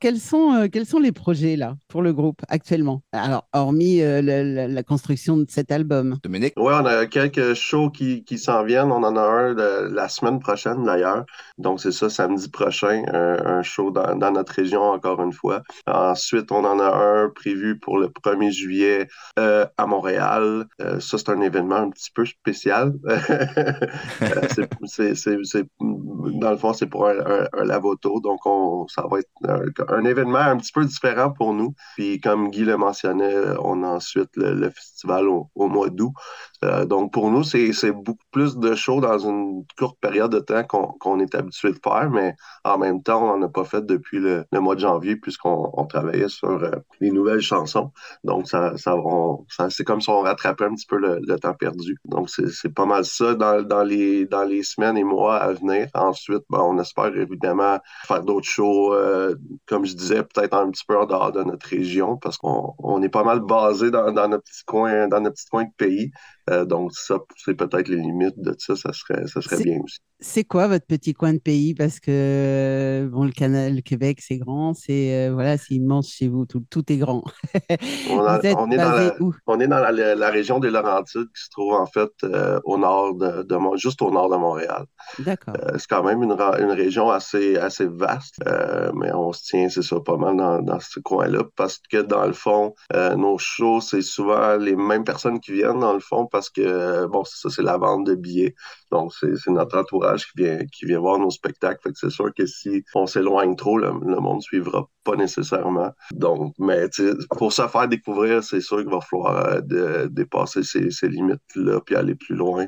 Quels 0.06 0.20
sont, 0.20 0.52
euh, 0.54 0.68
quels 0.68 0.86
sont 0.86 1.00
les 1.00 1.10
projets 1.10 1.56
là 1.56 1.74
pour 1.88 2.00
le 2.00 2.12
groupe 2.12 2.40
actuellement? 2.48 3.02
Alors, 3.10 3.48
hormis 3.52 4.02
euh, 4.02 4.22
la, 4.22 4.44
la- 4.44 4.68
la 4.68 4.82
construction 4.84 5.36
de 5.36 5.46
cet 5.48 5.72
album. 5.72 6.16
Dominique? 6.22 6.54
Ouais, 6.56 6.74
on 6.74 6.86
a 6.86 7.06
quelques 7.06 7.54
shows 7.54 7.90
qui, 7.90 8.22
qui 8.22 8.38
s'en 8.38 8.62
viennent. 8.62 8.92
On 8.92 9.02
en 9.02 9.16
a 9.16 9.20
un 9.20 9.54
de- 9.54 9.92
la 9.92 10.08
semaine 10.08 10.38
prochaine 10.38 10.84
d'ailleurs. 10.84 11.24
Donc, 11.58 11.80
c'est 11.80 11.90
ça, 11.90 12.08
samedi 12.08 12.48
prochain, 12.48 13.02
un, 13.12 13.58
un 13.58 13.62
show 13.62 13.90
dans, 13.90 14.14
dans 14.14 14.30
notre 14.30 14.52
région 14.52 14.80
encore 14.82 15.20
une 15.24 15.32
fois. 15.32 15.62
Ensuite, 15.88 16.52
on 16.52 16.64
en 16.64 16.78
a 16.78 16.94
un 17.24 17.28
prévu 17.30 17.76
pour 17.80 17.98
le 17.98 18.08
1er 18.08 18.52
juillet 18.52 19.08
euh, 19.40 19.66
à 19.76 19.86
Montréal. 19.86 20.66
Euh, 20.82 21.00
ça, 21.00 21.18
c'est 21.18 21.30
un 21.30 21.40
événement 21.40 21.76
un 21.76 21.90
petit 21.90 22.12
peu 22.14 22.24
spécial. 22.24 22.92
C'est, 24.54 24.68
c'est, 24.84 25.14
c'est, 25.14 25.36
c'est- 25.44 25.66
dans 25.80 26.50
le 26.50 26.56
fond, 26.56 26.72
c'est 26.72 26.86
pour 26.86 27.06
un, 27.06 27.18
un, 27.18 27.48
un 27.52 27.64
lavoto. 27.64 28.20
Donc, 28.20 28.40
on, 28.46 28.86
ça 28.88 29.04
va 29.10 29.18
être 29.20 29.30
un, 29.88 29.95
un 29.96 30.04
événement 30.04 30.38
un 30.38 30.56
petit 30.56 30.72
peu 30.72 30.84
différent 30.84 31.32
pour 31.32 31.54
nous. 31.54 31.74
Puis, 31.94 32.20
comme 32.20 32.50
Guy 32.50 32.64
le 32.64 32.76
mentionnait, 32.76 33.36
on 33.60 33.82
a 33.82 33.88
ensuite 33.88 34.30
le, 34.36 34.70
festival 34.70 35.26
au 35.28 35.68
mois 35.68 35.90
d'août. 35.90 36.12
Euh, 36.64 36.84
donc, 36.86 37.12
pour 37.12 37.30
nous, 37.30 37.44
c'est 37.44 37.92
beaucoup 37.92 38.24
plus 38.30 38.56
de 38.56 38.74
shows 38.74 39.00
dans 39.00 39.18
une 39.18 39.64
courte 39.78 39.98
période 40.00 40.32
de 40.32 40.38
temps 40.40 40.64
qu'on 40.64 41.20
est 41.20 41.34
habitué 41.34 41.70
de 41.72 41.78
faire, 41.82 42.10
mais 42.10 42.34
en 42.64 42.78
même 42.78 43.02
temps, 43.02 43.22
on 43.22 43.38
n'en 43.38 43.46
a 43.46 43.48
pas 43.48 43.64
fait 43.64 43.84
depuis 43.84 44.18
le, 44.18 44.44
le 44.50 44.60
mois 44.60 44.74
de 44.74 44.80
janvier 44.80 45.16
puisqu'on 45.16 45.70
on 45.74 45.84
travaillait 45.86 46.28
sur 46.28 46.48
euh, 46.50 46.70
les 47.00 47.10
nouvelles 47.10 47.40
chansons. 47.40 47.92
Donc, 48.24 48.48
ça, 48.48 48.76
ça, 48.78 48.94
ça- 49.48 49.70
c'est 49.70 49.84
comme 49.84 50.00
si 50.00 50.10
on 50.10 50.20
rattrapait 50.20 50.64
un 50.64 50.74
petit 50.74 50.86
peu 50.86 50.96
le, 50.98 51.20
le 51.26 51.38
temps 51.38 51.54
perdu. 51.54 51.96
Donc, 52.04 52.30
c'est 52.30 52.74
pas 52.74 52.86
mal 52.86 53.04
ça 53.04 53.34
dans, 53.34 53.62
dans, 53.62 53.82
les, 53.84 54.26
dans 54.26 54.44
les 54.44 54.62
semaines 54.62 54.96
et 54.96 55.04
mois 55.04 55.36
à 55.38 55.52
venir. 55.52 55.88
En- 55.94 56.06
ensuite, 56.16 56.44
ben, 56.48 56.60
on 56.60 56.78
espère 56.78 57.14
évidemment 57.16 57.78
faire 58.06 58.22
d'autres 58.22 58.48
shows, 58.48 58.94
euh, 58.94 59.34
comme 59.66 59.84
je 59.84 59.94
disais, 59.94 60.22
peut-être 60.22 60.54
un 60.54 60.70
petit 60.70 60.84
peu 60.86 60.96
en 60.98 61.04
dehors 61.06 61.32
de 61.32 61.42
notre 61.42 61.66
région, 61.68 62.16
parce 62.16 62.38
qu'on 62.38 62.74
on 62.78 63.02
est 63.02 63.08
pas 63.10 63.24
mal 63.24 63.40
basé 63.40 63.90
dans, 63.90 64.12
dans 64.12 64.26
dans 64.26 64.28
notre 65.20 65.34
petit 65.34 65.46
coin 65.50 65.64
de 65.64 65.70
pays. 65.76 66.10
Euh, 66.50 66.64
donc, 66.64 66.92
ça, 66.94 67.18
c'est 67.36 67.54
peut-être 67.54 67.88
les 67.88 67.96
limites 67.96 68.38
de 68.38 68.54
ça, 68.58 68.76
ça 68.76 68.92
serait, 68.92 69.26
ça 69.26 69.40
serait 69.40 69.62
bien 69.62 69.80
aussi. 69.82 69.98
C'est 70.18 70.44
quoi 70.44 70.66
votre 70.66 70.86
petit 70.86 71.12
coin 71.12 71.34
de 71.34 71.38
pays? 71.38 71.74
Parce 71.74 72.00
que 72.00 73.06
bon, 73.12 73.24
le 73.24 73.32
Canada, 73.32 73.68
le 73.68 73.82
Québec, 73.82 74.20
c'est 74.22 74.38
grand, 74.38 74.72
c'est 74.72 75.28
euh, 75.28 75.32
voilà, 75.34 75.58
c'est 75.58 75.74
immense 75.74 76.08
chez 76.10 76.28
vous, 76.28 76.46
tout, 76.46 76.64
tout 76.70 76.90
est 76.90 76.96
grand. 76.96 77.22
On, 78.10 78.20
a- 78.24 78.40
on 78.56 78.70
est 78.70 78.76
dans 78.76 78.92
la, 78.92 79.14
on 79.46 79.60
est 79.60 79.68
dans 79.68 79.78
la, 79.78 80.14
la 80.14 80.30
région 80.30 80.58
des 80.58 80.70
Laurentides 80.70 81.28
qui 81.34 81.42
se 81.42 81.50
trouve 81.50 81.74
en 81.74 81.86
fait 81.86 82.10
euh, 82.24 82.58
au 82.64 82.78
nord 82.78 83.14
de, 83.14 83.46
juste 83.76 84.00
au 84.00 84.10
nord 84.10 84.30
de 84.30 84.36
Montréal. 84.36 84.86
D'accord. 85.18 85.54
Euh, 85.58 85.76
c'est 85.78 85.88
quand 85.88 86.02
même 86.02 86.22
une, 86.22 86.32
région 86.32 87.10
assez, 87.10 87.56
assez 87.56 87.86
vaste, 87.86 88.36
euh, 88.46 88.90
mais 88.94 89.12
on 89.12 89.32
se 89.32 89.44
tient, 89.44 89.68
c'est 89.68 89.82
ça, 89.82 90.00
pas 90.00 90.16
mal 90.16 90.36
dans, 90.36 90.62
dans 90.62 90.80
ce 90.80 91.00
coin-là 91.00 91.42
parce 91.56 91.78
que 91.90 91.98
dans 91.98 92.26
le 92.26 92.32
fond, 92.32 92.74
euh, 92.94 93.14
nos 93.16 93.38
shows, 93.38 93.80
c'est 93.80 94.02
souvent 94.02 94.56
les 94.56 94.76
mêmes 94.76 95.04
personnes 95.04 95.40
qui 95.40 95.52
viennent 95.52 95.80
dans 95.80 95.92
le 95.94 96.00
fond 96.00 96.26
parce 96.36 96.50
que, 96.50 97.06
bon, 97.06 97.24
c'est 97.24 97.38
ça, 97.40 97.48
c'est 97.54 97.62
la 97.62 97.78
vente 97.78 98.04
de 98.06 98.14
billets. 98.14 98.54
Donc, 98.90 99.12
c'est 99.14 99.50
notre 99.50 99.78
entourage 99.78 100.26
qui 100.26 100.42
vient, 100.42 100.58
qui 100.70 100.84
vient 100.84 101.00
voir 101.00 101.18
nos 101.18 101.30
spectacles. 101.30 101.80
Fait 101.82 101.90
que 101.92 101.98
c'est 101.98 102.10
sûr 102.10 102.28
que 102.36 102.44
si 102.44 102.82
on 102.94 103.06
s'éloigne 103.06 103.56
trop, 103.56 103.78
le, 103.78 103.88
le 104.14 104.20
monde 104.20 104.42
suivra 104.42 104.86
pas 105.02 105.16
nécessairement. 105.16 105.90
Donc, 106.12 106.52
mais 106.58 106.88
tu 106.90 107.08
sais, 107.08 107.14
pour 107.38 107.52
se 107.54 107.66
faire 107.66 107.88
découvrir, 107.88 108.44
c'est 108.44 108.60
sûr 108.60 108.78
qu'il 108.78 108.90
va 108.90 109.00
falloir 109.00 109.36
euh, 109.46 109.60
de- 109.62 110.08
dépasser 110.10 110.62
ces, 110.62 110.90
ces 110.90 111.08
limites-là 111.08 111.80
puis 111.86 111.96
aller 111.96 112.14
plus 112.14 112.34
loin 112.36 112.66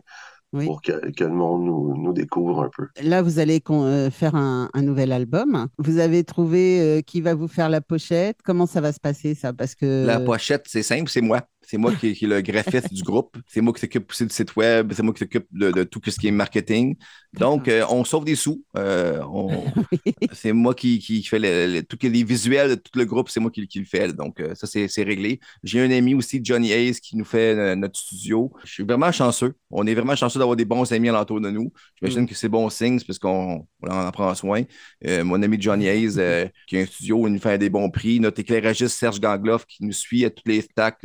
Oui. 0.54 0.64
pour 0.66 0.80
que, 0.80 0.92
que 1.12 1.24
le 1.24 1.30
monde 1.30 1.64
nous, 1.66 1.94
nous 2.02 2.12
découvre 2.14 2.62
un 2.62 2.70
peu. 2.74 2.86
Là, 3.02 3.20
vous 3.22 3.38
allez 3.38 3.60
con- 3.60 3.84
euh, 3.84 4.08
faire 4.10 4.34
un, 4.34 4.70
un 4.72 4.82
nouvel 4.82 5.12
album. 5.12 5.66
Vous 5.78 5.98
avez 5.98 6.24
trouvé 6.24 6.80
euh, 6.80 7.00
qui 7.02 7.20
va 7.20 7.34
vous 7.34 7.48
faire 7.48 7.68
la 7.68 7.80
pochette? 7.82 8.38
Comment 8.44 8.66
ça 8.66 8.80
va 8.80 8.92
se 8.92 9.00
passer, 9.00 9.34
ça? 9.34 9.52
Parce 9.52 9.74
que 9.74 10.06
La 10.06 10.20
pochette, 10.20 10.64
c'est 10.66 10.82
simple, 10.82 11.10
c'est 11.10 11.20
moi. 11.20 11.42
C'est 11.70 11.76
moi 11.76 11.92
qui, 11.94 12.14
qui 12.14 12.24
est 12.24 12.28
le 12.28 12.40
graphiste 12.40 12.94
du 12.94 13.02
groupe. 13.02 13.36
C'est 13.46 13.60
moi 13.60 13.74
qui 13.74 13.80
s'occupe 13.80 14.10
aussi 14.10 14.24
du 14.24 14.32
site 14.32 14.56
web. 14.56 14.90
C'est 14.94 15.02
moi 15.02 15.12
qui 15.12 15.18
s'occupe 15.18 15.46
de, 15.52 15.70
de 15.70 15.84
tout 15.84 16.00
ce 16.08 16.18
qui 16.18 16.26
est 16.28 16.30
marketing. 16.30 16.96
Donc, 17.34 17.68
euh, 17.68 17.84
on 17.90 18.04
sauve 18.04 18.24
des 18.24 18.36
sous. 18.36 18.64
Euh, 18.78 19.20
on- 19.30 19.66
c'est 20.32 20.52
moi 20.54 20.74
qui, 20.74 20.98
qui 20.98 21.22
le, 21.34 21.82
tout 21.82 21.98
les 22.02 22.24
visuels 22.24 22.70
de 22.70 22.74
tout 22.76 22.98
le 22.98 23.04
groupe. 23.04 23.28
C'est 23.28 23.38
moi 23.40 23.50
qui, 23.50 23.68
qui 23.68 23.80
le 23.80 23.84
fais. 23.84 24.10
Donc, 24.14 24.40
euh, 24.40 24.54
ça, 24.54 24.66
c'est 24.66 24.88
c'est 24.88 25.02
réglé. 25.02 25.40
J'ai 25.62 25.82
un 25.82 25.90
ami 25.90 26.14
aussi, 26.14 26.40
Johnny 26.42 26.72
Hayes, 26.72 26.94
qui 26.94 27.18
nous 27.18 27.26
fait 27.26 27.76
notre 27.76 27.98
studio. 27.98 28.50
Je 28.64 28.72
suis 28.72 28.82
vraiment 28.84 29.12
chanceux. 29.12 29.52
On 29.70 29.86
est 29.86 29.94
vraiment 29.94 30.16
chanceux 30.16 30.38
d'avoir 30.38 30.56
des 30.56 30.64
bons 30.64 30.90
amis 30.90 31.10
alentour 31.10 31.38
de 31.42 31.50
nous. 31.50 31.70
J'imagine 32.00 32.26
que 32.26 32.34
c'est 32.34 32.48
bon 32.48 32.70
signe 32.70 32.98
parce 33.06 33.18
qu'on 33.18 33.66
on 33.82 33.90
en 33.90 34.10
prend 34.10 34.34
soin. 34.34 34.62
Mon 35.04 35.42
ami 35.42 35.60
Johnny 35.60 35.86
Hayes, 35.86 36.16
qui 36.66 36.78
a 36.78 36.80
un 36.80 36.86
studio, 36.86 37.26
il 37.26 37.34
nous 37.34 37.40
fait 37.40 37.58
des 37.58 37.68
bons 37.70 37.90
prix. 37.90 38.20
Notre 38.20 38.40
éclairagiste 38.40 38.96
Serge 38.96 39.20
Gangloff, 39.20 39.66
qui 39.66 39.84
nous 39.84 39.92
suit 39.92 40.24
à 40.24 40.30
tous 40.30 40.42
les 40.46 40.62
stacks, 40.62 41.04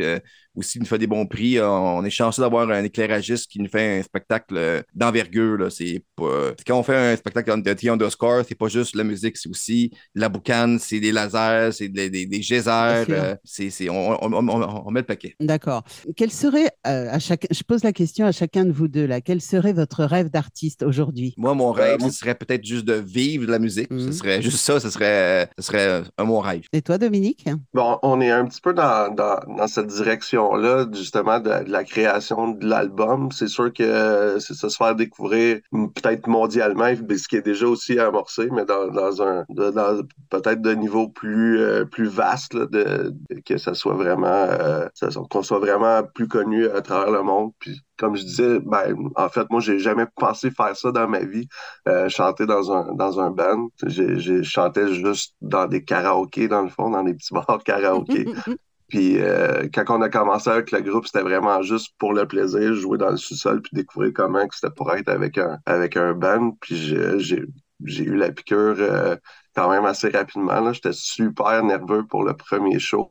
aussi 0.55 0.79
nous 0.79 0.85
fait 0.85 0.97
des 0.97 1.07
bons 1.07 1.25
prix. 1.25 1.57
Euh, 1.57 1.67
On 1.69 2.03
est 2.05 2.09
chanceux 2.09 2.41
d'avoir 2.41 2.69
un 2.69 2.83
éclairagiste 2.83 3.49
qui 3.49 3.59
nous 3.59 3.69
fait 3.69 3.99
un 3.99 4.03
spectacle 4.03 4.55
euh, 4.57 4.81
d'envergure. 4.93 5.57
là. 5.57 5.69
C'est 5.69 6.03
pas... 6.15 6.51
Quand 6.65 6.79
on 6.79 6.83
fait 6.83 6.95
un 6.95 7.15
spectacle 7.15 7.61
de 7.61 7.73
T 7.73 7.89
underscore, 7.89 8.43
c'est 8.47 8.55
pas 8.55 8.67
juste 8.67 8.95
la 8.95 9.03
musique, 9.03 9.37
c'est 9.37 9.49
aussi 9.49 9.91
la 10.15 10.29
boucane, 10.29 10.79
c'est 10.79 10.99
des 10.99 11.11
lasers, 11.11 11.71
c'est 11.73 11.89
des, 11.89 12.09
des, 12.09 12.25
des 12.25 12.41
geysers. 12.41 13.05
euh, 13.09 13.35
c'est, 13.43 13.69
c'est- 13.69 13.89
on, 13.89 14.23
on- 14.23 14.33
on- 14.87 14.91
met 14.91 14.99
le 15.01 15.05
paquet. 15.05 15.35
D'accord. 15.39 15.83
Quel 16.15 16.31
serait, 16.31 16.69
euh, 16.87 17.09
à 17.11 17.19
chacun, 17.19 17.47
je 17.51 17.63
pose 17.63 17.83
la 17.83 17.93
question 17.93 18.25
à 18.25 18.31
chacun 18.31 18.65
de 18.65 18.71
vous 18.71 18.87
deux 18.87 19.05
là, 19.05 19.21
quel 19.21 19.41
serait 19.41 19.73
votre 19.73 20.03
rêve 20.03 20.29
d'artiste 20.29 20.83
aujourd'hui? 20.83 21.33
Moi, 21.37 21.53
mon 21.55 21.71
rêve, 21.71 21.99
ce 22.01 22.09
serait 22.11 22.35
peut-être 22.35 22.63
juste 22.65 22.85
de 22.85 22.93
vivre 22.93 23.45
de 23.47 23.51
la 23.51 23.59
musique. 23.59 23.87
Ce 23.91 24.11
serait 24.11 24.41
juste 24.41 24.57
ça, 24.57 24.79
ce 24.79 24.89
serait, 24.89 25.49
ce 25.57 25.63
serait 25.65 26.03
un 26.17 26.23
mon 26.23 26.39
rêve. 26.39 26.61
Et 26.73 26.81
toi, 26.81 26.97
Dominique? 26.97 27.45
Bon, 27.73 27.97
on 28.03 28.21
est 28.21 28.31
un 28.31 28.45
petit 28.45 28.61
peu 28.61 28.73
dans, 28.73 29.13
dans, 29.13 29.39
dans 29.57 29.67
cette 29.67 29.89
direction-là, 30.43 30.85
justement, 30.91 31.39
de, 31.39 31.49
la 31.69 31.83
création 31.83 32.49
de 32.49 32.65
l'album. 32.65 33.31
C'est 33.31 33.47
sûr 33.47 33.71
que 33.71 33.83
euh, 33.83 34.39
c'est 34.39 34.53
ça, 34.53 34.69
se 34.69 34.77
faire 34.77 34.95
découvrir 34.95 35.59
peut-être 35.71 36.27
mondialement, 36.27 36.93
ce 36.95 37.27
qui 37.27 37.35
est 37.35 37.41
déjà 37.41 37.67
aussi 37.67 37.99
amorcé, 37.99 38.49
mais 38.51 38.65
dans, 38.65 39.21
un 39.21 39.45
dans 39.49 40.03
peut-être 40.29 40.61
de 40.61 40.71
niveau 40.73 41.09
plus, 41.09 41.59
euh, 41.59 41.85
plus 41.85 42.07
vaste, 42.07 42.53
là, 42.53 42.65
de, 42.65 43.13
que 43.45 43.57
ça 43.57 43.73
soit 43.73 43.95
vraiment 43.95 44.27
euh, 44.27 44.87
qu'on 45.29 45.43
soit 45.43 45.59
vraiment 45.59 46.03
plus 46.03 46.27
connu 46.27 46.67
à 46.69 46.81
travers 46.81 47.11
le 47.11 47.23
monde. 47.23 47.51
Puis 47.59 47.79
comme 47.97 48.15
je 48.15 48.23
disais, 48.23 48.59
ben, 48.59 48.95
en 49.15 49.29
fait, 49.29 49.45
moi, 49.49 49.61
j'ai 49.61 49.79
jamais 49.79 50.05
pensé 50.15 50.49
faire 50.49 50.75
ça 50.75 50.91
dans 50.91 51.07
ma 51.07 51.19
vie, 51.19 51.47
chanter 52.07 52.45
dans 52.45 52.71
un, 52.71 52.93
dans 52.95 53.19
un 53.19 53.29
band. 53.29 53.69
J'ai, 53.85 54.19
j'ai 54.19 54.43
chantais 54.43 54.93
juste 54.93 55.35
dans 55.41 55.67
des 55.67 55.83
karaokés, 55.83 56.47
dans 56.47 56.63
le 56.63 56.69
fond, 56.69 56.89
dans 56.89 57.03
des 57.03 57.13
petits 57.13 57.33
bars 57.33 57.61
karaokés. 57.65 58.25
Puis 58.93 59.19
euh, 59.19 59.67
quand 59.73 59.85
on 59.89 60.03
a 60.03 60.09
commencé 60.09 60.51
avec 60.51 60.69
le 60.69 60.79
groupe, 60.81 61.07
c'était 61.07 61.23
vraiment 61.23 61.63
juste 61.63 61.95
pour 61.97 62.13
le 62.13 62.27
plaisir, 62.27 62.75
jouer 62.75 62.99
dans 62.99 63.09
le 63.09 63.17
sous-sol 63.17 63.59
puis 63.59 63.71
découvrir 63.73 64.11
comment 64.13 64.45
c'était 64.51 64.71
pour 64.71 64.93
être 64.93 65.09
avec 65.09 65.39
un 65.39 65.57
avec 65.65 65.97
un 65.97 66.13
band. 66.13 66.51
Puis 66.61 66.75
j'ai 67.25 68.03
eu 68.03 68.15
la 68.15 68.31
piqûre 68.31 68.75
euh, 68.77 69.15
quand 69.55 69.69
même 69.69 69.85
assez 69.85 70.09
rapidement. 70.09 70.59
là. 70.59 70.73
J'étais 70.73 70.93
super 70.93 71.63
nerveux 71.63 72.05
pour 72.07 72.23
le 72.23 72.33
premier 72.35 72.79
show. 72.79 73.07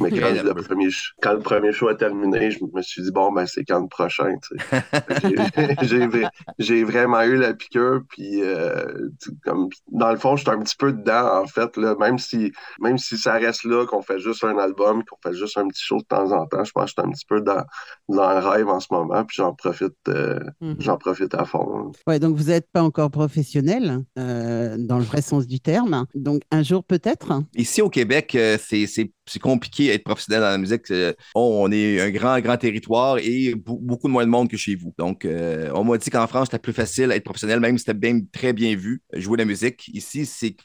Mais 0.00 0.10
quand, 0.10 0.30
le 0.42 0.54
premier, 0.54 0.88
quand 1.22 1.32
le 1.34 1.38
premier 1.40 1.72
show 1.72 1.88
a 1.88 1.94
terminé, 1.94 2.50
je 2.50 2.58
me 2.72 2.82
suis 2.82 3.02
dit, 3.02 3.10
bon, 3.12 3.32
ben 3.32 3.46
c'est 3.46 3.64
quand 3.64 3.80
le 3.80 3.88
prochain. 3.88 4.34
tu 4.42 4.58
sais. 4.58 4.82
J'ai- 5.22 5.76
J'ai 5.82 6.06
vra- 6.06 6.30
j'ai 6.58 6.84
vraiment 6.84 7.22
eu 7.22 7.36
la 7.36 7.54
piqûre. 7.54 8.02
Puis 8.08 8.42
euh, 8.42 9.08
comme, 9.44 9.68
dans 9.92 10.10
le 10.10 10.16
fond, 10.18 10.36
j'étais 10.36 10.50
un 10.50 10.60
petit 10.60 10.76
peu 10.76 10.92
dedans, 10.92 11.42
en 11.42 11.46
fait. 11.46 11.76
Là, 11.76 11.94
même, 11.98 12.18
si, 12.18 12.52
même 12.80 12.98
si 12.98 13.16
ça 13.18 13.34
reste 13.34 13.64
là, 13.64 13.86
qu'on 13.86 14.02
fait 14.02 14.18
juste 14.18 14.44
un 14.44 14.58
album, 14.58 15.02
qu'on 15.04 15.16
fait 15.30 15.36
juste 15.36 15.56
un 15.58 15.68
petit 15.68 15.82
show 15.82 15.98
de 15.98 16.04
temps 16.04 16.32
en 16.32 16.46
temps, 16.46 16.64
je 16.64 16.72
pense 16.72 16.84
que 16.84 16.90
j'étais 16.96 17.08
un 17.08 17.10
petit 17.12 17.26
peu 17.26 17.40
dans, 17.40 17.64
dans 18.08 18.22
un 18.22 18.40
rêve 18.40 18.68
en 18.68 18.80
ce 18.80 18.88
moment. 18.90 19.24
Puis 19.24 19.36
j'en 19.36 19.54
profite, 19.54 19.94
euh, 20.08 20.40
Mhm. 20.60 20.76
j'en 20.80 20.96
profite 20.98 21.34
à 21.34 21.44
fond. 21.44 21.92
Ouais, 22.06 22.18
donc 22.18 22.36
vous 22.36 22.44
n'êtes 22.44 22.70
pas 22.72 22.82
encore 22.82 23.10
professionnel 23.10 24.04
euh, 24.18 24.76
dans 24.78 24.98
le 24.98 25.04
vrai 25.04 25.22
sens 25.22 25.46
du 25.46 25.60
terme. 25.60 25.83
Donc 26.14 26.42
un 26.50 26.62
jour 26.62 26.84
peut-être. 26.84 27.42
Ici 27.56 27.82
au 27.82 27.88
Québec, 27.88 28.34
euh, 28.34 28.58
c'est 28.60 29.10
c'est- 29.26 29.38
compliqué 29.38 29.88
d'être 29.88 30.04
professionnel 30.04 30.40
dans 30.42 30.48
la 30.50 30.58
musique. 30.58 30.86
C'est- 30.86 31.16
On 31.34 31.70
est 31.72 32.00
un 32.00 32.10
grand, 32.10 32.38
grand 32.40 32.56
territoire 32.56 33.18
et 33.18 33.54
beaucoup 33.54 34.08
de 34.08 34.12
moins 34.12 34.24
de 34.24 34.30
monde 34.30 34.48
que 34.48 34.56
chez 34.56 34.74
vous. 34.76 34.94
Donc, 34.98 35.24
euh, 35.24 35.70
on 35.74 35.84
m'a 35.84 35.98
dit 35.98 36.10
qu'en 36.10 36.26
France, 36.26 36.48
c'était 36.50 36.58
plus 36.60 36.72
facile 36.72 37.08
d'être 37.08 37.24
professionnel, 37.24 37.60
même 37.60 37.76
si 37.78 37.84
c'était 37.84 37.98
bien 37.98 38.20
très 38.32 38.52
bien 38.52 38.74
vu, 38.76 39.02
euh, 39.14 39.20
jouer 39.20 39.38
la 39.38 39.44
musique. 39.44 39.88
Ici, 39.88 40.26
c'est 40.26 40.56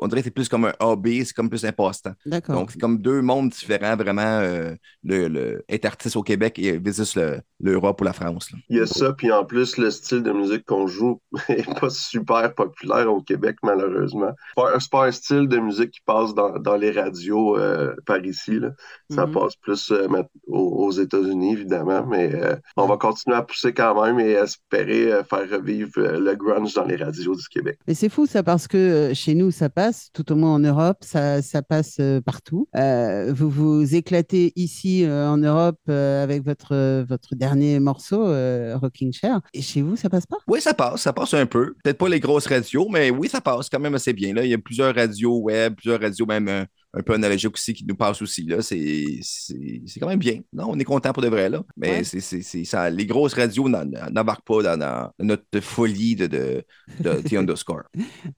on 0.00 0.08
dirait 0.08 0.22
que 0.22 0.24
c'est 0.24 0.30
plus 0.30 0.48
comme 0.48 0.64
un 0.64 0.72
hobby, 0.80 1.22
c'est 1.26 1.34
comme 1.34 1.50
plus 1.50 1.66
un 1.66 1.72
passe-temps. 1.72 2.14
D'accord. 2.24 2.54
Donc, 2.54 2.70
c'est 2.70 2.80
comme 2.80 2.96
deux 2.96 3.20
mondes 3.20 3.50
différents, 3.50 3.94
vraiment, 3.94 4.22
euh, 4.40 4.74
le, 5.04 5.28
le- 5.28 5.64
être 5.68 5.84
artiste 5.84 6.16
au 6.16 6.22
Québec 6.22 6.58
et 6.58 6.78
versus 6.78 7.14
le- 7.14 7.40
l'Europe 7.60 8.00
ou 8.00 8.04
la 8.04 8.14
France. 8.14 8.50
là. 8.52 8.58
Il 8.70 8.78
y 8.78 8.80
a 8.80 8.86
ça, 8.86 9.12
puis 9.12 9.30
en 9.30 9.44
plus, 9.44 9.76
le 9.76 9.90
style 9.90 10.22
de 10.22 10.32
musique 10.32 10.64
qu'on 10.64 10.86
joue 10.86 11.20
n'est 11.50 11.62
pas 11.78 11.90
super 11.90 12.54
populaire 12.54 13.12
au 13.12 13.20
Québec, 13.20 13.56
malheureusement. 13.62 14.30
C'est 14.56 14.62
pas, 14.62 14.80
c'est 14.80 14.90
pas 14.90 15.06
un 15.08 15.12
style 15.12 15.46
de 15.46 15.58
musique 15.58 15.90
qui 15.90 16.00
passe 16.06 16.32
dans, 16.34 16.58
dans 16.58 16.76
les 16.76 16.90
radios 16.90 17.58
euh, 17.58 17.94
par 18.04 18.24
ici. 18.24 18.58
là. 18.58 18.70
Ça 19.10 19.26
Mhm. 19.26 19.32
passe 19.32 19.56
plus 19.56 19.90
euh, 19.92 20.08
aux, 20.46 20.90
États-Unis, 20.92 21.52
évidemment, 21.52 22.04
mais 22.06 22.34
euh, 22.34 22.56
on 22.76 22.86
va 22.86 22.96
continuer 22.96 23.36
à 23.36 23.42
pousser 23.42 23.72
quand 23.72 24.02
même 24.02 24.18
et 24.20 24.32
espérer 24.32 25.12
euh, 25.12 25.24
faire 25.24 25.48
revivre 25.50 25.90
euh, 25.98 26.20
le 26.20 26.34
grunge 26.34 26.74
dans 26.74 26.84
les 26.84 26.96
radios 26.96 27.34
du 27.34 27.46
Québec. 27.48 27.78
Mais 27.86 27.94
c'est 27.94 28.08
fou 28.08 28.26
ça 28.26 28.42
parce 28.42 28.68
que 28.68 29.12
chez 29.14 29.34
nous 29.34 29.50
ça 29.50 29.68
passe, 29.68 30.08
tout 30.12 30.30
au 30.32 30.36
moins 30.36 30.54
en 30.54 30.58
Europe, 30.58 30.98
ça, 31.02 31.42
ça 31.42 31.62
passe 31.62 31.96
euh, 32.00 32.20
partout. 32.20 32.68
Euh, 32.76 33.32
vous 33.34 33.50
vous 33.50 33.94
éclatez 33.94 34.52
ici 34.56 35.04
euh, 35.04 35.28
en 35.28 35.36
Europe 35.38 35.78
euh, 35.88 36.22
avec 36.22 36.44
votre, 36.44 37.02
votre 37.04 37.34
dernier 37.34 37.80
morceau, 37.80 38.26
euh, 38.26 38.76
Rocking 38.80 39.12
Chair, 39.12 39.40
et 39.54 39.62
chez 39.62 39.82
vous 39.82 39.96
ça 39.96 40.08
passe 40.10 40.26
pas? 40.26 40.36
Oui, 40.46 40.60
ça 40.60 40.74
passe, 40.74 41.02
ça 41.02 41.12
passe 41.12 41.34
un 41.34 41.46
peu. 41.46 41.74
Peut-être 41.84 41.98
pas 41.98 42.08
les 42.08 42.20
grosses 42.20 42.46
radios, 42.46 42.88
mais 42.90 43.10
oui, 43.10 43.28
ça 43.28 43.40
passe 43.40 43.68
quand 43.70 43.80
même 43.80 43.94
assez 43.94 44.12
bien. 44.12 44.34
Là. 44.34 44.44
Il 44.44 44.50
y 44.50 44.54
a 44.54 44.58
plusieurs 44.58 44.94
radios 44.94 45.38
web, 45.38 45.74
plusieurs 45.76 46.00
radios 46.00 46.26
même 46.26 46.48
euh, 46.48 46.64
un 46.94 47.02
peu 47.02 47.14
analogiques 47.14 47.54
aussi 47.54 47.74
qui 47.74 47.84
nous 47.86 47.96
passent 47.96 48.22
aussi. 48.22 48.44
Là. 48.44 48.62
C'est, 48.62 49.18
c'est, 49.22 49.82
c'est 49.86 50.00
quand 50.00 50.08
même 50.08 50.18
bien. 50.18 50.40
Non, 50.52 50.66
on 50.70 50.78
est 50.78 50.84
content 50.84 51.12
pour 51.12 51.22
de 51.22 51.28
vrai. 51.28 51.48
Là. 51.48 51.62
Mais 51.76 51.98
Ouais. 51.98 52.04
c'est, 52.04 52.20
c'est, 52.20 52.64
ça. 52.64 52.90
Les 52.90 53.06
grosses 53.06 53.34
radios 53.34 53.68
n'embarquent 53.68 54.44
pas 54.46 54.62
dans, 54.62 54.78
dans 54.78 55.12
notre 55.18 55.60
folie 55.60 56.16
de, 56.16 56.26
de, 56.26 56.64
de 57.00 57.14
T 57.22 57.36
underscore. 57.36 57.82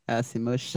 Ah 0.06 0.22
c'est 0.22 0.38
moche. 0.38 0.74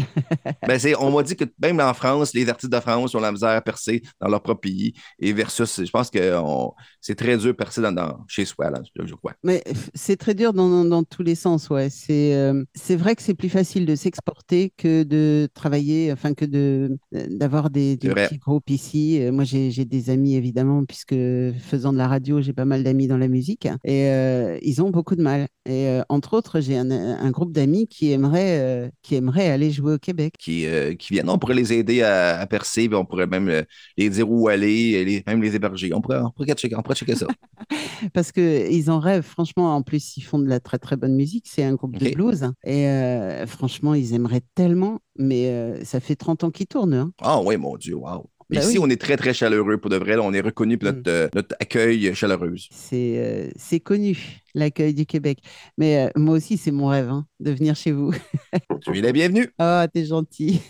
Ben, 0.65 0.79
c'est, 0.79 0.95
on 0.95 1.11
m'a 1.11 1.23
dit 1.23 1.35
que 1.35 1.45
même 1.61 1.79
en 1.79 1.93
France, 1.93 2.33
les 2.33 2.49
artistes 2.49 2.71
de 2.71 2.79
France 2.79 3.15
ont 3.15 3.19
la 3.19 3.31
misère 3.31 3.49
à 3.49 3.61
percer 3.61 4.01
dans 4.19 4.27
leur 4.27 4.41
propre 4.41 4.61
pays. 4.61 4.93
Et 5.19 5.33
versus, 5.33 5.83
je 5.83 5.91
pense 5.91 6.09
que 6.09 6.35
on- 6.37 6.73
c'est 7.01 7.15
très 7.15 7.37
dur 7.37 7.47
de 7.47 7.51
percer 7.53 7.81
dans, 7.81 7.91
dans- 7.91 8.25
chez 8.27 8.45
soi, 8.45 8.69
là, 8.69 8.81
je 9.05 9.13
crois. 9.15 9.33
Mais 9.43 9.63
c'est 9.93 10.17
très 10.17 10.33
dur 10.35 10.53
dans, 10.53 10.69
dans- 10.69 10.85
dans 10.85 11.03
tous 11.03 11.23
les 11.23 11.35
sens, 11.35 11.69
ouais. 11.69 11.89
C'est 11.89 12.35
euh, 12.35 12.63
c'est 12.75 12.95
vrai 12.95 13.15
que 13.15 13.21
c'est 13.21 13.33
plus 13.35 13.49
facile 13.49 13.85
de 13.85 13.95
s'exporter 13.95 14.73
que 14.77 15.03
de 15.03 15.47
travailler, 15.53 16.11
enfin 16.11 16.33
que 16.33 16.45
de 16.45 16.97
d'avoir 17.11 17.66
avoir 17.67 17.71
des, 17.71 17.97
petits 17.97 18.37
groupes 18.37 18.69
ici. 18.69 19.21
Euh, 19.21 19.31
moi, 19.31 19.43
j'ai 19.43 19.85
des 19.85 20.09
amis, 20.09 20.35
évidemment, 20.35 20.85
puisque 20.85 21.15
faisant 21.59 21.93
de 21.93 21.97
la 21.97 22.07
radio, 22.07 22.41
j'ai 22.41 22.53
pas 22.53 22.65
mal 22.65 22.83
d'amis 22.83 23.07
dans 23.07 23.17
la 23.17 23.27
musique. 23.27 23.67
Et 23.83 24.07
euh, 24.07 24.57
ils 24.61 24.81
ont 24.81 24.89
beaucoup 24.89 25.15
de 25.15 25.21
mal. 25.21 25.47
Et 25.65 25.87
euh, 25.87 26.01
entre 26.09 26.33
autres, 26.35 26.59
j'ai 26.61 26.77
un, 26.77 26.89
un 26.91 27.31
groupe 27.31 27.51
d'amis 27.51 27.87
qui 27.87 28.11
aimerait, 28.11 28.59
euh, 28.59 28.89
qui 29.01 29.15
aimerait 29.15 29.49
aller 29.49 29.71
jouer 29.71 29.93
au 29.93 29.97
Québec. 29.97 30.33
Qui, 30.39 30.65
qui 30.97 31.13
viennent, 31.13 31.29
on 31.29 31.37
pourrait 31.37 31.55
les 31.55 31.73
aider 31.73 32.01
à, 32.03 32.39
à 32.39 32.47
percer, 32.47 32.89
on 32.93 33.05
pourrait 33.05 33.27
même 33.27 33.63
les 33.97 34.09
dire 34.09 34.29
où 34.29 34.47
aller, 34.47 35.03
les- 35.03 35.23
même 35.27 35.41
les 35.41 35.55
héberger. 35.55 35.93
On 35.93 36.01
pourrait, 36.01 36.19
on 36.19 36.31
pourrait 36.31 36.53
checker, 36.53 36.75
on 36.75 36.81
pourrait 36.81 36.95
checker 36.95 37.15
ça. 37.15 37.27
Parce 38.13 38.31
qu'ils 38.31 38.89
en 38.91 38.99
rêvent, 38.99 39.23
franchement. 39.23 39.75
En 39.75 39.81
plus, 39.81 40.17
ils 40.17 40.21
font 40.21 40.39
de 40.39 40.47
la 40.47 40.59
très 40.59 40.77
très 40.77 40.95
bonne 40.95 41.15
musique. 41.15 41.45
C'est 41.47 41.63
un 41.63 41.73
groupe 41.73 41.97
de 41.97 42.09
blues. 42.11 42.49
Et 42.65 42.87
franchement, 43.45 43.93
ils 43.93 44.13
aimeraient 44.13 44.43
tellement. 44.55 44.99
Mais 45.17 45.47
euh, 45.47 45.83
ça 45.83 45.99
fait 45.99 46.15
30 46.15 46.43
ans 46.43 46.51
qu'ils 46.51 46.67
tournent. 46.67 46.93
hein. 46.93 47.11
Ah 47.21 47.41
oui, 47.41 47.57
mon 47.57 47.75
Dieu, 47.77 47.95
wow. 47.95 48.29
Mais 48.49 48.59
Ben 48.59 48.63
ici, 48.63 48.77
oui. 48.77 48.83
on 48.85 48.89
est 48.89 49.01
très, 49.01 49.17
très 49.17 49.33
chaleureux 49.33 49.77
pour 49.77 49.89
de 49.89 49.97
vrai. 49.97 50.15
là. 50.15 50.21
on 50.21 50.31
est 50.31 50.39
reconnu 50.39 50.77
pour 50.77 50.85
notre, 50.87 50.99
Mm. 50.99 51.03
euh, 51.07 51.27
notre 51.35 51.55
accueil 51.59 52.15
chaleureuse. 52.15 52.69
C'est 52.71 53.17
euh, 53.17 53.49
c'est 53.57 53.81
connu, 53.81 54.39
l'accueil 54.55 54.93
du 54.93 55.05
Québec. 55.05 55.39
Mais 55.77 56.05
euh, 56.05 56.09
moi 56.15 56.35
aussi, 56.35 56.55
c'est 56.55 56.71
mon 56.71 56.87
rêve 56.87 57.09
hein, 57.09 57.25
de 57.41 57.51
venir 57.51 57.75
chez 57.75 57.91
vous. 57.91 58.13
Tu 58.81 58.97
es 58.97 59.01
la 59.01 59.11
bienvenue. 59.11 59.49
Ah, 59.59 59.87
t'es 59.93 60.05
gentil. 60.05 60.61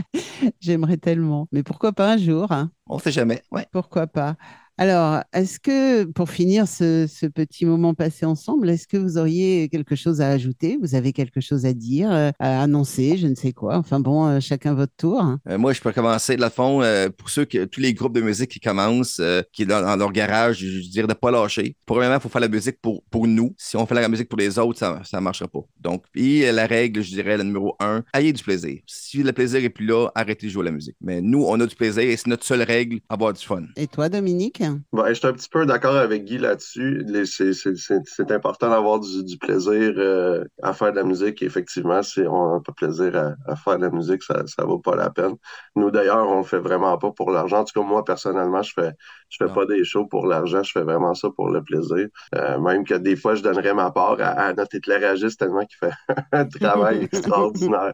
J'aimerais 0.60 0.96
tellement. 0.98 1.48
Mais 1.52 1.62
pourquoi 1.64 1.92
pas 1.92 2.12
un 2.12 2.16
jour 2.16 2.52
hein 2.52 2.70
On 2.88 2.98
sait 2.98 3.10
jamais. 3.12 3.42
Ouais. 3.50 3.66
Pourquoi 3.72 4.06
pas? 4.06 4.36
Alors, 4.78 5.22
est-ce 5.32 5.58
que 5.58 6.04
pour 6.04 6.28
finir 6.28 6.68
ce, 6.68 7.06
ce 7.08 7.24
petit 7.24 7.64
moment 7.64 7.94
passé 7.94 8.26
ensemble, 8.26 8.68
est-ce 8.68 8.86
que 8.86 8.98
vous 8.98 9.16
auriez 9.16 9.70
quelque 9.70 9.96
chose 9.96 10.20
à 10.20 10.28
ajouter? 10.28 10.78
Vous 10.82 10.94
avez 10.94 11.14
quelque 11.14 11.40
chose 11.40 11.64
à 11.64 11.72
dire, 11.72 12.12
euh, 12.12 12.30
à 12.38 12.62
annoncer, 12.62 13.16
je 13.16 13.26
ne 13.26 13.34
sais 13.34 13.52
quoi? 13.52 13.78
Enfin 13.78 14.00
bon, 14.00 14.26
euh, 14.26 14.40
chacun 14.40 14.74
votre 14.74 14.92
tour. 14.94 15.18
hein. 15.20 15.40
Euh, 15.48 15.56
moi, 15.56 15.72
je 15.72 15.80
peux 15.80 15.92
commencer 15.92 16.36
de 16.36 16.42
la 16.42 16.50
fond. 16.50 16.82
euh, 16.82 17.08
pour 17.08 17.30
ceux 17.30 17.46
que 17.46 17.64
tous 17.64 17.80
les 17.80 17.94
groupes 17.94 18.14
de 18.14 18.20
musique 18.20 18.50
qui 18.50 18.60
commencent, 18.60 19.18
euh, 19.18 19.40
qui 19.50 19.62
est 19.62 19.66
dans, 19.66 19.80
dans 19.80 19.96
leur 19.96 20.12
garage, 20.12 20.58
je, 20.58 20.66
je 20.82 20.90
dirais 20.90 21.06
de 21.06 21.12
ne 21.12 21.14
pas 21.14 21.30
lâcher. 21.30 21.74
Premièrement, 21.86 22.16
il 22.16 22.20
faut 22.20 22.28
faire 22.28 22.42
la 22.42 22.48
musique 22.48 22.78
pour, 22.82 23.02
pour 23.10 23.26
nous. 23.26 23.54
Si 23.56 23.78
on 23.78 23.86
fait 23.86 23.94
la 23.94 24.08
musique 24.10 24.28
pour 24.28 24.38
les 24.38 24.58
autres, 24.58 24.78
ça 24.78 25.00
ne 25.14 25.20
marchera 25.20 25.48
pas. 25.48 25.60
Donc, 25.80 26.04
puis 26.12 26.44
euh, 26.44 26.52
la 26.52 26.66
règle, 26.66 27.00
je 27.02 27.10
dirais, 27.14 27.38
la 27.38 27.44
numéro 27.44 27.76
un, 27.80 28.04
ayez 28.12 28.32
du 28.34 28.42
plaisir. 28.42 28.78
Si 28.86 29.22
le 29.22 29.32
plaisir 29.32 29.62
n'est 29.62 29.70
plus 29.70 29.86
là, 29.86 30.08
arrêtez 30.14 30.48
de 30.48 30.52
jouer 30.52 30.62
à 30.62 30.64
la 30.66 30.72
musique. 30.72 30.96
Mais 31.00 31.22
nous, 31.22 31.44
on 31.46 31.58
a 31.60 31.66
du 31.66 31.74
plaisir 31.74 32.02
et 32.02 32.14
c'est 32.16 32.26
notre 32.26 32.44
seule 32.44 32.60
règle, 32.62 32.98
avoir 33.08 33.32
du 33.32 33.42
fun. 33.42 33.62
Et 33.76 33.86
toi, 33.86 34.10
Dominique? 34.10 34.62
Ouais, 34.92 35.08
je 35.10 35.14
suis 35.14 35.26
un 35.26 35.32
petit 35.32 35.48
peu 35.48 35.66
d'accord 35.66 35.96
avec 35.96 36.24
Guy 36.24 36.38
là-dessus. 36.38 37.04
C'est 37.26 37.52
c'est- 37.52 37.76
c'est- 37.76 38.02
c'est 38.04 38.30
important 38.30 38.70
d'avoir 38.70 39.00
du, 39.00 39.24
du 39.24 39.38
plaisir 39.38 39.92
euh, 39.96 40.44
à 40.62 40.72
faire 40.72 40.90
de 40.92 40.96
la 40.96 41.04
musique. 41.04 41.42
Effectivement, 41.42 42.02
si 42.02 42.20
on 42.20 42.54
n'a 42.54 42.60
pas 42.60 42.72
de 42.72 42.76
plaisir 42.76 43.16
à, 43.16 43.34
à 43.52 43.56
faire 43.56 43.76
de 43.78 43.82
la 43.84 43.90
musique, 43.90 44.22
ça 44.22 44.42
ne 44.42 44.64
vaut 44.64 44.78
pas 44.78 44.96
la 44.96 45.10
peine. 45.10 45.34
Nous, 45.74 45.90
d'ailleurs, 45.90 46.28
on 46.28 46.38
le 46.38 46.44
fait 46.44 46.58
vraiment 46.58 46.96
pas 46.98 47.10
pour 47.12 47.30
l'argent. 47.30 47.60
En 47.60 47.64
tout 47.64 47.78
cas, 47.80 47.86
moi, 47.86 48.04
personnellement, 48.04 48.62
je 48.62 48.72
fais 48.74 48.92
je 49.28 49.38
fais 49.38 49.46
Non. 49.46 49.54
pas 49.54 49.66
des 49.66 49.84
shows 49.84 50.06
pour 50.06 50.26
l'argent. 50.26 50.62
Je 50.62 50.70
fais 50.72 50.82
vraiment 50.82 51.14
ça 51.14 51.28
pour 51.34 51.50
le 51.50 51.62
plaisir. 51.62 52.06
Euh, 52.36 52.58
même 52.60 52.84
que 52.84 52.94
des 52.94 53.16
fois, 53.16 53.34
je 53.34 53.42
donnerais 53.42 53.74
ma 53.74 53.90
part 53.90 54.16
à, 54.20 54.28
à 54.28 54.52
notre 54.52 54.76
éclairagiste 54.76 55.38
tellement 55.40 55.64
qu'il 55.66 55.78
fait 55.78 55.94
un 56.32 56.44
travail 56.46 57.02
extraordinaire. 57.12 57.92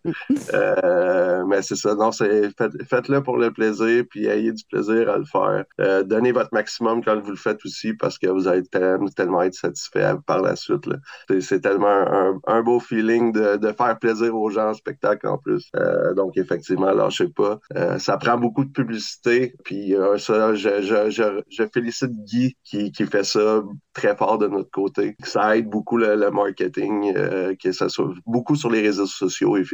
Euh, 0.54 1.44
mais 1.46 1.62
c'est 1.62 1.76
ça, 1.76 1.94
non, 1.94 2.12
c'est 2.12 2.50
faites- 2.56 2.82
faites-le 2.88 3.22
pour 3.22 3.38
le 3.38 3.50
plaisir, 3.52 4.04
puis 4.10 4.26
ayez 4.26 4.52
du 4.52 4.64
plaisir 4.70 5.08
à 5.10 5.18
le 5.18 5.24
faire. 5.24 5.64
Euh, 5.80 6.02
donnez 6.02 6.32
votre 6.32 6.52
maximum 6.62 7.02
quand 7.05 7.18
vous 7.20 7.30
le 7.30 7.36
faites 7.47 7.62
aussi, 7.64 7.93
parce 8.02 8.16
que 8.20 8.28
vous 8.28 8.47
allez 8.48 8.62
tellement, 8.74 9.09
tellement 9.18 9.43
être 9.43 9.55
satisfait 9.55 10.12
par 10.26 10.40
la 10.43 10.55
suite. 10.56 10.86
là. 10.86 10.97
C'est, 11.28 11.40
c'est 11.48 11.60
tellement 11.60 11.89
un, 12.20 12.39
un 12.47 12.62
beau 12.62 12.78
feeling 12.80 13.32
de, 13.32 13.56
de 13.56 13.72
faire 13.72 13.98
plaisir 13.98 14.30
aux 14.36 14.51
gens 14.51 14.68
en 14.70 14.74
spectacle 14.74 15.26
en 15.26 15.39
plus. 15.39 15.64
Euh, 15.76 16.14
donc 16.14 16.36
effectivement, 16.36 16.93
lâchez 16.93 17.28
pas. 17.28 17.59
Euh, 17.76 17.98
ça 17.98 18.16
prend 18.16 18.39
beaucoup 18.39 18.64
de 18.64 18.70
publicité, 18.80 19.55
puis 19.64 19.94
euh, 19.94 20.18
ça, 20.18 20.55
je, 20.55 20.82
je, 20.82 21.10
je, 21.10 21.24
je 21.56 21.64
félicite 21.74 22.12
Guy 22.24 22.56
qui, 22.64 22.93
qui 22.93 23.05
fait 23.06 23.24
ça 23.24 23.62
très 23.93 24.14
fort 24.16 24.39
de 24.39 24.48
notre 24.48 24.70
côté. 24.70 25.16
Ça 25.24 25.56
aide 25.56 25.68
beaucoup 25.68 25.97
le, 25.97 26.14
le 26.16 26.30
marketing, 26.30 27.12
euh, 27.16 27.55
que 27.62 27.72
ça 27.72 27.89
soit 27.89 28.12
beaucoup 28.26 28.56
sur 28.56 28.70
les 28.70 28.80
réseaux 28.82 29.06
sociaux, 29.06 29.56
Oui. 29.56 29.66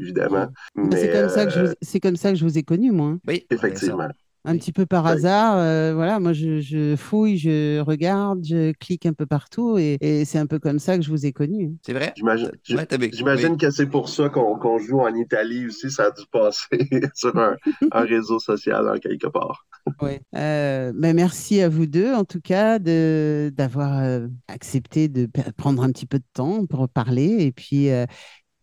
évidemment. 0.00 0.46
Mais 0.76 0.84
Mais, 0.90 0.96
c'est 1.00 1.12
comme 1.12 1.28
ça 1.28 1.44
que 1.46 1.52
je 1.52 1.60
vous, 1.64 1.72
c'est 1.82 2.00
comme 2.00 2.16
ça 2.16 2.30
que 2.32 2.36
je 2.38 2.44
vous 2.44 2.56
ai 2.58 2.62
connu, 2.62 2.90
moi. 2.92 3.08
hein. 3.08 3.18
Oui, 3.26 3.46
effectivement. 3.50 4.08
Un 4.46 4.52
Oui. 4.52 4.58
petit 4.58 4.72
peu 4.72 4.84
par 4.84 5.06
Oui. 5.06 5.10
hasard, 5.12 5.56
euh, 5.56 5.94
voilà, 5.94 6.20
moi 6.20 6.34
je, 6.34 6.60
je 6.60 6.96
fouille, 6.96 7.38
je 7.38 7.80
regarde, 7.80 8.44
je 8.44 8.72
clique 8.72 9.06
un 9.06 9.14
peu 9.14 9.24
partout 9.24 9.78
et, 9.78 9.96
et 10.02 10.24
c'est 10.26 10.38
un 10.38 10.46
peu 10.46 10.58
comme 10.58 10.78
ça 10.78 10.96
que 10.98 11.02
je 11.02 11.10
vous 11.10 11.24
ai 11.24 11.32
connu. 11.32 11.76
C'est 11.82 11.94
vrai? 11.94 12.12
J'imagine, 12.14 12.50
Ouais, 12.70 12.84
t'avais- 12.84 13.10
j'imagine 13.12 13.52
oui. 13.52 13.56
que 13.56 13.70
c'est 13.70 13.86
pour 13.86 14.08
ça 14.10 14.28
qu'on 14.28 14.78
joue 14.78 15.00
en 15.00 15.14
Italie 15.14 15.66
aussi. 15.66 15.90
Ça 15.90 16.04
a 16.06 16.10
dû 16.10 16.24
passer 16.30 16.66
sur 17.14 17.34
un, 17.38 17.56
un 17.92 18.00
réseau 18.02 18.38
social 18.38 18.86
en 18.88 18.98
quelque 18.98 19.28
part. 19.28 19.66
Ouais. 20.00 20.20
Euh, 20.36 20.92
ben, 20.94 21.14
merci 21.16 21.60
à 21.62 21.68
vous 21.68 21.86
deux, 21.86 22.12
en 22.12 22.24
tout 22.24 22.40
cas, 22.40 22.78
de 22.78 23.50
d'avoir 23.54 23.98
euh, 24.00 24.28
accepté 24.48 25.08
de 25.08 25.28
prendre 25.56 25.82
un 25.82 25.90
petit 25.90 26.06
peu 26.06 26.18
de 26.18 26.24
temps 26.34 26.66
pour 26.66 26.88
parler. 26.88 27.44
Et 27.44 27.52
puis, 27.52 27.90
euh, 27.90 28.04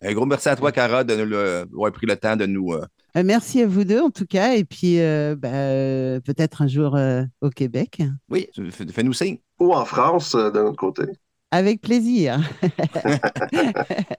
Un 0.02 0.14
gros 0.14 0.26
merci 0.26 0.50
à 0.50 0.56
toi, 0.56 0.72
Cara, 0.72 1.04
de 1.04 1.16
nous 1.16 1.30
d'avoir 1.30 1.92
pris 1.92 2.08
le 2.08 2.16
temps 2.18 2.36
de 2.36 2.46
nous. 2.46 2.74
euh, 2.74 2.86
merci 3.16 3.62
à 3.62 3.68
vous 3.68 3.84
deux, 3.84 4.00
en 4.02 4.10
tout 4.10 4.26
cas. 4.26 4.54
Et 4.56 4.64
puis, 4.64 5.00
euh, 5.00 5.36
ben, 5.38 5.54
euh, 5.54 6.20
peut-être 6.20 6.62
un 6.62 6.68
jour 6.68 6.96
euh, 6.96 7.24
au 7.42 7.50
Québec. 7.50 8.02
Oui, 8.30 8.48
fais- 8.72 8.88
fais-nous 8.88 9.14
signe. 9.14 9.38
Ou 9.60 9.74
en 9.74 9.86
France, 9.86 10.36
euh, 10.36 10.50
de 10.50 10.60
notre 10.60 10.78
côté. 10.78 11.04
Avec 11.52 11.82
plaisir. 11.82 12.40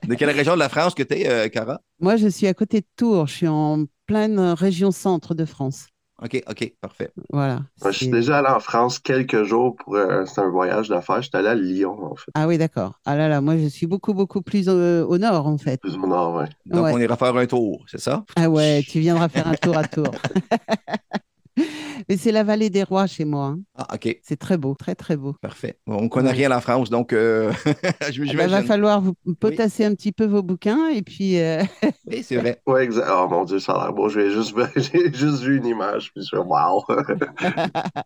De 0.07 0.13
quelle 0.15 0.29
région 0.29 0.53
de 0.53 0.59
la 0.59 0.69
France 0.69 0.93
que 0.93 1.01
tu 1.03 1.15
es, 1.15 1.49
Cara? 1.49 1.81
Moi, 1.99 2.15
je 2.15 2.27
suis 2.27 2.45
à 2.47 2.53
côté 2.53 2.81
de 2.81 2.85
Tours. 2.95 3.25
Je 3.27 3.33
suis 3.33 3.47
en 3.47 3.85
pleine 4.05 4.39
région 4.39 4.91
centre 4.91 5.33
de 5.33 5.45
France. 5.45 5.87
OK, 6.23 6.41
OK, 6.49 6.73
parfait. 6.79 7.11
Voilà. 7.31 7.59
Moi, 7.81 7.91
je 7.91 7.97
suis 7.97 8.07
déjà 8.07 8.37
allé 8.37 8.47
en 8.47 8.59
France 8.61 8.97
quelques 8.99 9.43
jours 9.43 9.75
pour 9.75 9.95
euh, 9.95 10.23
c'est 10.25 10.39
un 10.39 10.49
voyage 10.49 10.87
d'affaires. 10.87 11.21
J'étais 11.21 11.37
allé 11.39 11.49
à 11.49 11.55
Lyon, 11.55 11.97
en 12.11 12.15
fait, 12.15 12.31
Ah 12.33 12.47
oui, 12.47 12.57
d'accord. 12.57 12.93
Ah 13.05 13.15
là 13.17 13.27
là, 13.27 13.41
moi, 13.41 13.57
je 13.57 13.67
suis 13.67 13.87
beaucoup, 13.87 14.13
beaucoup 14.13 14.41
plus 14.41 14.69
au, 14.69 14.73
au 15.07 15.17
nord, 15.17 15.47
en 15.47 15.57
fait. 15.57 15.81
plus 15.81 15.95
au 15.95 16.07
nord. 16.07 16.35
Ouais. 16.35 16.45
Donc, 16.65 16.85
Ouais. 16.85 16.91
on 16.93 16.99
ira 16.99 17.17
faire 17.17 17.35
un 17.35 17.45
tour, 17.45 17.83
c'est 17.87 17.99
ça? 17.99 18.23
Ah 18.37 18.49
ouais, 18.49 18.83
tu 18.87 18.99
viendras 19.01 19.27
faire 19.27 19.47
un 19.47 19.55
tour 19.55 19.77
à 19.77 19.83
Tours. 19.83 20.15
Mais 22.09 22.17
c'est 22.17 22.31
la 22.31 22.43
vallée 22.43 22.69
des 22.69 22.83
rois 22.83 23.07
chez 23.07 23.25
moi. 23.25 23.45
hein. 23.47 23.59
Ah, 23.75 23.87
OK, 23.95 24.19
C'est 24.23 24.37
très 24.37 24.57
beau, 24.57 24.75
très, 24.75 24.95
très 24.95 25.17
beau. 25.17 25.33
parfait. 25.41 25.77
On 25.87 26.03
ne 26.03 26.07
connaît 26.07 26.29
Ouais. 26.29 26.35
rien 26.47 26.51
en 26.51 26.61
France, 26.61 26.89
donc 26.89 27.13
euh, 27.13 27.51
je- 27.65 27.69
Ah 27.71 27.83
bah, 28.01 28.11
j'imagine. 28.11 28.47
va 28.49 28.63
falloir 28.63 29.01
vous 29.01 29.13
potasser 29.39 29.85
un 29.85 29.93
petit 29.95 30.11
peu 30.11 30.25
vos 30.25 30.43
bouquins 30.43 30.89
et 30.89 31.01
puis 31.01 31.39
euh, 31.39 31.61
Oui, 32.07 32.23
c'est 32.23 32.37
vrai. 32.37 32.61
Ouais, 32.67 32.83
exact. 32.83 33.07
Oh 33.11 33.27
mon 33.29 33.43
Dieu, 33.45 33.59
ça 33.59 33.73
a 33.73 33.83
l'air 33.85 33.93
beau. 33.93 34.09
J'ai 34.09 34.31
juste, 34.31 34.53
j'ai 34.75 35.13
juste 35.13 35.41
vu 35.43 35.57
une 35.57 35.65
image, 35.65 36.11
puis 36.13 36.21
je 36.23 36.27
suis 36.27 36.37
wow. 36.37 36.83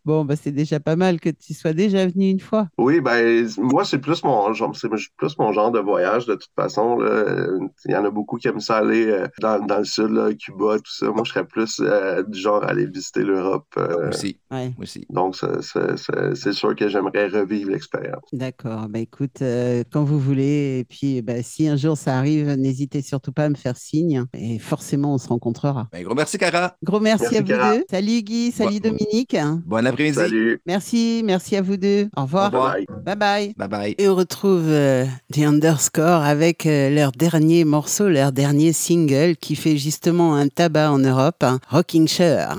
bon, 0.06 0.26
bah, 0.26 0.36
c'est 0.36 0.52
déjà 0.52 0.80
pas 0.80 0.96
mal 0.96 1.20
que 1.20 1.30
tu 1.30 1.54
sois 1.54 1.74
déjà 1.74 2.06
venu 2.08 2.30
une 2.30 2.40
fois. 2.40 2.68
Oui, 2.78 3.02
ben 3.02 3.48
moi 3.58 3.86
c'est 3.86 4.00
plus 4.00 4.24
mon 4.24 4.54
genre, 4.54 4.76
c'est 4.76 4.90
plus 4.90 5.38
mon 5.40 5.52
genre 5.52 5.72
de 5.72 5.80
voyage 5.80 6.26
de 6.26 6.36
toute 6.36 6.52
façon. 6.56 6.98
Là. 7.00 7.48
Il 7.86 7.92
y 7.92 7.96
en 7.96 8.06
a 8.06 8.10
beaucoup 8.10 8.38
qui 8.38 8.48
aiment 8.48 8.60
ça 8.60 8.78
aller 8.78 9.06
euh, 9.08 9.28
dans, 9.42 9.60
dans 9.66 9.78
le 9.80 9.84
sud, 9.86 10.10
là, 10.10 10.34
Cuba, 10.34 10.78
tout 10.78 10.92
ça. 10.92 11.08
Moi, 11.08 11.24
je 11.26 11.32
serais 11.32 11.46
plus 11.46 11.80
euh, 11.82 12.24
du 12.24 12.40
genre 12.40 12.64
à 12.64 12.68
aller 12.70 12.86
visiter 12.86 13.24
l'Europe. 13.24 13.66
Euh, 13.78 14.10
Aussi, 14.10 14.40
Ouais, 14.52 14.72
aussi. 14.80 15.06
donc 15.10 15.36
c'est- 15.36 16.52
sûr 16.54 16.76
que 16.76 16.88
j'aimerais 16.90 17.28
revivre 17.28 17.72
l'expérience. 17.72 18.24
d'accord. 18.34 18.88
Bah 18.90 19.00
écoute, 19.00 19.42
euh, 19.42 19.84
quand 19.92 20.04
vous 20.04 20.20
voulez. 20.20 20.80
Et 20.80 20.84
puis, 20.86 21.22
bah, 21.22 21.42
si 21.44 21.68
un 21.68 21.76
jour 21.76 21.98
ça 21.98 22.18
arrive, 22.18 22.50
n'hésitez 22.54 23.02
surtout 23.02 23.32
pas 23.32 23.46
à 23.46 23.50
me 23.50 23.56
faire 23.56 23.78
signe. 23.78 24.24
Et 24.34 24.60
forcément, 24.60 25.14
on 25.14 25.18
se 25.18 25.28
rencontrera. 25.28 25.88
Ben, 25.92 26.04
gros 26.04 26.16
merci, 26.16 26.38
Cara. 26.38 26.76
Gros 26.84 27.00
merci, 27.00 27.24
Merci, 27.24 27.38
à 27.38 27.42
vous 27.42 27.48
Cara. 27.48 27.76
deux. 27.78 27.84
Salut 27.90 28.22
Guy, 28.22 28.52
salut 28.52 28.80
Bon- 28.80 28.90
Dominique. 28.90 29.36
Bon 29.66 29.86
après-midi. 29.86 30.16
Salut. 30.16 30.62
Merci, 30.66 31.22
merci 31.26 31.56
à 31.56 31.62
vous 31.62 31.78
deux. 31.78 32.08
Au 32.16 32.22
revoir. 32.24 32.52
revoir. 32.52 32.74
Bye. 32.74 32.86
Bye 33.06 33.16
bye. 33.16 33.54
Bye 33.58 33.68
bye. 33.70 33.96
Et 33.98 34.08
on 34.10 34.16
retrouve 34.16 34.66
euh, 34.68 35.06
The 35.34 35.40
Underscore 35.40 36.22
avec 36.24 36.66
euh, 36.66 36.90
leur 36.90 37.12
dernier 37.12 37.66
morceau, 37.66 38.08
leur 38.10 38.32
dernier 38.32 38.74
single 38.74 39.36
qui 39.38 39.56
fait 39.56 39.78
justement 39.78 40.36
un 40.36 40.48
tabac 40.48 40.92
en 40.92 41.00
Europe, 41.00 41.44
hein, 41.44 41.60
Rocking 41.70 42.08
Chair. 42.08 42.56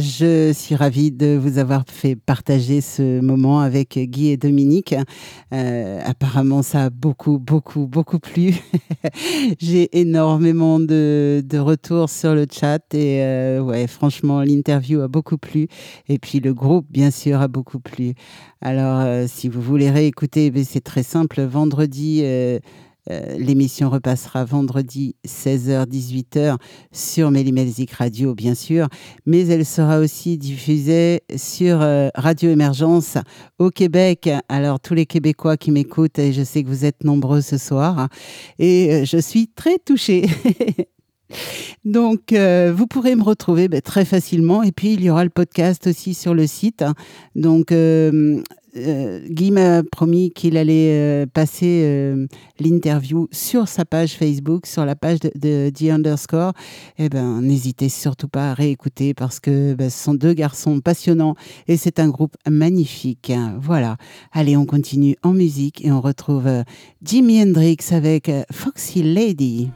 Je 0.00 0.52
suis 0.52 0.74
ravie 0.74 1.10
de 1.10 1.38
vous 1.40 1.58
avoir 1.58 1.84
fait 1.86 2.16
partager 2.16 2.80
ce 2.80 3.20
moment 3.20 3.60
avec 3.60 3.98
Guy 3.98 4.28
et 4.28 4.36
Dominique. 4.36 4.94
Euh, 5.52 6.00
apparemment, 6.04 6.62
ça 6.62 6.84
a 6.84 6.90
beaucoup, 6.90 7.38
beaucoup, 7.38 7.86
beaucoup 7.86 8.18
plu. 8.18 8.56
J'ai 9.58 9.98
énormément 9.98 10.80
de, 10.80 11.42
de 11.44 11.58
retours 11.58 12.10
sur 12.10 12.34
le 12.34 12.46
chat 12.50 12.82
et 12.94 13.22
euh, 13.22 13.60
ouais, 13.60 13.86
franchement, 13.86 14.40
l'interview 14.42 15.00
a 15.00 15.08
beaucoup 15.08 15.38
plu. 15.38 15.68
Et 16.08 16.18
puis 16.18 16.40
le 16.40 16.52
groupe, 16.52 16.86
bien 16.90 17.10
sûr, 17.10 17.40
a 17.40 17.48
beaucoup 17.48 17.80
plu. 17.80 18.14
Alors, 18.60 19.00
euh, 19.00 19.26
si 19.28 19.48
vous 19.48 19.60
voulez 19.60 19.90
réécouter, 19.90 20.50
ben, 20.50 20.64
c'est 20.64 20.84
très 20.84 21.02
simple. 21.02 21.42
Vendredi. 21.42 22.22
Euh, 23.10 23.36
L'émission 23.38 23.90
repassera 23.90 24.44
vendredi 24.44 25.14
16h-18h 25.26 26.56
sur 26.92 27.30
Mélimelzik 27.30 27.92
Radio, 27.92 28.34
bien 28.34 28.54
sûr, 28.54 28.88
mais 29.26 29.46
elle 29.46 29.64
sera 29.64 29.98
aussi 29.98 30.38
diffusée 30.38 31.22
sur 31.36 31.82
euh, 31.82 32.08
Radio 32.14 32.50
Émergence 32.50 33.18
au 33.58 33.70
Québec. 33.70 34.28
Alors, 34.48 34.80
tous 34.80 34.94
les 34.94 35.06
Québécois 35.06 35.56
qui 35.56 35.70
m'écoutent, 35.70 36.18
et 36.18 36.32
je 36.32 36.42
sais 36.42 36.62
que 36.62 36.68
vous 36.68 36.84
êtes 36.84 37.04
nombreux 37.04 37.40
ce 37.40 37.58
soir, 37.58 37.98
hein, 37.98 38.08
et 38.58 38.92
euh, 38.92 39.04
je 39.04 39.18
suis 39.18 39.48
très 39.48 39.78
touchée. 39.78 40.26
Donc, 41.84 42.32
euh, 42.32 42.72
vous 42.74 42.86
pourrez 42.86 43.14
me 43.14 43.22
retrouver 43.22 43.68
ben, 43.68 43.80
très 43.80 44.04
facilement. 44.04 44.62
Et 44.62 44.72
puis, 44.72 44.94
il 44.94 45.02
y 45.02 45.10
aura 45.10 45.24
le 45.24 45.30
podcast 45.30 45.86
aussi 45.86 46.14
sur 46.14 46.34
le 46.34 46.46
site. 46.46 46.84
Donc, 47.34 47.72
euh, 47.72 48.42
euh, 48.76 49.20
Guy 49.28 49.52
m'a 49.52 49.82
promis 49.84 50.30
qu'il 50.32 50.56
allait 50.56 51.26
passer 51.32 52.14
l'interview 52.60 53.28
sur 53.30 53.68
sa 53.68 53.84
page 53.84 54.16
Facebook, 54.16 54.66
sur 54.66 54.84
la 54.84 54.94
page 54.94 55.20
de, 55.20 55.70
The 55.70 55.90
Underscore. 55.90 56.52
Eh 56.98 57.08
ben, 57.08 57.40
n'hésitez 57.40 57.88
surtout 57.88 58.28
pas 58.28 58.50
à 58.50 58.54
réécouter 58.54 59.14
parce 59.14 59.40
que 59.40 59.74
ben, 59.74 59.88
ce 59.88 60.04
sont 60.04 60.14
deux 60.14 60.34
garçons 60.34 60.80
passionnants 60.80 61.36
et 61.68 61.76
c'est 61.76 62.00
un 62.00 62.08
groupe 62.08 62.36
magnifique. 62.48 63.32
Voilà. 63.60 63.96
Allez, 64.32 64.56
on 64.56 64.66
continue 64.66 65.16
en 65.22 65.32
musique 65.32 65.84
et 65.84 65.90
on 65.90 66.00
retrouve 66.00 66.48
Jimi 67.02 67.42
Hendrix 67.42 67.78
avec 67.92 68.30
Foxy 68.52 69.02
Lady. 69.02 69.70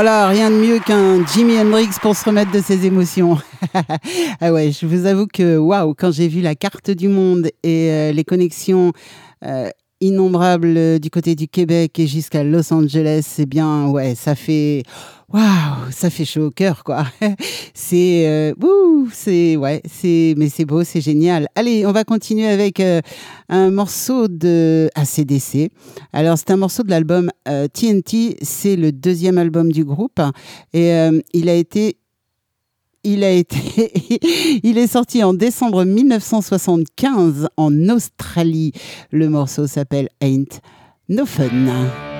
Voilà, 0.00 0.28
rien 0.28 0.48
de 0.48 0.54
mieux 0.54 0.78
qu'un 0.78 1.26
Jimi 1.26 1.58
Hendrix 1.58 1.88
pour 2.00 2.14
se 2.14 2.24
remettre 2.24 2.52
de 2.52 2.60
ses 2.60 2.86
émotions. 2.86 3.36
ah 4.40 4.52
ouais, 4.52 4.70
je 4.70 4.86
vous 4.86 5.06
avoue 5.06 5.26
que 5.26 5.56
waouh, 5.56 5.92
quand 5.92 6.12
j'ai 6.12 6.28
vu 6.28 6.40
la 6.40 6.54
carte 6.54 6.92
du 6.92 7.08
monde 7.08 7.48
et 7.64 7.90
euh, 7.90 8.12
les 8.12 8.22
connexions 8.22 8.92
euh, 9.44 9.70
innombrables 10.00 11.00
du 11.00 11.10
côté 11.10 11.34
du 11.34 11.48
Québec 11.48 11.98
et 11.98 12.06
jusqu'à 12.06 12.44
Los 12.44 12.72
Angeles, 12.72 13.22
c'est 13.26 13.44
bien, 13.44 13.88
ouais, 13.88 14.14
ça 14.14 14.36
fait 14.36 14.84
waouh, 15.32 15.90
ça 15.90 16.10
fait 16.10 16.24
chaud 16.24 16.46
au 16.46 16.50
cœur 16.50 16.84
quoi. 16.84 17.06
c'est 17.74 18.26
euh, 18.26 18.54
c'est 19.12 19.56
ouais, 19.56 19.82
c'est 19.88 20.34
mais 20.36 20.48
c'est 20.48 20.64
beau, 20.64 20.84
c'est 20.84 21.00
génial. 21.00 21.48
Allez, 21.54 21.86
on 21.86 21.92
va 21.92 22.04
continuer 22.04 22.46
avec 22.46 22.80
euh, 22.80 23.00
un 23.48 23.70
morceau 23.70 24.28
de 24.28 24.90
ACDC. 24.94 25.70
Alors, 26.12 26.38
c'est 26.38 26.50
un 26.50 26.56
morceau 26.56 26.82
de 26.82 26.90
l'album 26.90 27.30
euh, 27.48 27.68
TNT, 27.68 28.36
c'est 28.42 28.76
le 28.76 28.92
deuxième 28.92 29.38
album 29.38 29.72
du 29.72 29.84
groupe 29.84 30.20
et 30.72 30.92
euh, 30.92 31.20
il 31.32 31.48
a 31.48 31.54
été 31.54 31.98
il 33.04 33.24
a 33.24 33.30
été, 33.30 33.92
il 34.62 34.76
est 34.76 34.88
sorti 34.88 35.22
en 35.22 35.32
décembre 35.32 35.84
1975 35.84 37.48
en 37.56 37.88
Australie. 37.88 38.72
Le 39.12 39.28
morceau 39.28 39.66
s'appelle 39.66 40.08
Ain't 40.20 40.60
No 41.08 41.24
Fun. 41.24 42.17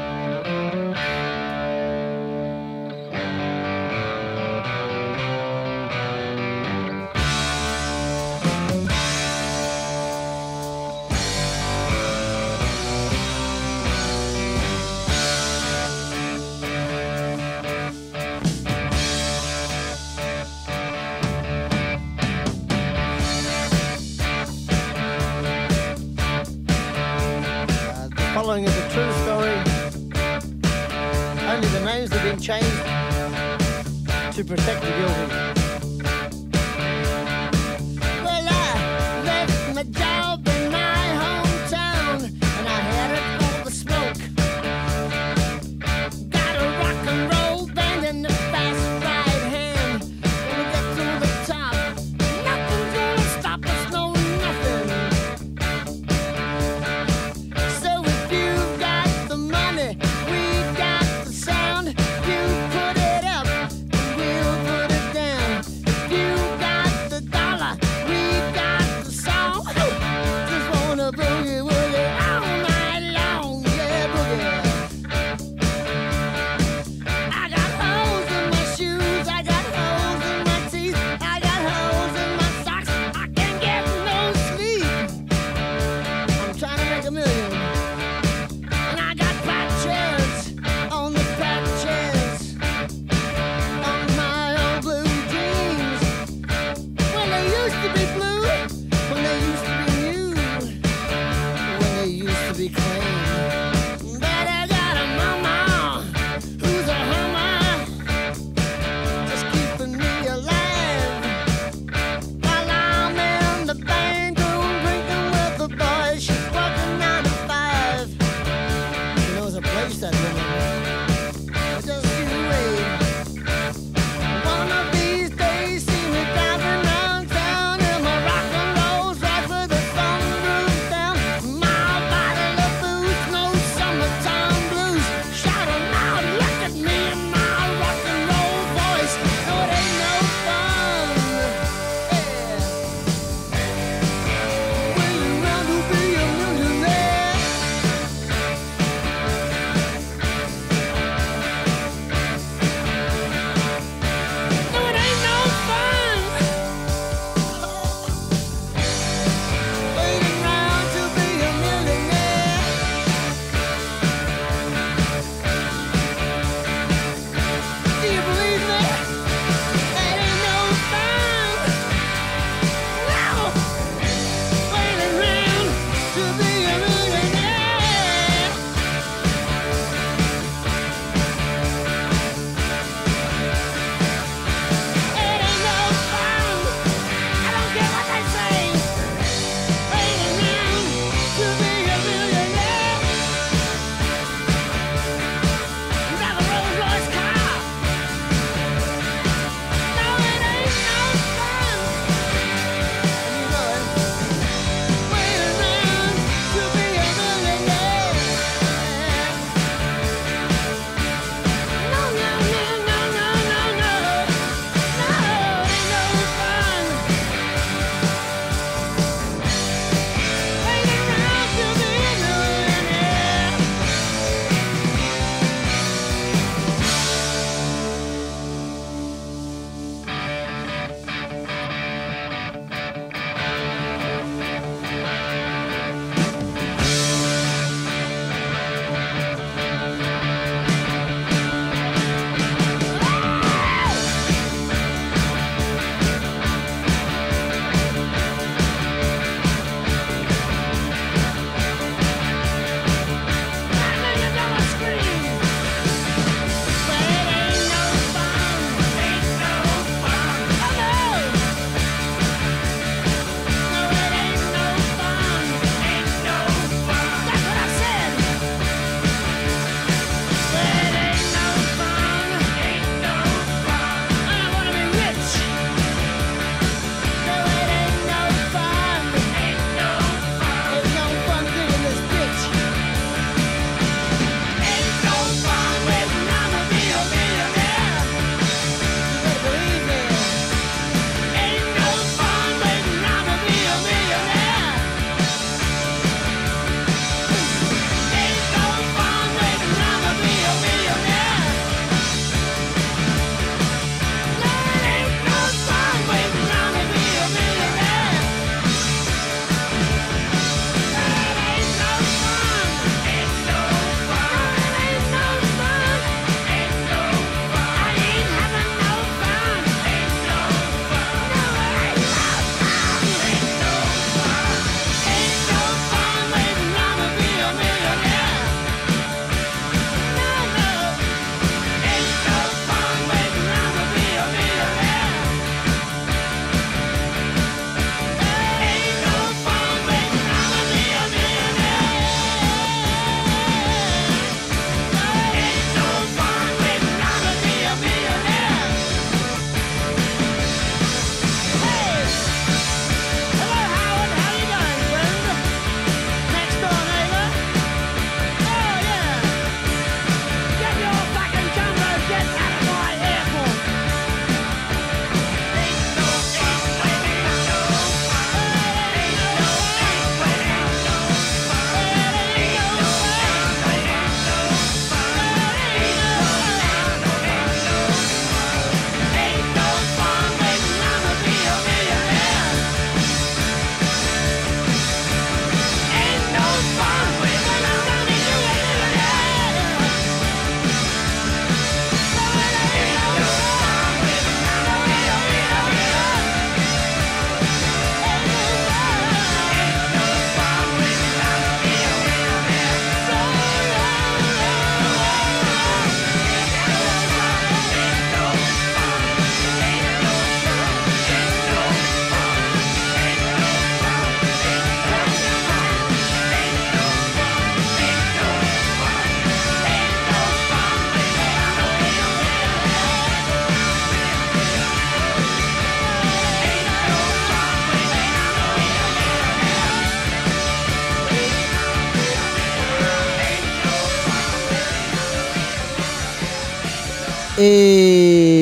supposed 97.70 97.95
to 97.95 98.07
be 98.07 98.19
blue. 98.19 98.38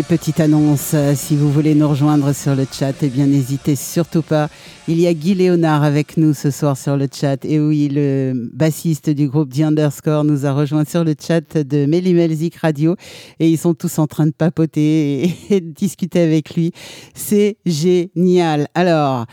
Petite 0.08 0.38
annonce, 0.38 0.92
euh, 0.94 1.14
si 1.16 1.34
vous 1.36 1.50
voulez 1.50 1.74
nous 1.74 1.88
rejoindre 1.88 2.32
sur 2.32 2.54
le 2.54 2.64
chat, 2.70 2.92
eh 3.02 3.08
bien 3.08 3.26
n'hésitez 3.26 3.74
surtout 3.74 4.22
pas. 4.22 4.48
Il 4.86 5.00
y 5.00 5.06
a 5.08 5.14
Guy 5.14 5.34
Léonard 5.34 5.82
avec 5.82 6.16
nous 6.16 6.32
ce 6.32 6.52
soir 6.52 6.76
sur 6.76 6.96
le 6.96 7.08
chat. 7.12 7.44
Et 7.44 7.58
oui, 7.58 7.88
le 7.92 8.32
bassiste 8.52 9.10
du 9.10 9.28
groupe 9.28 9.52
The 9.52 9.62
Underscore 9.62 10.22
nous 10.22 10.46
a 10.46 10.52
rejoint 10.52 10.84
sur 10.84 11.02
le 11.02 11.14
chat 11.18 11.58
de 11.58 11.86
Melzik 11.86 12.56
Radio. 12.56 12.94
Et 13.40 13.50
ils 13.50 13.58
sont 13.58 13.74
tous 13.74 13.98
en 13.98 14.06
train 14.06 14.26
de 14.26 14.32
papoter 14.32 15.24
et, 15.24 15.36
et 15.50 15.60
de 15.60 15.72
discuter 15.72 16.20
avec 16.20 16.54
lui. 16.54 16.72
C'est 17.14 17.56
génial. 17.66 18.68
Alors... 18.74 19.26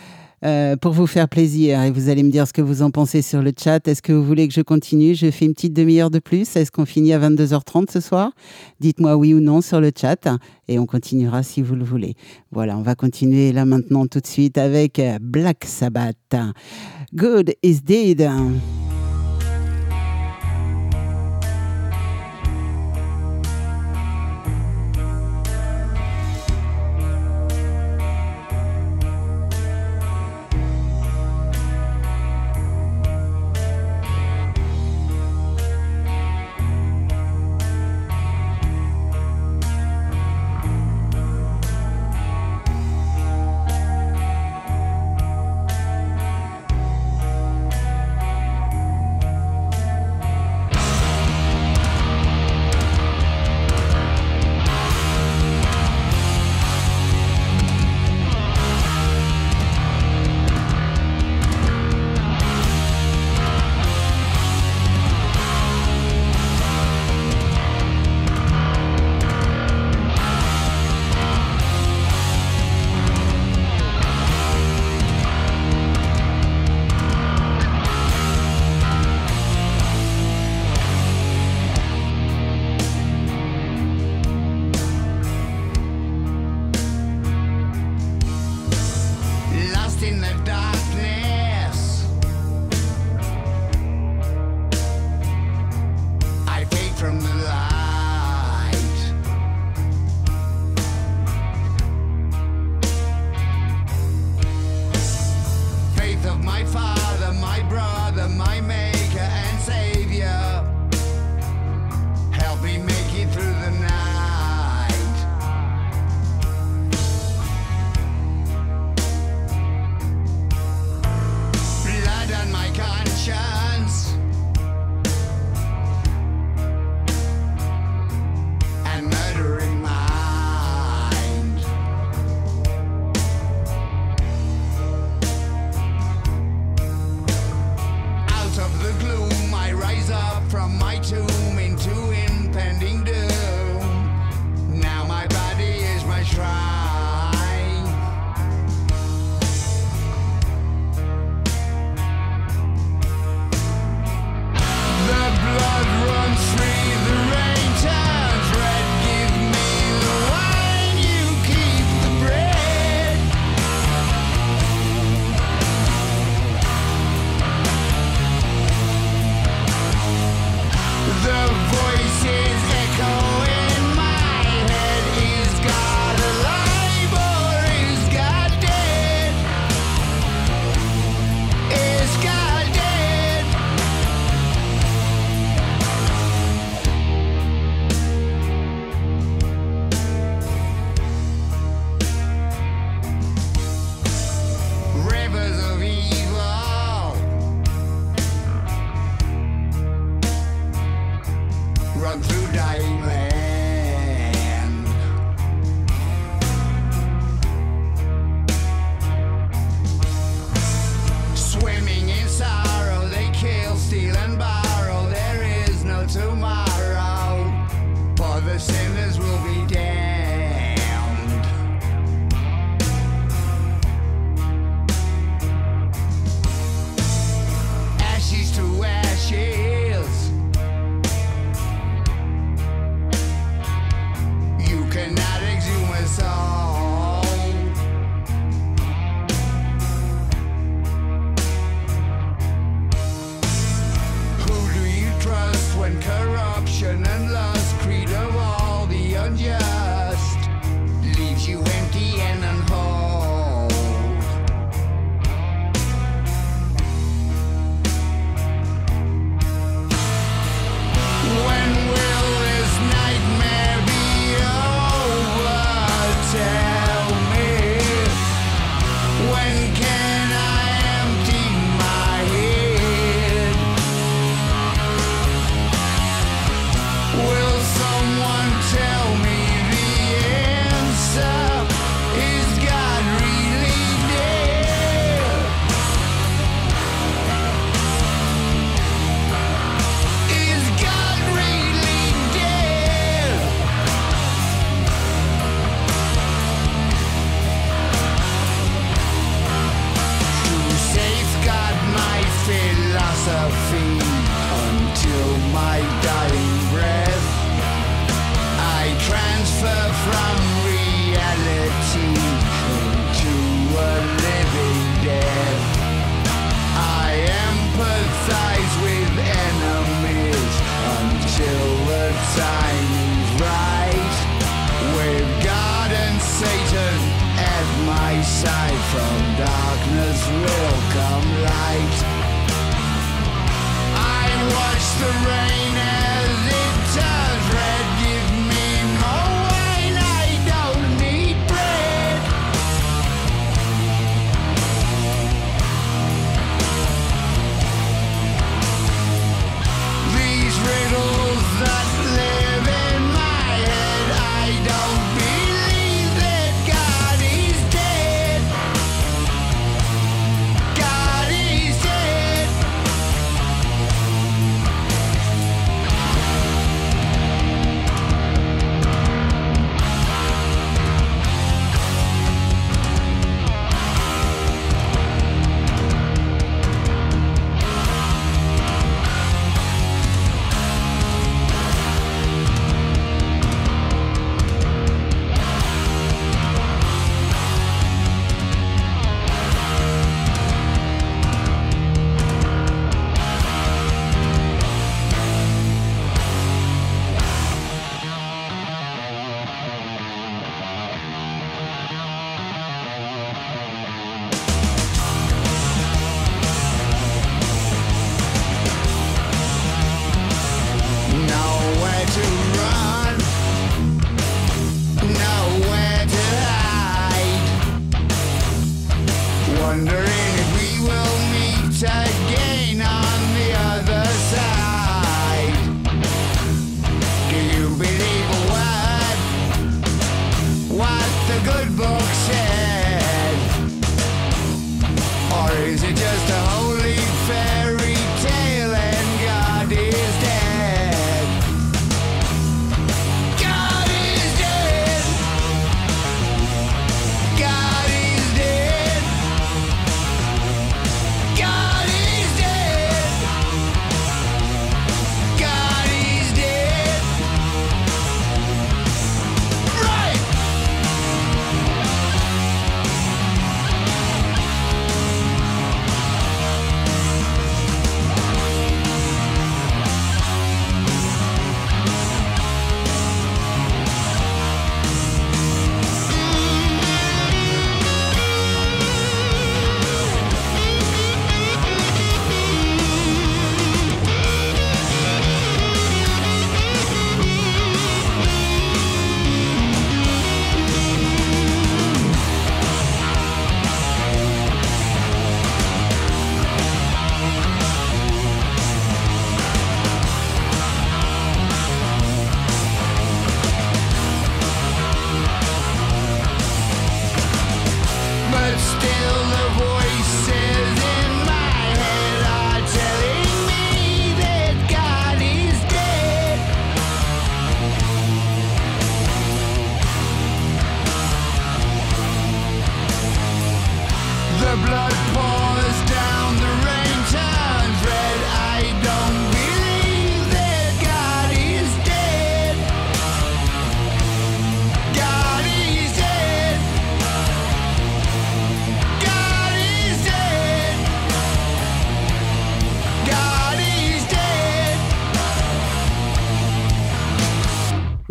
Euh, 0.43 0.75
pour 0.75 0.91
vous 0.91 1.07
faire 1.07 1.29
plaisir, 1.29 1.81
et 1.81 1.91
vous 1.91 2.09
allez 2.09 2.21
me 2.21 2.29
dire 2.29 2.45
ce 2.47 2.51
que 2.51 2.61
vous 2.61 2.81
en 2.81 2.91
pensez 2.91 3.21
sur 3.21 3.41
le 3.41 3.53
chat. 3.57 3.87
Est-ce 3.87 4.01
que 4.01 4.11
vous 4.11 4.23
voulez 4.23 4.47
que 4.47 4.53
je 4.53 4.61
continue? 4.61 5.15
Je 5.15 5.31
fais 5.31 5.45
une 5.45 5.53
petite 5.53 5.73
demi-heure 5.73 6.09
de 6.09 6.19
plus. 6.19 6.55
Est-ce 6.57 6.69
qu'on 6.69 6.85
finit 6.85 7.13
à 7.13 7.19
22h30 7.19 7.89
ce 7.89 8.01
soir? 8.01 8.31
Dites-moi 8.81 9.15
oui 9.15 9.33
ou 9.33 9.39
non 9.39 9.61
sur 9.61 9.79
le 9.79 9.91
chat 9.95 10.27
et 10.67 10.79
on 10.79 10.85
continuera 10.85 11.43
si 11.43 11.61
vous 11.61 11.75
le 11.75 11.85
voulez. 11.85 12.15
Voilà, 12.51 12.77
on 12.77 12.81
va 12.81 12.95
continuer 12.95 13.53
là 13.53 13.63
maintenant 13.65 14.05
tout 14.05 14.19
de 14.19 14.27
suite 14.27 14.57
avec 14.57 15.01
Black 15.21 15.63
Sabbath. 15.65 16.35
Good 17.15 17.53
is 17.63 17.81
dead. 17.81 18.29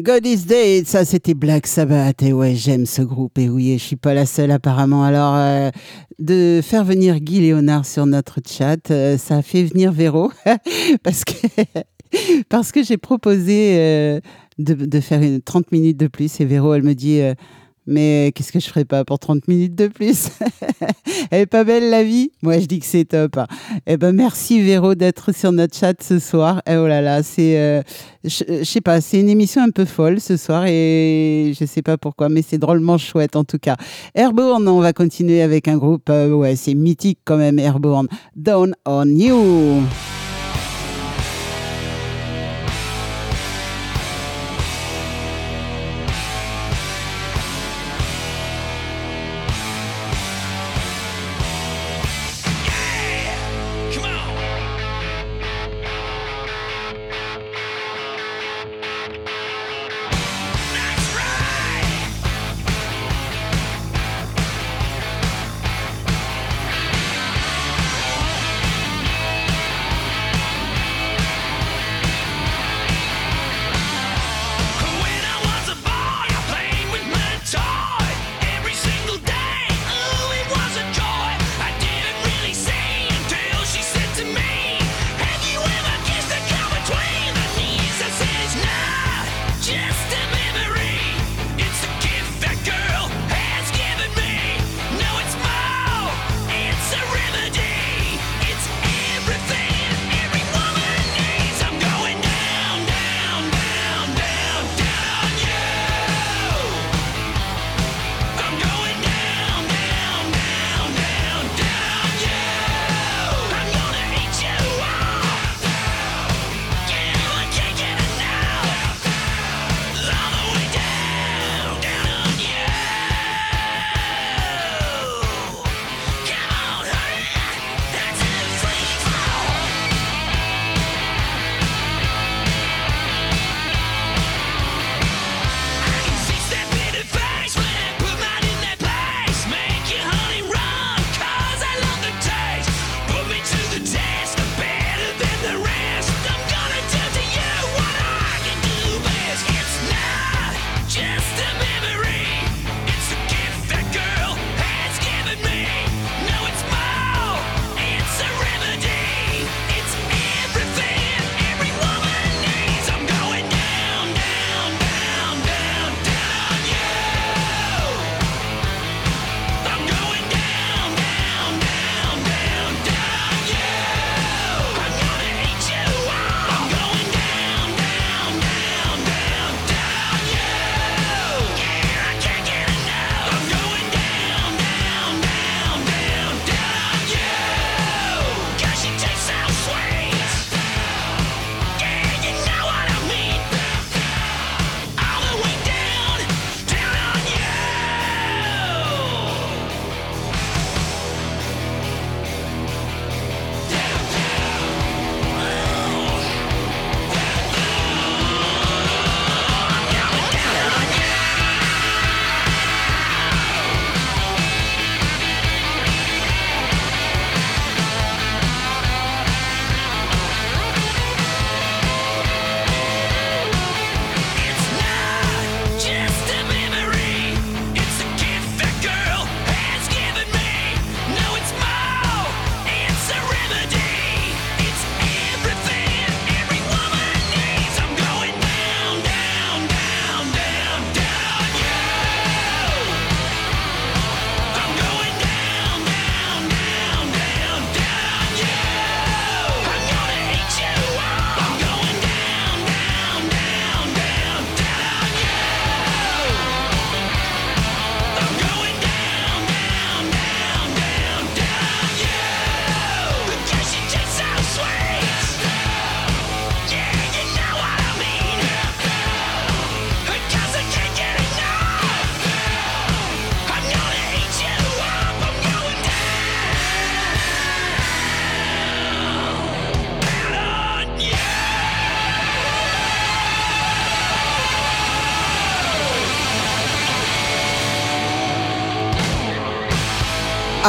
God 0.02 0.26
is 0.26 0.46
Dead, 0.46 0.88
ça 0.88 1.04
c'était 1.04 1.34
Black 1.34 1.68
Sabbath. 1.68 2.24
Et 2.24 2.32
ouais, 2.32 2.56
j'aime 2.56 2.86
ce 2.86 3.02
groupe. 3.02 3.38
Et 3.38 3.48
oui, 3.48 3.70
et 3.70 3.78
je 3.78 3.84
suis 3.84 3.94
pas 3.94 4.14
la 4.14 4.26
seule 4.26 4.50
apparemment. 4.50 5.04
Alors, 5.04 5.36
euh, 5.36 5.70
de 6.18 6.60
faire 6.60 6.82
venir 6.82 7.20
Guy 7.20 7.40
Léonard 7.40 7.86
sur 7.86 8.04
notre 8.04 8.40
chat, 8.44 8.90
euh, 8.90 9.16
ça 9.16 9.36
a 9.36 9.42
fait 9.42 9.62
venir 9.62 9.92
Véro. 9.92 10.32
parce 11.04 11.24
que, 11.24 11.34
parce 12.48 12.72
que 12.72 12.82
j'ai 12.82 12.96
proposé 12.96 13.76
euh, 13.78 14.20
de, 14.58 14.74
de 14.74 15.00
faire 15.00 15.22
une 15.22 15.40
30 15.40 15.70
minutes 15.70 15.98
de 15.98 16.08
plus. 16.08 16.40
Et 16.40 16.44
Véro, 16.46 16.74
elle 16.74 16.82
me 16.82 16.94
dit. 16.94 17.20
Mais 17.86 18.32
qu'est-ce 18.34 18.52
que 18.52 18.60
je 18.60 18.68
ferais 18.68 18.84
pas 18.84 19.04
pour 19.04 19.18
30 19.18 19.48
minutes 19.48 19.74
de 19.74 19.88
plus? 19.88 20.28
Elle 21.30 21.42
est 21.42 21.46
pas 21.46 21.64
belle 21.64 21.90
la 21.90 22.04
vie? 22.04 22.30
Moi 22.42 22.58
je 22.58 22.66
dis 22.66 22.78
que 22.80 22.86
c'est 22.86 23.04
top. 23.04 23.38
hein. 23.38 23.46
Eh 23.86 23.96
ben 23.96 24.12
merci 24.12 24.60
Véro 24.62 24.94
d'être 24.94 25.32
sur 25.34 25.52
notre 25.52 25.76
chat 25.76 26.00
ce 26.02 26.18
soir. 26.18 26.62
Et 26.66 26.76
oh 26.76 26.86
là 26.86 27.00
là, 27.00 27.22
c'est 27.22 27.58
euh, 27.58 27.82
je 28.24 28.62
sais 28.64 28.80
pas, 28.80 29.00
c'est 29.00 29.20
une 29.20 29.28
émission 29.28 29.62
un 29.62 29.70
peu 29.70 29.84
folle 29.84 30.20
ce 30.20 30.36
soir 30.36 30.64
et 30.66 31.52
je 31.58 31.64
sais 31.64 31.82
pas 31.82 31.98
pourquoi, 31.98 32.28
mais 32.28 32.42
c'est 32.42 32.58
drôlement 32.58 32.98
chouette 32.98 33.36
en 33.36 33.44
tout 33.44 33.58
cas. 33.58 33.76
Airborne, 34.14 34.68
on 34.68 34.80
va 34.80 34.92
continuer 34.92 35.42
avec 35.42 35.68
un 35.68 35.76
groupe, 35.76 36.08
euh, 36.10 36.32
ouais, 36.32 36.56
c'est 36.56 36.74
mythique 36.74 37.18
quand 37.24 37.36
même 37.36 37.58
Airborne. 37.58 38.08
Down 38.36 38.74
on 38.86 39.06
You. 39.06 39.82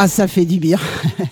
Ah, 0.03 0.09
ça 0.09 0.27
fait 0.27 0.43
du 0.43 0.59
bien. 0.59 0.77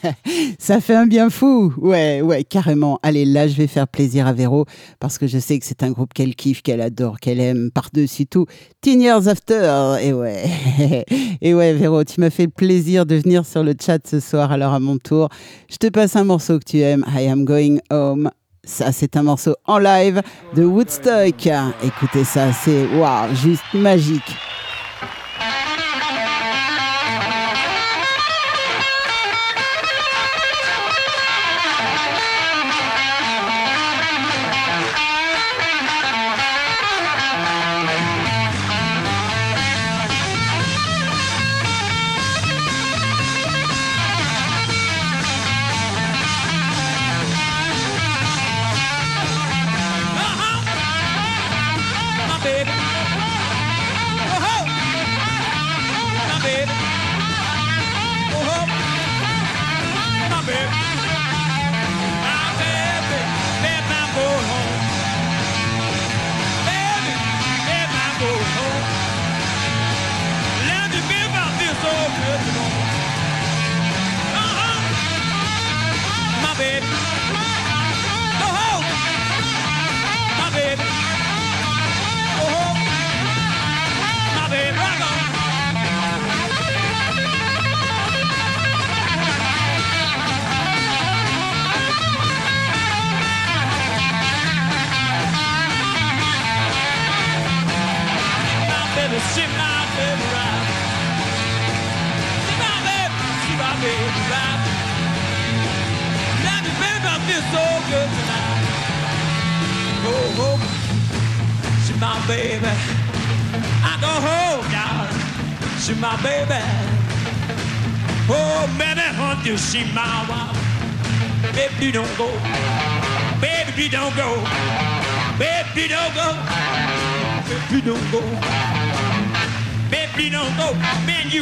ça 0.58 0.80
fait 0.80 0.96
un 0.96 1.06
bien 1.06 1.30
fou. 1.30 1.74
Ouais, 1.78 2.22
ouais, 2.22 2.46
carrément. 2.46 3.02
Allez, 3.04 3.26
là, 3.26 3.46
je 3.46 3.54
vais 3.56 3.68
faire 3.68 3.86
plaisir 3.86 4.28
à 4.28 4.32
Véro 4.32 4.66
parce 5.02 5.18
que 5.18 5.28
je 5.28 5.40
sais 5.40 5.60
que 5.60 5.66
c'est 5.66 5.84
un 5.84 5.92
groupe 5.92 6.14
qu'elle 6.14 6.36
kiffe, 6.36 6.62
qu'elle 6.62 6.80
adore, 6.80 7.20
qu'elle 7.20 7.42
aime 7.42 7.70
par-dessus 7.70 8.28
tout. 8.28 8.46
Teen 8.80 9.02
Years 9.02 9.28
After. 9.28 9.98
Et 10.02 10.14
ouais. 10.14 10.46
Et 11.42 11.54
ouais, 11.54 11.74
Véro, 11.74 12.06
tu 12.06 12.22
m'as 12.22 12.30
fait 12.30 12.48
plaisir 12.48 13.06
de 13.06 13.16
venir 13.16 13.46
sur 13.46 13.62
le 13.62 13.74
chat 13.78 14.08
ce 14.08 14.22
soir. 14.22 14.54
Alors, 14.54 14.72
à 14.72 14.80
mon 14.80 14.98
tour, 14.98 15.28
je 15.70 15.76
te 15.76 15.88
passe 15.88 16.16
un 16.16 16.24
morceau 16.24 16.58
que 16.58 16.64
tu 16.64 16.80
aimes. 16.80 17.06
I 17.14 17.28
am 17.28 17.44
going 17.44 17.80
home. 17.90 18.32
Ça, 18.64 18.94
c'est 18.94 19.18
un 19.18 19.24
morceau 19.24 19.54
en 19.66 19.80
live 19.80 20.22
de 20.56 20.64
Woodstock. 20.64 21.46
Écoutez 21.84 22.24
ça, 22.24 22.54
c'est 22.54 22.86
waouh, 22.96 23.36
juste 23.36 23.66
magique. 23.74 24.38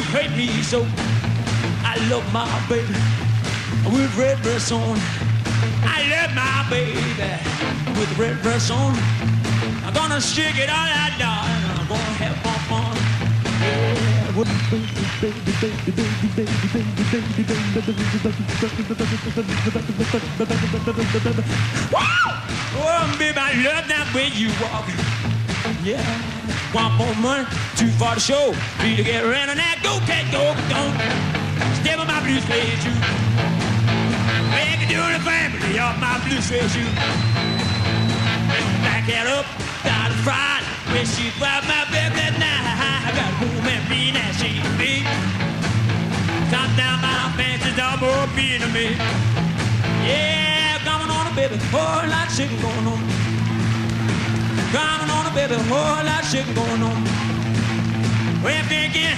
Hate 0.09 0.35
me 0.35 0.47
so. 0.63 0.85
I 1.85 1.97
love 2.09 2.25
my 2.33 2.49
baby 2.67 2.93
with 3.93 4.15
red 4.17 4.41
dress 4.41 4.71
on. 4.71 4.97
I 5.85 6.01
love 6.09 6.33
my 6.33 6.65
baby 6.69 6.97
with 7.99 8.17
red 8.17 8.41
dress 8.41 8.71
on. 8.71 8.95
I'm 9.85 9.93
gonna 9.93 10.19
shake 10.21 10.57
it 10.57 10.69
all 10.69 10.89
out, 11.01 11.13
darling. 11.19 11.63
I'm 11.77 11.87
gonna 11.87 12.17
have 12.21 12.37
more 12.41 12.61
fun. 12.69 12.97
Yeah, 13.61 14.31
baby, 14.33 14.57
baby, 14.71 15.51
baby, 15.61 15.81
baby, 15.99 16.27
baby, 16.35 16.57
baby, 16.73 17.03
baby, 17.11 17.43
baby. 17.43 18.39
Oh, 22.81 23.15
baby, 23.19 23.37
I 23.37 23.53
love 23.63 23.87
that 23.87 24.11
way 24.15 24.29
you 24.33 24.49
walk. 24.61 24.87
Yeah. 25.83 26.01
One 26.71 26.93
more 26.93 27.15
money, 27.15 27.45
two 27.77 27.89
for 27.97 28.13
the 28.13 28.19
show. 28.19 28.53
Three 28.79 28.95
to 28.95 29.03
get 29.03 29.23
around 29.23 29.49
on 29.49 29.57
that. 29.57 29.78
Go. 30.69 30.81
Step 31.81 31.99
on 31.99 32.07
my 32.07 32.21
blue 32.21 32.39
suede 32.45 32.77
shoe. 32.83 32.93
Baby, 34.53 34.85
doing 34.85 35.13
the 35.17 35.23
family 35.25 35.79
off 35.79 35.97
my 35.99 36.21
blue 36.25 36.41
suede 36.41 36.69
shoe. 36.69 36.85
Back 38.85 39.09
it 39.09 39.27
up, 39.27 39.45
it 39.83 40.13
fried. 40.23 40.63
When 40.93 41.05
she 41.05 41.29
brought 41.37 41.65
my 41.65 41.85
baby 41.89 42.17
that 42.21 42.37
night, 42.37 42.65
I 43.05 43.11
got 43.17 43.31
home 43.41 43.65
and 43.65 43.83
being 43.89 44.13
that 44.13 44.33
she 44.37 44.61
be. 44.77 45.05
Top 46.53 46.69
down 46.77 47.01
my 47.01 47.29
fancy 47.37 47.73
double 47.77 48.25
being 48.35 48.61
to 48.61 48.69
me. 48.69 48.97
Yeah, 50.05 50.77
coming 50.85 51.09
on 51.09 51.27
a 51.29 51.33
baby, 51.35 51.57
whole 51.73 52.05
lot 52.09 52.29
of 52.29 52.35
chicken 52.37 52.57
going 52.61 52.87
on. 52.89 53.01
Coming 54.73 55.09
on 55.13 55.25
a 55.25 55.33
baby, 55.33 55.55
whole 55.69 56.01
lot 56.05 56.23
of 56.23 56.29
chicken 56.29 56.53
going 56.53 56.81
on. 56.81 56.99
Well, 58.41 58.63
thinking, 58.65 59.17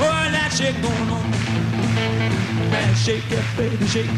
lot 0.00 0.34
of 0.34 0.58
chicken 0.58 0.80
going 0.82 1.10
on. 1.10 1.30
Man, 2.70 2.94
shake 2.94 3.30
it, 3.30 3.44
baby, 3.56 3.86
shake. 3.86 4.10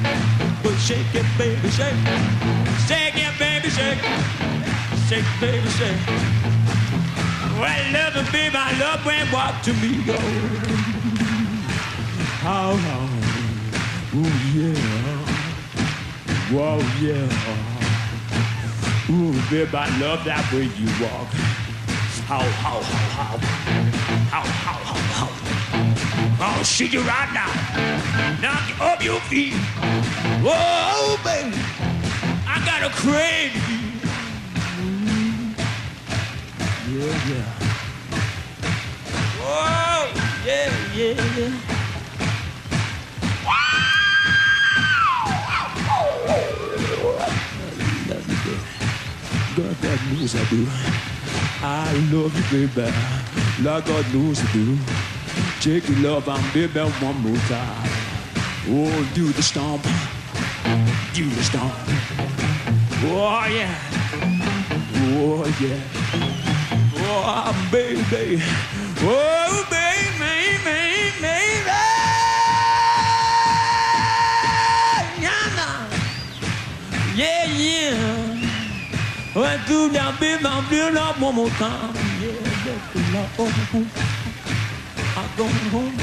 Well, 0.62 0.76
shake 0.76 1.14
it, 1.14 1.26
baby, 1.38 1.68
shake. 1.70 1.94
Shake 2.86 3.16
it, 3.16 3.38
baby, 3.38 3.68
shake. 3.70 4.02
Shake, 5.09 5.24
baby, 5.40 5.68
shake. 5.78 6.01
Well, 7.59 7.92
love 7.92 8.16
it, 8.16 8.32
baby, 8.32 8.56
I 8.56 8.72
love 8.78 9.05
when 9.05 9.30
walk 9.32 9.62
to 9.62 9.72
me 9.74 10.02
go. 10.05 10.18
How 12.42 12.70
oh, 12.70 12.76
long? 12.86 13.10
Ooh, 14.16 14.38
yeah. 14.55 15.34
Whoa, 16.52 16.78
yeah. 17.01 17.28
Ooh, 19.10 19.32
baby, 19.51 19.76
I 19.76 19.88
love 19.98 20.24
that 20.24 20.44
way 20.52 20.64
you 20.64 20.88
walk. 21.02 21.28
How, 22.26 22.40
how, 22.40 22.80
how, 22.80 23.28
how. 23.28 23.38
How, 24.30 24.42
how, 24.42 24.78
how, 24.84 25.26
how. 25.26 25.53
I'll 26.47 26.62
shake 26.62 26.93
you 26.93 27.01
right 27.01 27.33
now. 27.33 27.49
Knock 28.43 28.69
you 28.69 28.75
off 28.85 29.03
your 29.03 29.19
feet. 29.33 29.55
Whoa, 30.45 31.16
baby. 31.25 31.57
I 32.47 32.61
got 32.66 32.83
a 32.83 32.91
crazy. 33.01 33.59
Yeah, 36.93 37.31
yeah. 37.31 37.47
Whoa, 39.41 40.12
yeah, 40.45 40.71
yeah, 40.95 41.39
yeah. 41.39 41.61
God, 49.57 49.77
God 49.81 49.99
knows 50.12 50.35
I 50.35 50.45
do. 50.51 50.66
I 51.62 51.93
love 52.12 52.53
you, 52.53 52.66
baby. 52.66 52.93
Lord 53.62 53.85
God 53.87 54.05
knows 54.12 54.41
I 54.41 54.53
do. 54.53 55.03
Take 55.60 55.89
your 55.89 55.98
love 55.98 56.28
and 56.28 56.52
baby 56.52 56.81
one 56.81 57.20
more 57.22 57.36
time. 57.48 57.89
Oh, 58.68 59.10
do 59.14 59.32
the 59.32 59.43
stomp. 59.43 59.82
Do 61.14 61.28
the 61.28 61.43
stomp. 61.43 61.72
Oh, 63.06 63.47
yeah. 63.51 63.74
Oh, 65.16 65.44
yeah. 65.60 65.81
Oh, 66.97 67.68
baby. 67.72 68.43
Oh, 69.01 69.66
baby, 69.70 70.18
baby, 70.18 71.12
baby. 71.20 71.70
Yeah, 77.16 77.47
yeah. 77.47 77.94
Ouais, 79.36 79.59
tout 79.66 79.89
bien, 79.89 80.12
baby, 80.18 80.44
feeling 80.68 80.97
one 81.20 81.35
more 81.35 81.48
time. 81.59 81.94
Yeah, 82.20 82.32
yeah, 82.66 83.22
yeah. 83.72 84.23
Going 85.36 85.51
home. 85.51 85.98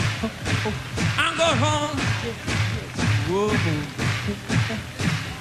I'm 1.17 1.37
going 1.37 1.57
home. 1.57 1.97
Whoa. 3.31 3.47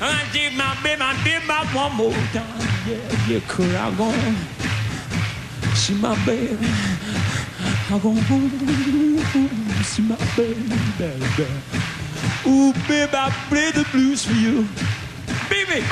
I 0.01 0.25
did 0.33 0.55
my 0.55 0.77
baby, 0.81 1.03
I 1.03 1.25
did 1.25 1.45
my 1.45 1.67
one 1.75 1.97
more 1.97 2.12
time. 2.33 2.61
Yeah, 2.87 3.29
yeah, 3.29 3.41
cause 3.49 3.75
I'm 3.75 3.97
going. 3.97 4.37
See 5.75 5.95
my 5.95 6.15
baby. 6.25 6.57
I'm 7.91 7.99
going 7.99 8.17
home. 8.31 8.51
see 9.83 10.03
my 10.03 10.17
baby, 10.37 10.62
baby. 10.97 11.51
Ooh, 12.47 12.73
baby, 12.87 13.12
I 13.12 13.31
play 13.49 13.73
the 13.73 13.85
blues 13.91 14.25
for 14.25 14.35
you. 14.35 14.69
Baby! 15.49 15.85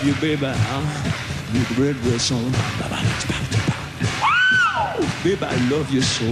love 0.00 0.08
you, 0.08 0.14
baby. 0.20 0.46
Huh? 0.46 0.82
You 1.52 1.64
the 1.64 1.74
red 1.82 1.96
red 2.06 2.20
song. 2.20 2.52
Baby, 5.22 5.44
I 5.44 5.56
love 5.68 5.90
you 5.90 6.00
so. 6.00 6.24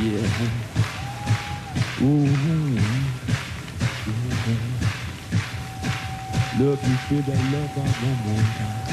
Yeah. 0.00 0.26
Ooh. 2.02 3.19
Love 6.60 6.82
you, 6.84 6.96
baby, 7.08 7.32
that 7.32 7.40
love 7.54 7.72
you 7.74 7.82
one 8.04 8.18
more 8.26 8.44
time. 8.58 8.84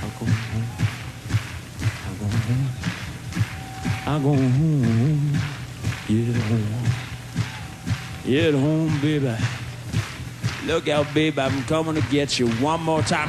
I'm 0.00 0.10
going 0.18 0.32
home. 0.48 0.68
I'm 2.06 2.14
going 2.16 2.40
home. 2.48 2.68
I'm 4.06 4.22
going 4.22 4.52
home. 4.52 5.36
Get 6.08 6.36
home. 6.48 6.88
Get 8.24 8.54
home, 8.54 8.92
baby. 9.02 9.36
Look 10.64 10.88
out, 10.88 11.12
baby, 11.12 11.38
I'm 11.38 11.62
coming 11.64 11.96
to 11.96 12.08
get 12.08 12.38
you 12.38 12.48
one 12.48 12.82
more 12.82 13.02
time. 13.02 13.28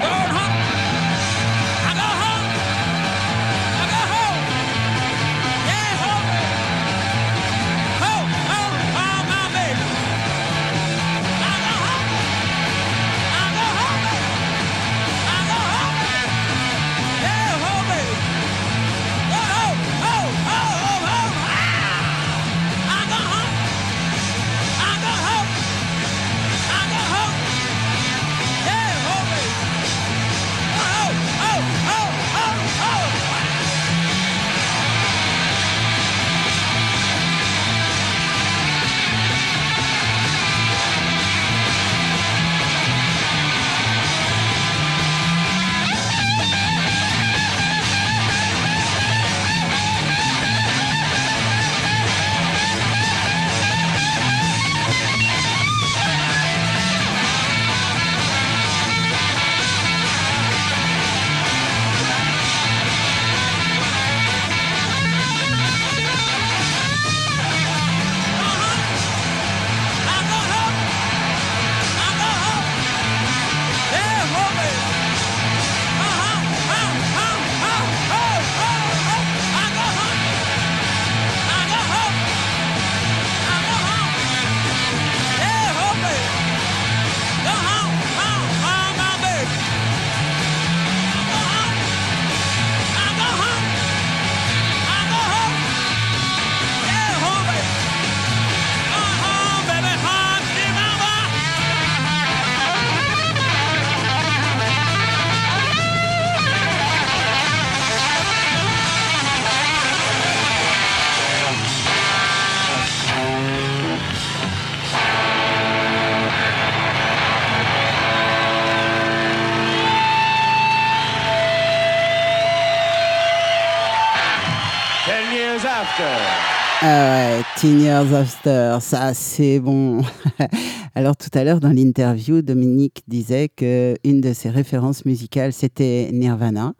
After, 127.89 128.77
ça 128.81 129.13
c'est 129.13 129.59
bon. 129.59 130.01
Alors 130.95 131.17
tout 131.17 131.29
à 131.33 131.43
l'heure 131.43 131.59
dans 131.59 131.71
l'interview, 131.71 132.41
Dominique 132.41 133.03
disait 133.07 133.49
que 133.49 133.95
une 134.03 134.21
de 134.21 134.31
ses 134.33 134.49
références 134.49 135.05
musicales 135.05 135.53
c'était 135.53 136.09
Nirvana. 136.13 136.73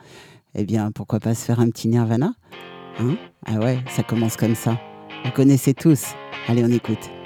Eh 0.56 0.65
bien, 0.65 0.91
pourquoi 0.91 1.19
pas 1.19 1.34
se 1.34 1.45
faire 1.45 1.60
un 1.60 1.69
petit 1.69 1.88
Nirvana? 1.88 2.34
Hein? 2.99 3.15
Ah 3.45 3.57
ouais, 3.60 3.80
ça 3.90 4.03
commence 4.03 4.36
comme 4.36 4.56
ça. 4.56 4.80
Vous 5.26 5.31
connaissez 5.31 5.73
tous. 5.73 6.03
Allez, 6.48 6.64
on 6.64 6.72
écoute. 6.72 7.18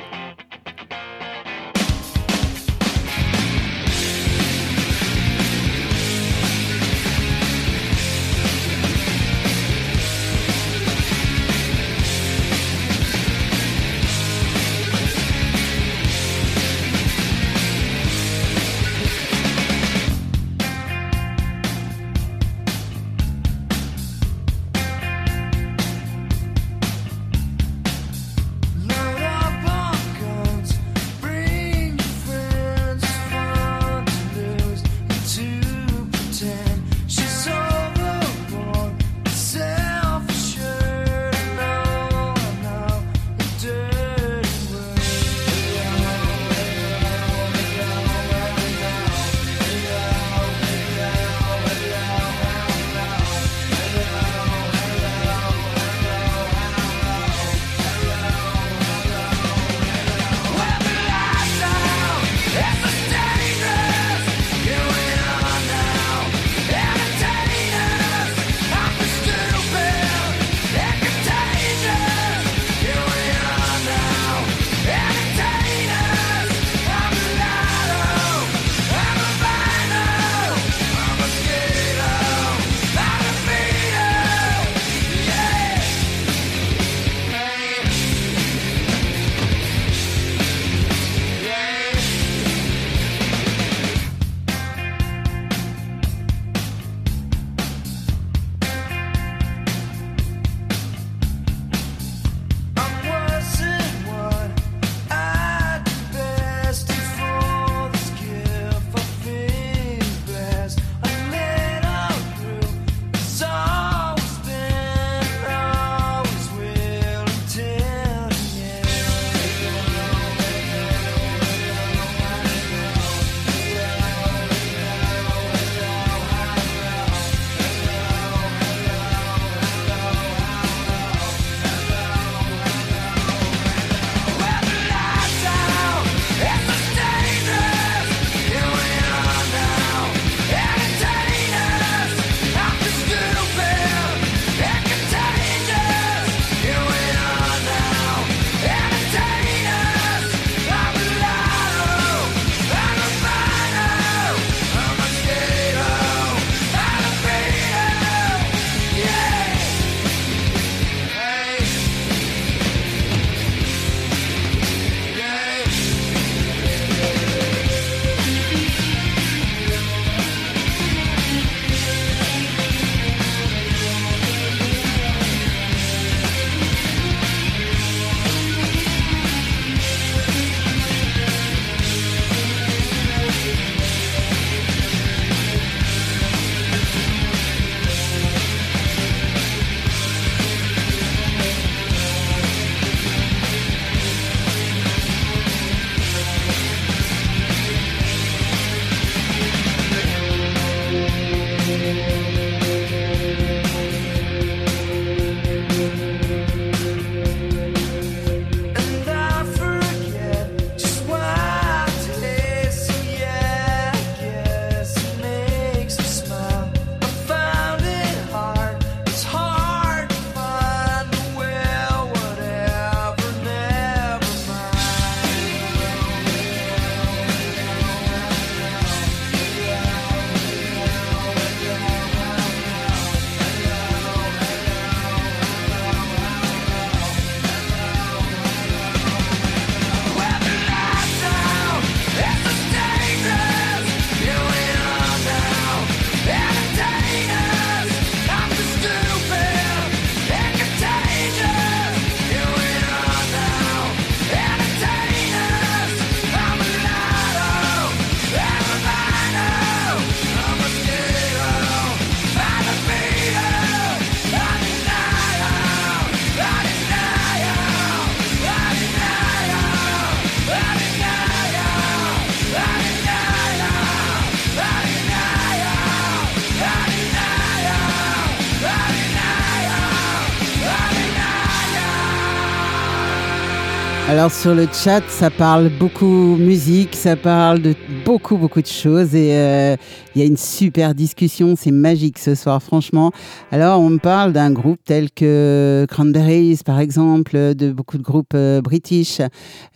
Alors 284.23 284.31
sur 284.31 284.55
le 284.55 284.67
chat, 284.71 285.03
ça 285.09 285.29
parle 285.29 285.67
beaucoup 285.67 286.37
musique, 286.37 286.95
ça 286.95 287.17
parle 287.17 287.61
de 287.61 287.75
beaucoup 288.05 288.37
beaucoup 288.37 288.61
de 288.61 288.67
choses 288.67 289.13
et 289.15 289.35
euh, 289.35 289.75
il 290.15 290.21
y 290.21 290.23
a 290.23 290.25
une 290.25 290.37
super 290.37 290.95
discussion, 290.95 291.55
c'est 291.57 291.71
magique 291.71 292.17
ce 292.17 292.33
soir 292.33 292.63
franchement. 292.63 293.11
Alors 293.51 293.81
on 293.81 293.89
me 293.89 293.97
parle 293.97 294.31
d'un 294.31 294.51
groupe 294.51 294.79
tel 294.85 295.11
que 295.11 295.85
Cranberries 295.89 296.61
par 296.65 296.79
exemple, 296.79 297.53
de 297.53 297.73
beaucoup 297.73 297.97
de 297.97 298.03
groupes 298.03 298.33
euh, 298.33 298.61
british. 298.61 299.19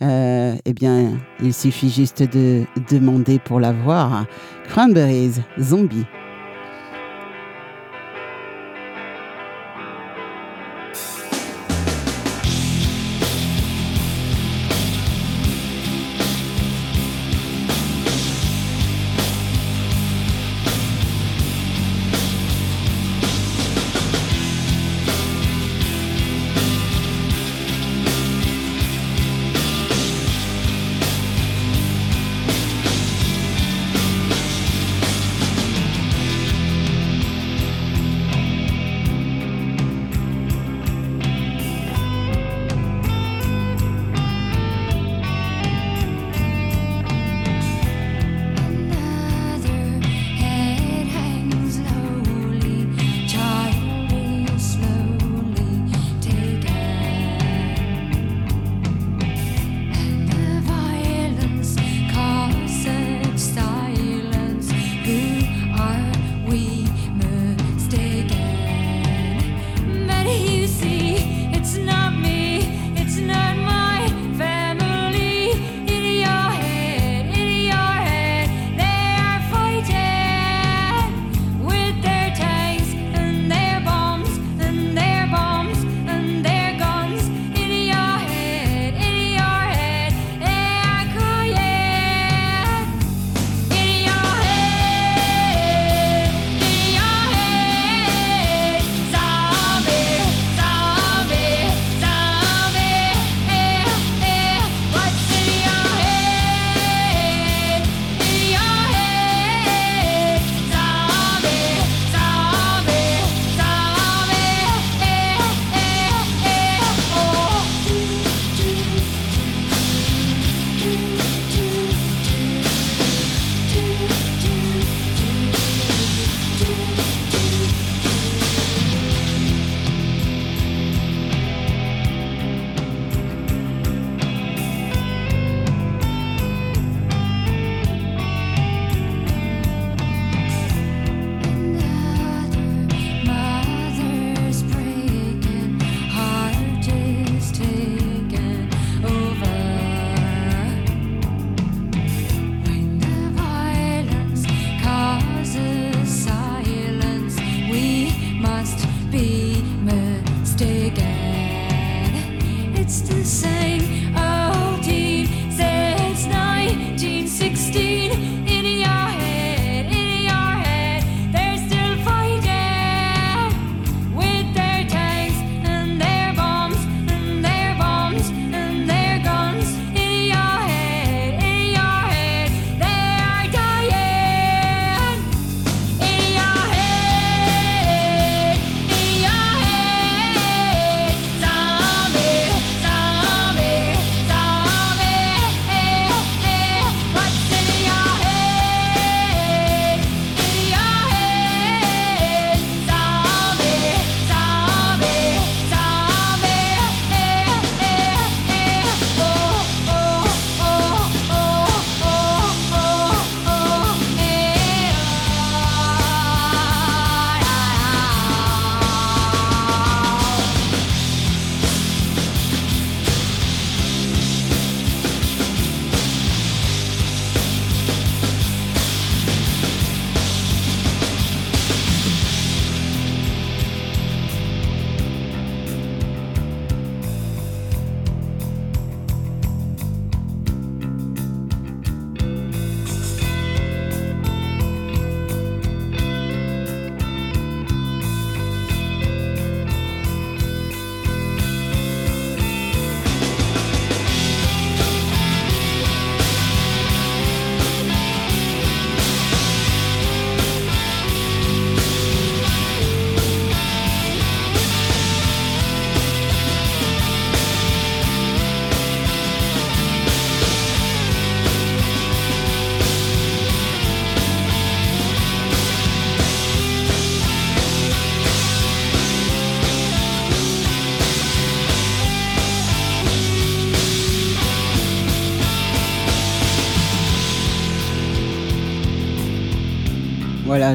Euh, 0.00 0.54
eh 0.64 0.72
bien, 0.72 1.10
il 1.42 1.52
suffit 1.52 1.90
juste 1.90 2.22
de 2.22 2.62
demander 2.90 3.38
pour 3.38 3.60
la 3.60 3.72
voir. 3.72 4.24
Cranberries, 4.66 5.42
zombie. 5.60 6.06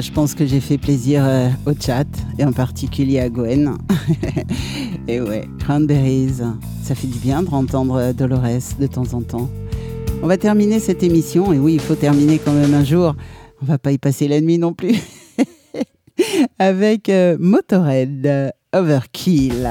Je 0.00 0.10
pense 0.10 0.34
que 0.34 0.44
j'ai 0.44 0.60
fait 0.60 0.78
plaisir 0.78 1.22
euh, 1.24 1.48
au 1.66 1.72
chat 1.78 2.06
et 2.38 2.44
en 2.44 2.52
particulier 2.52 3.20
à 3.20 3.28
Gwen. 3.28 3.76
et 5.08 5.20
ouais, 5.20 5.48
Cranberries, 5.60 6.40
ça 6.82 6.94
fait 6.94 7.06
du 7.06 7.18
bien 7.18 7.42
de 7.42 7.50
entendre 7.50 7.96
euh, 7.96 8.12
Dolores 8.12 8.74
de 8.80 8.86
temps 8.86 9.12
en 9.12 9.22
temps. 9.22 9.48
On 10.22 10.26
va 10.26 10.36
terminer 10.36 10.80
cette 10.80 11.02
émission 11.02 11.52
et 11.52 11.58
oui, 11.58 11.74
il 11.74 11.80
faut 11.80 11.94
terminer 11.94 12.38
quand 12.38 12.52
même 12.52 12.74
un 12.74 12.84
jour. 12.84 13.14
On 13.62 13.66
va 13.66 13.78
pas 13.78 13.92
y 13.92 13.98
passer 13.98 14.26
la 14.26 14.40
nuit 14.40 14.58
non 14.58 14.72
plus. 14.72 14.96
Avec 16.58 17.08
euh, 17.08 17.36
Motorhead 17.38 18.52
Overkill. 18.72 19.70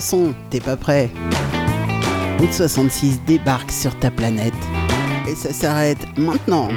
Son, 0.00 0.34
t'es 0.50 0.60
pas 0.60 0.76
prêt 0.76 1.10
Route 2.38 2.52
66 2.52 3.20
débarque 3.26 3.70
sur 3.70 3.98
ta 3.98 4.10
planète. 4.10 4.54
Et 5.28 5.34
ça 5.34 5.52
s'arrête 5.52 6.06
maintenant. 6.18 6.68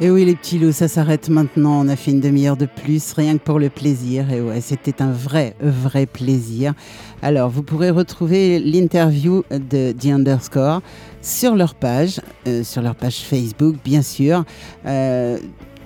Et 0.00 0.10
oui 0.10 0.24
les 0.24 0.36
petits 0.36 0.60
loups, 0.60 0.72
ça 0.72 0.86
s'arrête 0.86 1.28
maintenant. 1.28 1.84
On 1.84 1.88
a 1.88 1.96
fait 1.96 2.12
une 2.12 2.20
demi-heure 2.20 2.56
de 2.56 2.66
plus, 2.66 3.12
rien 3.12 3.36
que 3.36 3.42
pour 3.42 3.58
le 3.58 3.68
plaisir. 3.68 4.32
Et 4.32 4.40
ouais, 4.40 4.60
c'était 4.60 5.02
un 5.02 5.10
vrai, 5.10 5.54
vrai 5.60 6.06
plaisir. 6.06 6.72
Alors, 7.20 7.50
vous 7.50 7.64
pourrez 7.64 7.90
retrouver 7.90 8.60
l'interview 8.60 9.42
de 9.50 9.90
The 9.90 10.06
Underscore 10.06 10.82
sur 11.20 11.56
leur 11.56 11.74
page, 11.74 12.20
euh, 12.46 12.62
sur 12.62 12.80
leur 12.80 12.94
page 12.94 13.18
Facebook, 13.18 13.74
bien 13.84 14.02
sûr. 14.02 14.44
Euh, 14.86 15.38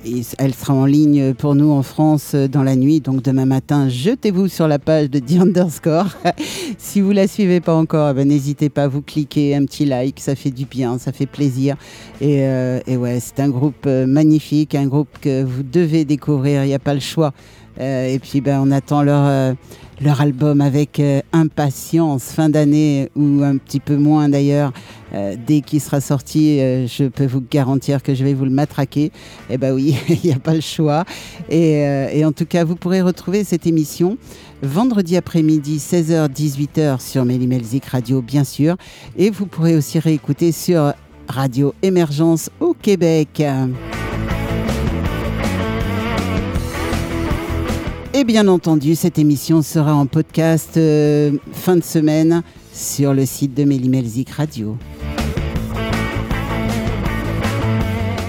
et 0.05 0.22
elle 0.39 0.55
sera 0.55 0.74
en 0.74 0.84
ligne 0.84 1.34
pour 1.34 1.55
nous 1.55 1.70
en 1.70 1.82
France 1.82 2.32
euh, 2.34 2.48
dans 2.48 2.62
la 2.62 2.76
nuit. 2.76 3.00
Donc 3.00 3.22
demain 3.22 3.47
matin, 3.47 3.89
jetez-vous 3.89 4.48
sur 4.48 4.68
la 4.68 4.78
page 4.78 5.10
de 5.10 5.18
The 5.18 5.40
Underscore. 5.40 6.08
si 6.78 7.00
vous 7.00 7.12
la 7.12 7.28
suivez 7.28 7.60
pas 7.60 7.74
encore, 7.74 8.10
eh 8.10 8.14
ben, 8.14 8.28
n'hésitez 8.28 8.68
pas 8.68 8.84
à 8.84 8.89
vous 8.89 9.02
cliquer 9.02 9.55
un 9.55 9.64
petit 9.64 9.84
like, 9.84 10.20
ça 10.20 10.34
fait 10.34 10.50
du 10.50 10.64
bien, 10.64 10.98
ça 10.98 11.12
fait 11.12 11.26
plaisir. 11.26 11.76
Et, 12.20 12.42
euh, 12.42 12.81
et 12.86 12.97
ouais, 12.97 13.20
c'est 13.20 13.40
un 13.40 13.48
groupe 13.48 13.84
euh, 13.86 14.06
magnifique, 14.06 14.74
un 14.74 14.86
groupe 14.86 15.18
que 15.20 15.42
vous 15.42 15.62
devez 15.62 16.05
découvrir, 16.05 16.64
il 16.64 16.68
n'y 16.68 16.74
a 16.74 16.78
pas 16.78 16.94
le 16.94 17.00
choix. 17.00 17.32
Euh, 17.81 18.06
et 18.06 18.18
puis 18.18 18.40
ben, 18.40 18.60
on 18.62 18.70
attend 18.70 19.02
leur, 19.02 19.24
euh, 19.26 19.55
leur 20.02 20.20
album 20.20 20.60
avec 20.60 21.00
euh, 21.00 21.20
impatience, 21.32 22.24
fin 22.24 22.48
d'année 22.48 23.10
ou 23.14 23.42
un 23.42 23.56
petit 23.56 23.81
peu 23.81 23.97
moins 23.97 24.28
d'ailleurs. 24.28 24.72
Euh, 25.14 25.36
dès 25.47 25.60
qu'il 25.60 25.81
sera 25.81 26.00
sorti, 26.00 26.60
euh, 26.60 26.86
je 26.86 27.05
peux 27.05 27.26
vous 27.26 27.42
garantir 27.42 28.02
que 28.02 28.14
je 28.14 28.24
vais 28.24 28.34
vous 28.34 28.44
le 28.44 28.50
matraquer. 28.50 29.12
Eh 29.50 29.58
ben 29.58 29.74
oui, 29.74 29.97
il 30.08 30.20
n'y 30.24 30.32
a 30.32 30.39
pas 30.39 30.55
le 30.55 30.60
choix. 30.60 31.05
Et, 31.48 31.82
et 32.12 32.24
en 32.24 32.32
tout 32.32 32.47
cas, 32.47 32.64
vous 32.64 32.76
pourrez 32.76 33.02
retrouver 33.02 33.44
cette 33.44 33.66
émission 33.66 34.16
vendredi 34.62 35.16
après-midi, 35.16 35.78
16h-18h 35.78 37.00
sur 37.00 37.24
Mélimelzik 37.24 37.84
Radio, 37.86 38.22
bien 38.22 38.44
sûr. 38.44 38.76
Et 39.16 39.31
vous 39.31 39.47
pourrez 39.47 39.76
aussi 39.76 39.98
réécouter 39.98 40.52
sur 40.52 40.92
Radio 41.28 41.74
Émergence 41.82 42.50
au 42.60 42.74
Québec. 42.74 43.42
Et 48.23 48.25
bien 48.25 48.47
entendu, 48.47 48.94
cette 48.94 49.18
émission 49.18 49.62
sera 49.62 49.97
en 49.97 50.07
podcast 50.07 50.76
euh, 50.76 51.33
fin 51.52 51.75
de 51.75 51.83
semaine 51.83 52.44
sur 52.73 53.15
le 53.15 53.26
site 53.26 53.52
de 53.52 53.65
Mélimelzik 53.65 54.31
Radio. 54.31 54.76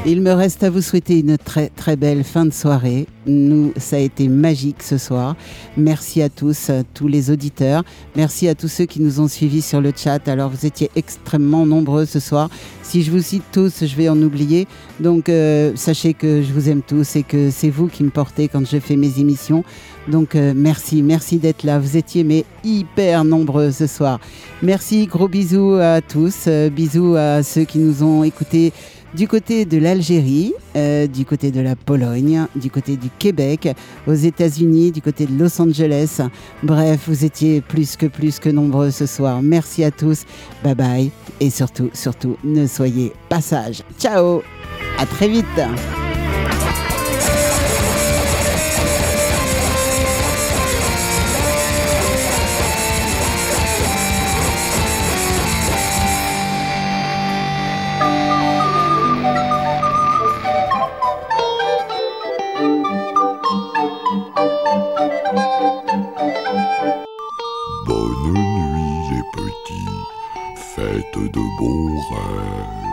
Il 0.05 0.19
me 0.19 0.33
reste 0.33 0.63
à 0.63 0.69
vous 0.69 0.81
souhaiter 0.81 1.19
une 1.19 1.37
très 1.37 1.69
très 1.69 1.95
belle 1.95 2.25
fin 2.25 2.45
de 2.45 2.51
soirée. 2.51 3.07
Nous, 3.25 3.71
ça 3.77 3.95
a 3.95 3.99
été 3.99 4.27
magique 4.27 4.83
ce 4.83 4.97
soir. 4.97 5.37
Merci 5.77 6.21
à 6.21 6.27
tous, 6.27 6.69
à 6.69 6.83
tous 6.83 7.07
les 7.07 7.31
auditeurs. 7.31 7.85
Merci 8.17 8.49
à 8.49 8.53
tous 8.53 8.67
ceux 8.67 8.83
qui 8.83 9.01
nous 9.01 9.21
ont 9.21 9.29
suivis 9.29 9.61
sur 9.61 9.79
le 9.79 9.93
chat. 9.95 10.27
Alors, 10.27 10.49
vous 10.49 10.65
étiez 10.65 10.91
extrêmement 10.97 11.65
nombreux 11.65 12.05
ce 12.05 12.19
soir. 12.19 12.49
Si 12.81 13.01
je 13.01 13.11
vous 13.11 13.21
cite 13.21 13.43
tous, 13.53 13.85
je 13.85 13.95
vais 13.95 14.09
en 14.09 14.21
oublier. 14.21 14.67
Donc, 14.99 15.29
euh, 15.29 15.71
sachez 15.75 16.13
que 16.13 16.41
je 16.41 16.51
vous 16.51 16.67
aime 16.67 16.81
tous 16.81 17.15
et 17.15 17.23
que 17.23 17.49
c'est 17.49 17.69
vous 17.69 17.87
qui 17.87 18.03
me 18.03 18.09
portez 18.09 18.49
quand 18.49 18.67
je 18.69 18.79
fais 18.79 18.97
mes 18.97 19.21
émissions. 19.21 19.63
Donc, 20.09 20.35
euh, 20.35 20.51
merci, 20.53 21.01
merci 21.01 21.37
d'être 21.37 21.63
là. 21.63 21.79
Vous 21.79 21.95
étiez 21.95 22.25
mais 22.25 22.43
hyper 22.65 23.23
nombreux 23.23 23.71
ce 23.71 23.87
soir. 23.87 24.19
Merci, 24.61 25.07
gros 25.07 25.29
bisous 25.29 25.75
à 25.75 26.01
tous. 26.01 26.43
Euh, 26.47 26.69
bisous 26.69 27.15
à 27.15 27.41
ceux 27.41 27.63
qui 27.63 27.79
nous 27.79 28.03
ont 28.03 28.25
écoutés 28.25 28.73
du 29.13 29.27
côté 29.27 29.65
de 29.65 29.77
l'Algérie, 29.77 30.53
euh, 30.75 31.07
du 31.07 31.25
côté 31.25 31.51
de 31.51 31.61
la 31.61 31.75
Pologne, 31.75 32.45
du 32.55 32.69
côté 32.69 32.97
du 32.97 33.09
Québec, 33.19 33.69
aux 34.07 34.13
États-Unis, 34.13 34.91
du 34.91 35.01
côté 35.01 35.25
de 35.25 35.37
Los 35.37 35.61
Angeles. 35.61 36.21
Bref, 36.63 37.01
vous 37.07 37.25
étiez 37.25 37.61
plus 37.61 37.95
que 37.95 38.05
plus 38.05 38.39
que 38.39 38.49
nombreux 38.49 38.91
ce 38.91 39.05
soir. 39.05 39.41
Merci 39.41 39.83
à 39.83 39.91
tous. 39.91 40.23
Bye 40.63 40.75
bye. 40.75 41.11
Et 41.39 41.49
surtout, 41.49 41.89
surtout, 41.93 42.37
ne 42.43 42.67
soyez 42.67 43.13
pas 43.29 43.41
sages. 43.41 43.83
Ciao. 43.99 44.41
À 44.97 45.05
très 45.05 45.27
vite. 45.27 46.02
Faites 70.83 71.31
de 71.31 71.39
bons 71.57 72.01
rêves. 72.09 72.92